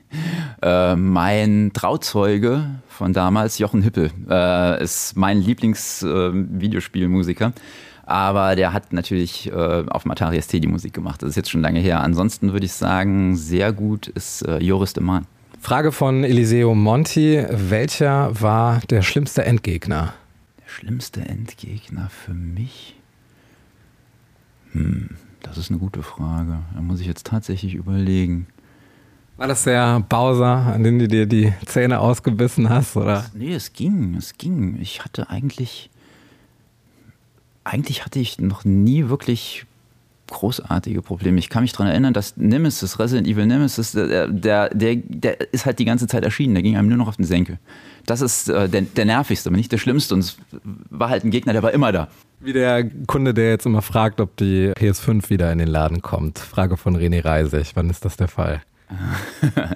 Äh, 0.61 0.95
mein 0.95 1.71
Trauzeuge 1.73 2.79
von 2.87 3.11
damals, 3.11 3.59
Jochen 3.59 3.81
Hippel, 3.81 4.11
äh, 4.29 4.81
ist 4.81 5.17
mein 5.17 5.41
Lieblings-Videospielmusiker. 5.41 7.51
Aber 8.05 8.55
der 8.55 8.73
hat 8.73 8.93
natürlich 8.93 9.51
äh, 9.51 9.83
auf 9.89 10.03
dem 10.03 10.11
Atari 10.11 10.41
ST 10.41 10.53
die 10.53 10.67
Musik 10.67 10.93
gemacht. 10.93 11.21
Das 11.21 11.31
ist 11.31 11.35
jetzt 11.35 11.49
schon 11.49 11.61
lange 11.61 11.79
her. 11.79 12.01
Ansonsten 12.01 12.53
würde 12.53 12.65
ich 12.65 12.73
sagen, 12.73 13.35
sehr 13.35 13.73
gut 13.73 14.07
ist 14.07 14.41
äh, 14.43 14.59
Joris 14.59 14.93
de 14.93 15.03
Man. 15.03 15.25
Frage 15.59 15.91
von 15.91 16.23
Eliseo 16.23 16.75
Monti. 16.75 17.43
Welcher 17.49 18.39
war 18.39 18.81
der 18.89 19.01
schlimmste 19.01 19.45
Endgegner? 19.45 20.13
Der 20.63 20.69
schlimmste 20.69 21.21
Endgegner 21.21 22.09
für 22.09 22.33
mich? 22.33 22.95
Hm, 24.73 25.09
das 25.41 25.57
ist 25.57 25.71
eine 25.71 25.79
gute 25.79 26.03
Frage. 26.03 26.59
Da 26.75 26.81
muss 26.81 26.99
ich 26.99 27.07
jetzt 27.07 27.25
tatsächlich 27.25 27.73
überlegen. 27.73 28.45
War 29.37 29.47
das 29.47 29.63
der 29.63 29.99
Bowser, 30.01 30.73
an 30.73 30.83
den 30.83 30.99
du 30.99 31.07
dir 31.07 31.25
die 31.25 31.51
Zähne 31.65 31.99
ausgebissen 31.99 32.69
hast, 32.69 32.95
oder? 32.95 33.25
Nee, 33.33 33.53
es 33.53 33.73
ging, 33.73 34.15
es 34.15 34.37
ging. 34.37 34.77
Ich 34.79 35.03
hatte 35.03 35.29
eigentlich, 35.29 35.89
eigentlich 37.65 38.05
hatte 38.05 38.19
ich 38.19 38.39
noch 38.39 38.63
nie 38.63 39.09
wirklich 39.09 39.65
großartige 40.27 41.01
Probleme. 41.01 41.37
Ich 41.37 41.49
kann 41.49 41.63
mich 41.63 41.71
daran 41.71 41.87
erinnern, 41.87 42.13
dass 42.13 42.37
Nemesis, 42.37 42.99
Resident 42.99 43.27
Evil 43.27 43.45
Nemesis, 43.45 43.91
der, 43.91 44.27
der, 44.27 44.69
der, 44.69 44.95
der 44.95 45.53
ist 45.53 45.65
halt 45.65 45.79
die 45.79 45.85
ganze 45.85 46.07
Zeit 46.07 46.23
erschienen. 46.23 46.55
Der 46.55 46.63
ging 46.63 46.77
einem 46.77 46.87
nur 46.87 46.97
noch 46.97 47.07
auf 47.07 47.17
den 47.17 47.25
Senkel. 47.25 47.59
Das 48.05 48.21
ist 48.21 48.49
äh, 48.49 48.69
der, 48.69 48.81
der 48.81 49.05
nervigste, 49.05 49.49
aber 49.49 49.57
nicht 49.57 49.71
der 49.71 49.77
schlimmste. 49.77 50.15
Und 50.15 50.21
es 50.21 50.37
war 50.89 51.09
halt 51.09 51.23
ein 51.23 51.31
Gegner, 51.31 51.53
der 51.53 51.63
war 51.63 51.73
immer 51.73 51.91
da. 51.91 52.07
Wie 52.39 52.53
der 52.53 52.89
Kunde, 53.07 53.33
der 53.33 53.49
jetzt 53.49 53.65
immer 53.65 53.81
fragt, 53.81 54.19
ob 54.19 54.35
die 54.37 54.71
PS5 54.71 55.29
wieder 55.29 55.51
in 55.51 55.59
den 55.59 55.67
Laden 55.67 56.01
kommt. 56.01 56.39
Frage 56.39 56.77
von 56.77 56.97
René 56.97 57.23
Reisig. 57.23 57.71
Wann 57.75 57.89
ist 57.89 58.05
das 58.05 58.17
der 58.17 58.27
Fall? 58.27 58.61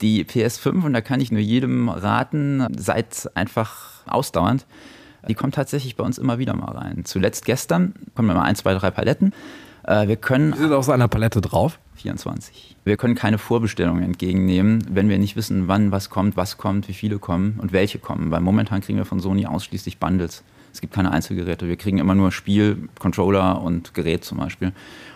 Die 0.00 0.24
PS5, 0.24 0.82
und 0.82 0.94
da 0.94 1.02
kann 1.02 1.20
ich 1.20 1.30
nur 1.30 1.42
jedem 1.42 1.90
raten, 1.90 2.66
seid 2.74 3.30
einfach 3.34 4.06
ausdauernd. 4.06 4.64
Die 5.28 5.34
kommt 5.34 5.54
tatsächlich 5.54 5.96
bei 5.96 6.04
uns 6.04 6.18
immer 6.18 6.38
wieder 6.38 6.54
mal 6.54 6.72
rein. 6.72 7.04
Zuletzt 7.04 7.44
gestern 7.44 7.94
kommen 8.14 8.30
immer 8.30 8.42
ein, 8.42 8.56
zwei, 8.56 8.74
drei 8.74 8.90
Paletten. 8.90 9.32
Äh, 9.84 10.08
Wir 10.08 10.16
können 10.16 10.52
Die 10.52 10.58
sind 10.58 10.72
auf 10.72 10.84
so 10.84 10.92
einer 10.92 11.08
Palette 11.08 11.40
drauf. 11.40 11.78
24. 11.96 12.76
Wir 12.84 12.96
können 12.96 13.14
keine 13.14 13.36
Vorbestellungen 13.36 14.02
entgegennehmen, 14.02 14.86
wenn 14.90 15.10
wir 15.10 15.18
nicht 15.18 15.36
wissen, 15.36 15.68
wann 15.68 15.92
was 15.92 16.08
kommt, 16.08 16.36
was 16.36 16.56
kommt, 16.56 16.88
wie 16.88 16.94
viele 16.94 17.18
kommen 17.18 17.58
und 17.60 17.72
welche 17.72 17.98
kommen. 17.98 18.30
Weil 18.30 18.40
momentan 18.40 18.80
kriegen 18.80 18.96
wir 18.96 19.04
von 19.04 19.20
Sony 19.20 19.46
ausschließlich 19.46 19.98
Bundles. 19.98 20.42
Es 20.72 20.80
gibt 20.80 20.94
keine 20.94 21.10
Einzelgeräte. 21.10 21.68
Wir 21.68 21.76
kriegen 21.76 21.98
immer 21.98 22.14
nur 22.14 22.32
Spiel, 22.32 22.88
Controller 22.98 23.60
und 23.60 23.92
Gerät 23.92 24.24
zum 24.24 24.38
Beispiel. 24.38 24.72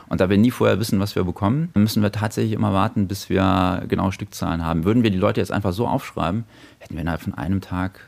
Und 0.08 0.20
da 0.20 0.28
wir 0.28 0.36
nie 0.36 0.50
vorher 0.50 0.78
wissen, 0.78 1.00
was 1.00 1.16
wir 1.16 1.24
bekommen, 1.24 1.70
müssen 1.74 2.02
wir 2.02 2.12
tatsächlich 2.12 2.52
immer 2.52 2.72
warten, 2.72 3.08
bis 3.08 3.30
wir 3.30 3.84
genaue 3.88 4.12
Stückzahlen 4.12 4.64
haben. 4.64 4.84
Würden 4.84 5.02
wir 5.02 5.10
die 5.10 5.18
Leute 5.18 5.40
jetzt 5.40 5.52
einfach 5.52 5.72
so 5.72 5.86
aufschreiben, 5.86 6.44
hätten 6.80 6.94
wir 6.94 7.00
innerhalb 7.00 7.22
von 7.22 7.34
einem 7.34 7.60
Tag 7.60 8.00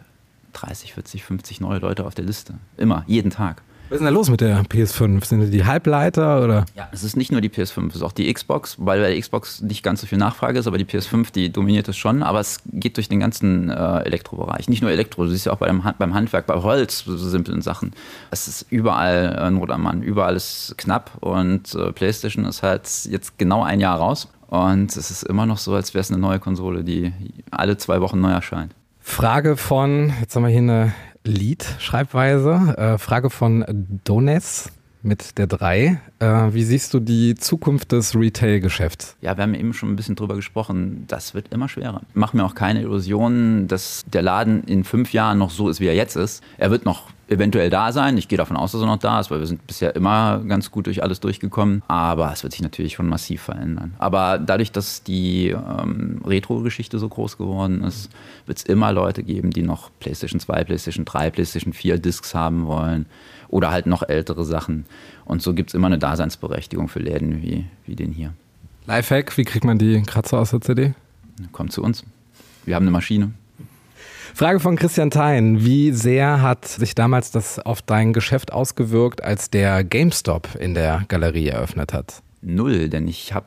30, 0.57 0.95
40, 0.95 1.25
50 1.25 1.61
neue 1.61 1.79
Leute 1.79 2.07
auf 2.07 2.15
der 2.15 2.25
Liste. 2.25 2.55
Immer, 2.77 3.05
jeden 3.07 3.31
Tag. 3.31 3.63
Was 3.89 3.97
ist 3.97 4.01
denn 4.01 4.07
da 4.07 4.11
los 4.11 4.31
mit 4.31 4.41
der 4.41 4.65
PS5? 4.65 5.25
Sind 5.25 5.53
die 5.53 5.65
Halbleiter 5.65 6.43
oder? 6.43 6.67
Ja, 6.75 6.89
es 6.91 7.05
ist 7.05 7.17
nicht 7.17 7.31
nur 7.31 7.41
die 7.41 7.49
PS5, 7.49 7.91
es 7.91 7.95
ist 7.97 8.03
auch 8.03 8.11
die 8.11 8.33
Xbox, 8.33 8.75
weil 8.81 9.01
bei 9.01 9.11
der 9.11 9.21
Xbox 9.21 9.63
nicht 9.63 9.85
ganz 9.85 10.01
so 10.01 10.09
viel 10.09 10.19
Nachfrage 10.19 10.59
ist, 10.59 10.67
aber 10.67 10.77
die 10.77 10.85
PS5, 10.85 11.33
die 11.33 11.53
dominiert 11.53 11.87
es 11.87 11.97
schon, 11.97 12.25
aber 12.25 12.41
es 12.41 12.63
geht 12.67 12.97
durch 12.97 13.09
den 13.09 13.21
ganzen 13.21 13.71
äh, 13.71 13.99
Elektrobereich. 14.01 14.69
Nicht 14.69 14.83
nur 14.83 14.91
Elektro, 14.91 15.23
du 15.23 15.31
siehst 15.31 15.47
ja 15.47 15.53
auch 15.53 15.59
bei 15.59 15.69
dem 15.69 15.85
beim 15.99 16.15
Handwerk, 16.15 16.47
bei 16.47 16.61
Holz, 16.61 17.05
so 17.05 17.17
simplen 17.17 17.63
Sachen. 17.63 17.93
Es 18.33 18.49
ist 18.49 18.67
überall 18.71 19.37
äh, 19.39 19.51
Not 19.53 19.71
am 19.71 19.83
Mann, 19.83 20.03
überall 20.03 20.35
ist 20.35 20.75
knapp 20.79 21.19
und 21.21 21.73
äh, 21.77 21.93
PlayStation 21.93 22.45
ist 22.45 22.65
halt 22.65 22.89
jetzt 23.09 23.39
genau 23.39 23.63
ein 23.63 23.79
Jahr 23.79 23.99
raus 23.99 24.29
und 24.49 24.97
es 24.97 25.13
ist 25.13 25.23
immer 25.23 25.47
noch 25.47 25.59
so, 25.59 25.75
als 25.75 25.95
wäre 25.95 26.01
es 26.01 26.11
eine 26.11 26.19
neue 26.19 26.41
Konsole, 26.41 26.83
die 26.83 27.13
alle 27.53 27.77
zwei 27.77 28.01
Wochen 28.01 28.21
neu 28.21 28.33
erscheint. 28.33 28.75
Frage 29.09 29.57
von, 29.57 30.13
jetzt 30.21 30.37
haben 30.37 30.43
wir 30.43 30.51
hier 30.51 30.59
eine 30.59 30.93
Lied-Schreibweise. 31.25 32.75
Äh, 32.77 32.99
Frage 32.99 33.31
von 33.31 33.65
Dones 34.05 34.71
mit 35.01 35.39
der 35.39 35.47
3. 35.47 35.99
Äh, 36.19 36.27
wie 36.53 36.65
siehst 36.65 36.93
du 36.93 37.01
die 37.01 37.35
Zukunft 37.35 37.93
des 37.93 38.15
Retail-Geschäfts? 38.15 39.17
Ja, 39.23 39.39
wir 39.39 39.45
haben 39.45 39.55
eben 39.55 39.73
schon 39.73 39.91
ein 39.91 39.97
bisschen 39.97 40.17
drüber 40.17 40.35
gesprochen. 40.35 41.05
Das 41.09 41.33
wird 41.33 41.51
immer 41.55 41.69
schwerer. 41.69 42.03
Ich 42.11 42.17
mache 42.17 42.37
mir 42.37 42.45
auch 42.45 42.55
keine 42.55 42.83
Illusionen, 42.83 43.69
dass 43.69 44.05
der 44.13 44.21
Laden 44.21 44.65
in 44.65 44.85
fünf 44.85 45.15
Jahren 45.15 45.39
noch 45.39 45.51
so 45.51 45.71
ist, 45.71 45.81
wie 45.81 45.87
er 45.87 45.95
jetzt 45.95 46.17
ist. 46.17 46.43
Er 46.59 46.71
wird 46.71 46.85
noch 46.85 47.09
eventuell 47.29 47.71
da 47.71 47.93
sein. 47.93 48.17
Ich 48.17 48.29
gehe 48.29 48.37
davon 48.37 48.57
aus, 48.57 48.73
dass 48.73 48.81
er 48.81 48.87
noch 48.87 48.99
da 48.99 49.21
ist, 49.21 49.31
weil 49.31 49.41
wir 49.41 49.47
sind 49.47 49.67
bisher 49.67 49.97
immer 49.97 50.43
ganz 50.47 50.71
gut 50.71 50.87
durch 50.87 51.03
alles 51.03 51.21
durchgekommen. 51.21 51.83
Aber 51.89 52.33
es 52.33 52.43
wird 52.43 52.53
sich 52.53 52.63
natürlich 52.63 52.95
schon 52.95 53.09
massiv 53.09 53.43
verändern. 53.43 53.95
Aber 53.99 54.39
dadurch, 54.39 54.73
dass 54.73 55.03
die 55.03 55.49
ähm, 55.49 56.21
Retro-Geschichte 56.25 56.99
so 56.99 57.09
groß 57.09 57.37
geworden 57.37 57.83
ist, 57.83 58.11
wird 58.47 58.59
es 58.59 58.65
immer 58.65 58.93
Leute 58.93 59.23
geben, 59.23 59.51
die 59.51 59.63
noch 59.63 59.91
PlayStation 60.01 60.41
2, 60.41 60.65
PlayStation 60.65 61.05
3, 61.05 61.31
PlayStation 61.31 61.73
4 61.73 61.99
Discs 61.99 62.35
haben 62.35 62.67
wollen 62.67 63.07
oder 63.49 63.71
halt 63.71 63.87
noch 63.87 64.03
ältere 64.03 64.45
Sachen. 64.45 64.87
Und 65.25 65.43
so 65.43 65.55
gibt 65.55 65.71
es 65.71 65.75
immer 65.75 65.89
eine 65.89 65.99
Daseinsberechtigung 65.99 66.89
für 66.89 67.01
Läden 67.01 67.43
wie, 67.43 67.67
wie 67.87 67.97
den 67.97 68.13
hier. 68.13 68.33
Lifehack, 68.87 69.37
wie 69.37 69.45
kriegt 69.45 69.65
man 69.65 69.79
die 69.79 70.01
Kratzer 70.03 70.39
aus 70.39 70.51
der 70.51 70.61
CD? 70.61 70.95
Kommt 71.53 71.73
zu 71.73 71.83
uns. 71.83 72.05
Wir 72.65 72.77
haben 72.77 72.85
eine 72.85 72.93
Maschine. 72.93 73.33
Frage 74.37 74.61
von 74.61 74.77
Christian 74.77 75.11
Thein. 75.11 75.65
Wie 75.65 75.93
sehr 75.93 76.43
hat 76.43 76.67
sich 76.67 76.95
damals 76.95 77.31
das 77.31 77.59
auf 77.59 77.81
dein 77.81 78.13
Geschäft 78.13 78.53
ausgewirkt, 78.53 79.25
als 79.25 79.49
der 79.49 79.83
GameStop 79.83 80.57
in 80.57 80.75
der 80.75 81.05
Galerie 81.09 81.49
eröffnet 81.49 81.95
hat? 81.95 82.23
Null, 82.43 82.91
denn 82.91 83.09
ich 83.09 83.33
habe 83.33 83.47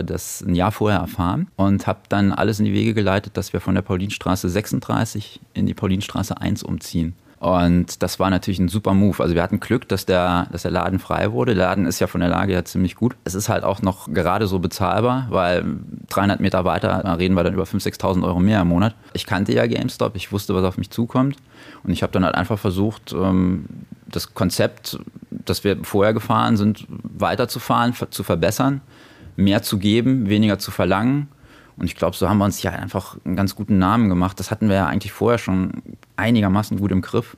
äh, 0.00 0.04
das 0.04 0.42
ein 0.42 0.54
Jahr 0.54 0.72
vorher 0.72 1.00
erfahren 1.00 1.48
und 1.56 1.86
habe 1.86 2.00
dann 2.10 2.32
alles 2.32 2.58
in 2.58 2.66
die 2.66 2.74
Wege 2.74 2.92
geleitet, 2.92 3.38
dass 3.38 3.54
wir 3.54 3.62
von 3.62 3.76
der 3.76 3.80
Paulinstraße 3.80 4.50
36 4.50 5.40
in 5.54 5.64
die 5.64 5.72
Paulinstraße 5.72 6.38
1 6.38 6.64
umziehen. 6.64 7.14
Und 7.46 8.02
das 8.02 8.18
war 8.18 8.28
natürlich 8.28 8.58
ein 8.58 8.66
super 8.66 8.92
Move. 8.92 9.22
Also 9.22 9.36
wir 9.36 9.42
hatten 9.44 9.60
Glück, 9.60 9.86
dass 9.88 10.04
der, 10.04 10.48
dass 10.50 10.62
der 10.62 10.72
Laden 10.72 10.98
frei 10.98 11.30
wurde. 11.30 11.54
Der 11.54 11.66
Laden 11.66 11.86
ist 11.86 12.00
ja 12.00 12.08
von 12.08 12.20
der 12.20 12.28
Lage 12.28 12.54
her 12.54 12.64
ziemlich 12.64 12.96
gut. 12.96 13.14
Es 13.22 13.36
ist 13.36 13.48
halt 13.48 13.62
auch 13.62 13.82
noch 13.82 14.12
gerade 14.12 14.48
so 14.48 14.58
bezahlbar, 14.58 15.28
weil 15.30 15.64
300 16.08 16.40
Meter 16.40 16.64
weiter 16.64 17.16
reden 17.20 17.34
wir 17.36 17.44
dann 17.44 17.54
über 17.54 17.62
5.000, 17.62 18.00
6.000 18.00 18.24
Euro 18.24 18.40
mehr 18.40 18.62
im 18.62 18.66
Monat. 18.66 18.96
Ich 19.12 19.26
kannte 19.26 19.52
ja 19.52 19.64
GameStop, 19.68 20.16
ich 20.16 20.32
wusste, 20.32 20.56
was 20.56 20.64
auf 20.64 20.76
mich 20.76 20.90
zukommt. 20.90 21.36
Und 21.84 21.92
ich 21.92 22.02
habe 22.02 22.12
dann 22.12 22.24
halt 22.24 22.34
einfach 22.34 22.58
versucht, 22.58 23.12
ähm, 23.12 23.66
das 24.08 24.34
Konzept, 24.34 24.98
das 25.30 25.62
wir 25.62 25.84
vorher 25.84 26.14
gefahren 26.14 26.56
sind, 26.56 26.84
weiterzufahren, 26.88 27.94
zu 28.10 28.24
verbessern, 28.24 28.80
mehr 29.36 29.62
zu 29.62 29.78
geben, 29.78 30.28
weniger 30.28 30.58
zu 30.58 30.72
verlangen. 30.72 31.28
Und 31.76 31.84
ich 31.84 31.94
glaube, 31.94 32.16
so 32.16 32.28
haben 32.28 32.38
wir 32.38 32.44
uns 32.44 32.62
ja 32.62 32.70
einfach 32.70 33.16
einen 33.24 33.36
ganz 33.36 33.54
guten 33.54 33.78
Namen 33.78 34.08
gemacht. 34.08 34.40
Das 34.40 34.50
hatten 34.50 34.68
wir 34.68 34.76
ja 34.76 34.86
eigentlich 34.86 35.12
vorher 35.12 35.38
schon 35.38 35.82
einigermaßen 36.16 36.78
gut 36.78 36.90
im 36.90 37.02
Griff. 37.02 37.36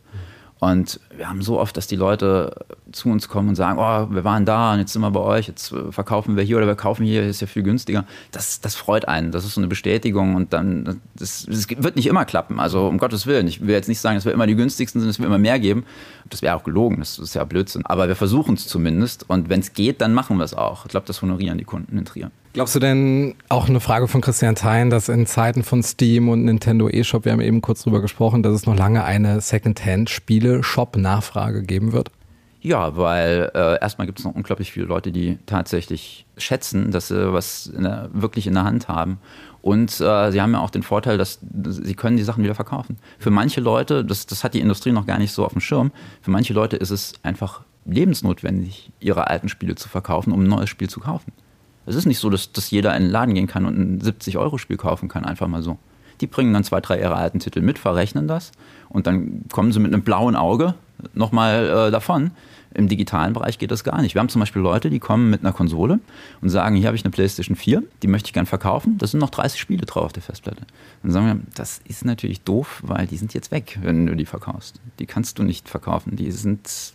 Und 0.60 0.98
wir 1.16 1.28
haben 1.28 1.40
so 1.40 1.60
oft, 1.60 1.76
dass 1.76 1.86
die 1.86 1.94
Leute 1.94 2.66
zu 2.90 3.10
uns 3.10 3.28
kommen 3.28 3.50
und 3.50 3.54
sagen, 3.54 3.78
oh, 3.78 4.12
wir 4.12 4.24
waren 4.24 4.44
da 4.44 4.72
und 4.72 4.80
jetzt 4.80 4.92
sind 4.92 5.02
wir 5.02 5.10
bei 5.12 5.20
euch, 5.20 5.46
jetzt 5.46 5.72
äh, 5.72 5.92
verkaufen 5.92 6.36
wir 6.36 6.42
hier 6.42 6.56
oder 6.56 6.66
wir 6.66 6.74
kaufen 6.74 7.04
hier, 7.04 7.22
ist 7.22 7.40
ja 7.40 7.46
viel 7.46 7.62
günstiger. 7.62 8.04
Das, 8.32 8.60
das 8.60 8.74
freut 8.74 9.06
einen, 9.06 9.30
das 9.30 9.44
ist 9.44 9.54
so 9.54 9.60
eine 9.60 9.68
Bestätigung 9.68 10.34
und 10.34 10.52
dann, 10.52 11.00
das, 11.14 11.46
das 11.46 11.68
wird 11.68 11.94
nicht 11.94 12.06
immer 12.06 12.24
klappen, 12.24 12.58
also 12.58 12.88
um 12.88 12.98
Gottes 12.98 13.26
Willen. 13.26 13.46
Ich 13.46 13.60
will 13.60 13.70
jetzt 13.70 13.88
nicht 13.88 14.00
sagen, 14.00 14.16
dass 14.16 14.24
wir 14.24 14.32
immer 14.32 14.48
die 14.48 14.56
günstigsten 14.56 15.00
sind, 15.00 15.08
dass 15.08 15.20
wir 15.20 15.26
immer 15.26 15.38
mehr 15.38 15.60
geben. 15.60 15.84
Das 16.28 16.42
wäre 16.42 16.56
auch 16.56 16.64
gelogen, 16.64 16.96
das 16.98 17.20
ist 17.20 17.34
ja 17.34 17.44
Blödsinn. 17.44 17.86
Aber 17.86 18.08
wir 18.08 18.16
versuchen 18.16 18.54
es 18.54 18.66
zumindest 18.66 19.30
und 19.30 19.48
wenn 19.48 19.60
es 19.60 19.74
geht, 19.74 20.00
dann 20.00 20.12
machen 20.12 20.38
wir 20.38 20.44
es 20.44 20.54
auch. 20.54 20.86
Ich 20.86 20.90
glaube, 20.90 21.06
das 21.06 21.22
honorieren 21.22 21.58
die 21.58 21.64
Kunden 21.64 21.96
in 21.96 22.04
Trier. 22.04 22.32
Glaubst 22.54 22.74
du 22.74 22.78
denn, 22.78 23.34
auch 23.48 23.68
eine 23.68 23.80
Frage 23.80 24.08
von 24.08 24.20
Christian 24.20 24.54
Thein, 24.54 24.90
dass 24.90 25.08
in 25.08 25.26
Zeiten 25.26 25.62
von 25.62 25.82
Steam 25.82 26.28
und 26.28 26.44
Nintendo 26.44 26.88
eShop, 26.88 27.24
wir 27.24 27.32
haben 27.32 27.40
eben 27.40 27.60
kurz 27.60 27.82
drüber 27.82 28.00
gesprochen, 28.00 28.42
dass 28.42 28.54
es 28.54 28.66
noch 28.66 28.76
lange 28.76 29.04
eine 29.04 29.40
Secondhand-Spiele-Shop-Nachfrage 29.40 31.62
geben 31.62 31.92
wird? 31.92 32.10
Ja, 32.60 32.96
weil 32.96 33.52
äh, 33.54 33.80
erstmal 33.80 34.06
gibt 34.06 34.18
es 34.18 34.24
noch 34.24 34.34
unglaublich 34.34 34.72
viele 34.72 34.86
Leute, 34.86 35.12
die 35.12 35.38
tatsächlich 35.46 36.26
schätzen, 36.36 36.90
dass 36.90 37.06
sie 37.08 37.32
was 37.32 37.66
in 37.66 37.84
der, 37.84 38.10
wirklich 38.12 38.48
in 38.48 38.54
der 38.54 38.64
Hand 38.64 38.88
haben. 38.88 39.18
Und 39.62 40.00
äh, 40.00 40.32
sie 40.32 40.40
haben 40.40 40.52
ja 40.52 40.60
auch 40.60 40.70
den 40.70 40.82
Vorteil, 40.82 41.18
dass 41.18 41.38
sie 41.40 41.94
können 41.94 42.16
die 42.16 42.24
Sachen 42.24 42.42
wieder 42.42 42.56
verkaufen. 42.56 42.98
Für 43.18 43.30
manche 43.30 43.60
Leute, 43.60 44.04
das, 44.04 44.26
das 44.26 44.42
hat 44.42 44.54
die 44.54 44.60
Industrie 44.60 44.92
noch 44.92 45.06
gar 45.06 45.18
nicht 45.18 45.32
so 45.32 45.44
auf 45.44 45.52
dem 45.52 45.60
Schirm, 45.60 45.92
für 46.20 46.30
manche 46.30 46.54
Leute 46.54 46.76
ist 46.76 46.90
es 46.90 47.14
einfach 47.22 47.62
lebensnotwendig, 47.84 48.90
ihre 49.00 49.28
alten 49.28 49.48
Spiele 49.48 49.76
zu 49.76 49.88
verkaufen, 49.88 50.32
um 50.32 50.42
ein 50.42 50.48
neues 50.48 50.68
Spiel 50.68 50.90
zu 50.90 51.00
kaufen. 51.00 51.32
Es 51.88 51.94
ist 51.96 52.06
nicht 52.06 52.18
so, 52.18 52.30
dass, 52.30 52.52
dass 52.52 52.70
jeder 52.70 52.94
in 52.96 53.04
den 53.04 53.10
Laden 53.10 53.34
gehen 53.34 53.46
kann 53.46 53.64
und 53.64 53.78
ein 53.78 54.00
70-Euro-Spiel 54.00 54.76
kaufen 54.76 55.08
kann, 55.08 55.24
einfach 55.24 55.48
mal 55.48 55.62
so. 55.62 55.78
Die 56.20 56.26
bringen 56.26 56.52
dann 56.52 56.64
zwei, 56.64 56.80
drei 56.80 57.00
ihrer 57.00 57.16
alten 57.16 57.38
Titel 57.38 57.60
mit, 57.60 57.78
verrechnen 57.78 58.28
das 58.28 58.52
und 58.88 59.06
dann 59.06 59.44
kommen 59.52 59.72
sie 59.72 59.80
mit 59.80 59.92
einem 59.92 60.02
blauen 60.02 60.36
Auge 60.36 60.74
nochmal 61.14 61.88
äh, 61.88 61.90
davon. 61.90 62.32
Im 62.74 62.88
digitalen 62.88 63.32
Bereich 63.32 63.58
geht 63.58 63.70
das 63.70 63.82
gar 63.82 64.02
nicht. 64.02 64.14
Wir 64.14 64.20
haben 64.20 64.28
zum 64.28 64.40
Beispiel 64.40 64.60
Leute, 64.60 64.90
die 64.90 64.98
kommen 64.98 65.30
mit 65.30 65.40
einer 65.40 65.54
Konsole 65.54 66.00
und 66.42 66.50
sagen, 66.50 66.76
hier 66.76 66.86
habe 66.86 66.96
ich 66.96 67.04
eine 67.04 67.10
PlayStation 67.10 67.56
4, 67.56 67.82
die 68.02 68.06
möchte 68.08 68.28
ich 68.28 68.34
gern 68.34 68.44
verkaufen. 68.44 68.98
Da 68.98 69.06
sind 69.06 69.20
noch 69.20 69.30
30 69.30 69.58
Spiele 69.58 69.86
drauf 69.86 70.04
auf 70.04 70.12
der 70.12 70.22
Festplatte. 70.22 70.62
Dann 71.02 71.12
sagen 71.12 71.26
wir, 71.26 71.40
das 71.54 71.80
ist 71.86 72.04
natürlich 72.04 72.42
doof, 72.42 72.82
weil 72.84 73.06
die 73.06 73.16
sind 73.16 73.32
jetzt 73.32 73.50
weg, 73.50 73.78
wenn 73.80 74.06
du 74.06 74.14
die 74.14 74.26
verkaufst. 74.26 74.80
Die 74.98 75.06
kannst 75.06 75.38
du 75.38 75.44
nicht 75.44 75.68
verkaufen. 75.68 76.16
Die 76.16 76.30
sind 76.30 76.92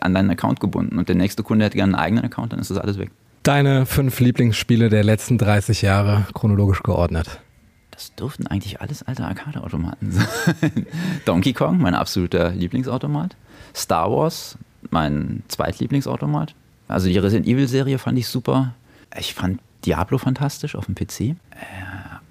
an 0.00 0.14
deinen 0.14 0.30
Account 0.30 0.60
gebunden. 0.60 0.98
Und 0.98 1.08
der 1.08 1.16
nächste 1.16 1.42
Kunde 1.42 1.64
hätte 1.64 1.76
gerne 1.76 1.94
einen 1.94 2.02
eigenen 2.02 2.24
Account, 2.24 2.52
dann 2.52 2.60
ist 2.60 2.70
das 2.70 2.78
alles 2.78 2.98
weg. 2.98 3.10
Deine 3.42 3.86
fünf 3.86 4.20
Lieblingsspiele 4.20 4.90
der 4.90 5.02
letzten 5.02 5.38
30 5.38 5.80
Jahre 5.80 6.26
chronologisch 6.34 6.82
geordnet. 6.82 7.40
Das 7.90 8.14
dürften 8.14 8.46
eigentlich 8.46 8.82
alles 8.82 9.02
alte 9.02 9.24
Arcade-Automaten 9.24 10.12
sein. 10.60 10.86
Donkey 11.24 11.54
Kong, 11.54 11.78
mein 11.78 11.94
absoluter 11.94 12.50
Lieblingsautomat. 12.50 13.36
Star 13.74 14.10
Wars, 14.10 14.58
mein 14.90 15.42
zweitlieblingsautomat. 15.48 16.54
Also 16.86 17.08
die 17.08 17.16
Resident 17.16 17.46
Evil-Serie 17.46 17.98
fand 17.98 18.18
ich 18.18 18.28
super. 18.28 18.74
Ich 19.18 19.32
fand 19.32 19.60
Diablo 19.86 20.18
fantastisch 20.18 20.74
auf 20.76 20.84
dem 20.84 20.94
PC. 20.94 21.20
Äh, 21.20 21.34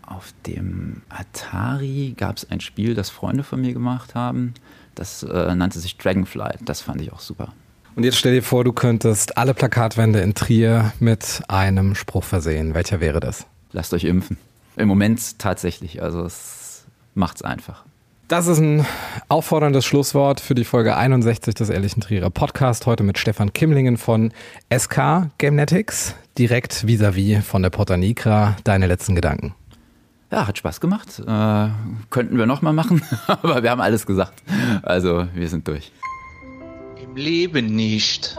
auf 0.05 0.32
dem 0.45 1.01
Atari 1.10 2.14
gab 2.18 2.38
es 2.38 2.51
ein 2.51 2.62
Spiel, 2.62 2.93
das 2.93 3.10
Freunde 3.10 3.43
von 3.43 3.62
mir 3.62 3.74
gemacht 3.74 4.14
haben. 4.14 4.53
Das 4.93 5.24
äh, 5.24 5.55
nannte 5.55 5.80
sich 5.80 5.97
Dragonflight. 5.97 6.60
Das 6.66 6.82
fand 6.82 7.01
ich 7.01 7.12
auch 7.12 7.20
super. 7.20 7.51
Und 7.95 8.03
jetzt 8.03 8.17
stell 8.17 8.33
dir 8.33 8.43
vor, 8.43 8.63
du 8.63 8.71
könntest 8.71 9.37
alle 9.37 9.53
Plakatwände 9.53 10.19
in 10.19 10.33
Trier 10.33 10.93
mit 10.99 11.41
einem 11.47 11.95
Spruch 11.95 12.23
versehen. 12.23 12.73
Welcher 12.73 12.99
wäre 12.99 13.19
das? 13.19 13.45
Lasst 13.71 13.93
euch 13.93 14.05
impfen. 14.05 14.37
Im 14.77 14.87
Moment 14.87 15.39
tatsächlich. 15.39 16.01
Also 16.01 16.23
es 16.23 16.85
macht's 17.13 17.41
einfach. 17.41 17.83
Das 18.29 18.45
ist 18.45 18.59
ein 18.59 18.85
aufforderndes 19.27 19.85
Schlusswort 19.85 20.39
für 20.39 20.53
die 20.53 20.63
Folge 20.63 20.95
61 20.95 21.55
des 21.55 21.69
Ehrlichen 21.69 21.99
Trierer 21.99 22.29
Podcast. 22.29 22.85
Heute 22.85 23.03
mit 23.03 23.17
Stefan 23.17 23.53
Kimlingen 23.53 23.97
von 23.97 24.31
SK 24.71 25.31
Gamenetics, 25.39 26.13
direkt 26.37 26.85
vis-à-vis 26.85 27.39
-vis 27.39 27.41
von 27.41 27.63
der 27.63 27.71
Porta 27.71 27.97
Nigra. 27.97 28.55
Deine 28.63 28.85
letzten 28.85 29.15
Gedanken. 29.15 29.55
Ja, 30.31 30.45
hat 30.45 30.59
Spaß 30.59 30.79
gemacht. 30.79 31.19
Äh, 31.25 31.69
könnten 32.11 32.37
wir 32.37 32.45
nochmal 32.45 32.73
machen, 32.73 33.01
aber 33.27 33.63
wir 33.63 33.71
haben 33.71 33.81
alles 33.81 34.05
gesagt. 34.05 34.43
Also, 34.83 35.25
wir 35.33 35.49
sind 35.49 35.67
durch. 35.67 35.91
Leben 37.20 37.76
nicht. 37.76 38.38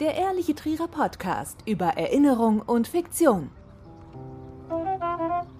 Der 0.00 0.14
Ehrliche 0.16 0.54
Trierer 0.56 0.88
Podcast 0.88 1.60
über 1.64 1.96
Erinnerung 1.96 2.60
und 2.60 2.88
Fiktion. 2.88 3.50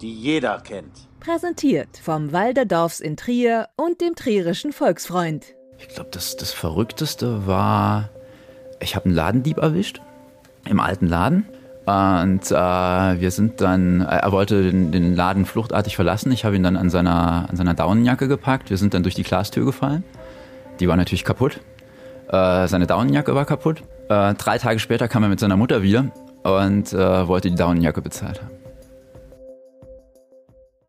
Die 0.01 0.13
jeder 0.13 0.59
kennt. 0.59 1.07
Präsentiert 1.21 1.97
vom 1.97 2.33
Walderdorfs 2.33 2.99
in 2.99 3.15
Trier 3.15 3.69
und 3.77 4.01
dem 4.01 4.15
Trierischen 4.15 4.73
Volksfreund. 4.73 5.45
Ich 5.79 5.87
glaube, 5.87 6.09
das, 6.11 6.35
das 6.35 6.51
Verrückteste 6.51 7.47
war, 7.47 8.09
ich 8.81 8.95
habe 8.95 9.05
einen 9.05 9.15
Ladendieb 9.15 9.57
erwischt. 9.57 10.01
Im 10.65 10.81
alten 10.81 11.07
Laden. 11.07 11.47
Und 11.85 12.51
äh, 12.51 12.55
wir 12.55 13.29
sind 13.29 13.61
dann, 13.61 14.01
äh, 14.01 14.05
er 14.05 14.31
wollte 14.31 14.63
den, 14.63 14.91
den, 14.91 15.15
Laden 15.15 15.45
fluchtartig 15.45 15.95
verlassen. 15.95 16.31
Ich 16.31 16.43
habe 16.43 16.55
ihn 16.55 16.63
dann 16.63 16.77
an 16.77 16.89
seiner, 16.89 17.47
an 17.47 17.55
seiner 17.55 17.75
Daunenjacke 17.75 18.27
gepackt. 18.27 18.71
Wir 18.71 18.77
sind 18.77 18.95
dann 18.95 19.03
durch 19.03 19.13
die 19.13 19.21
Glastür 19.21 19.65
gefallen. 19.65 20.03
Die 20.79 20.87
war 20.87 20.97
natürlich 20.97 21.23
kaputt. 21.23 21.59
Äh, 22.27 22.67
seine 22.67 22.87
Daunenjacke 22.87 23.35
war 23.35 23.45
kaputt. 23.45 23.83
Äh, 24.09 24.33
drei 24.33 24.57
Tage 24.57 24.79
später 24.79 25.07
kam 25.07 25.21
er 25.23 25.29
mit 25.29 25.39
seiner 25.39 25.57
Mutter 25.57 25.83
wieder 25.83 26.05
und 26.41 26.91
äh, 26.91 27.27
wollte 27.27 27.49
die 27.49 27.55
Daunenjacke 27.55 28.01
bezahlt 28.01 28.41
haben. 28.41 28.54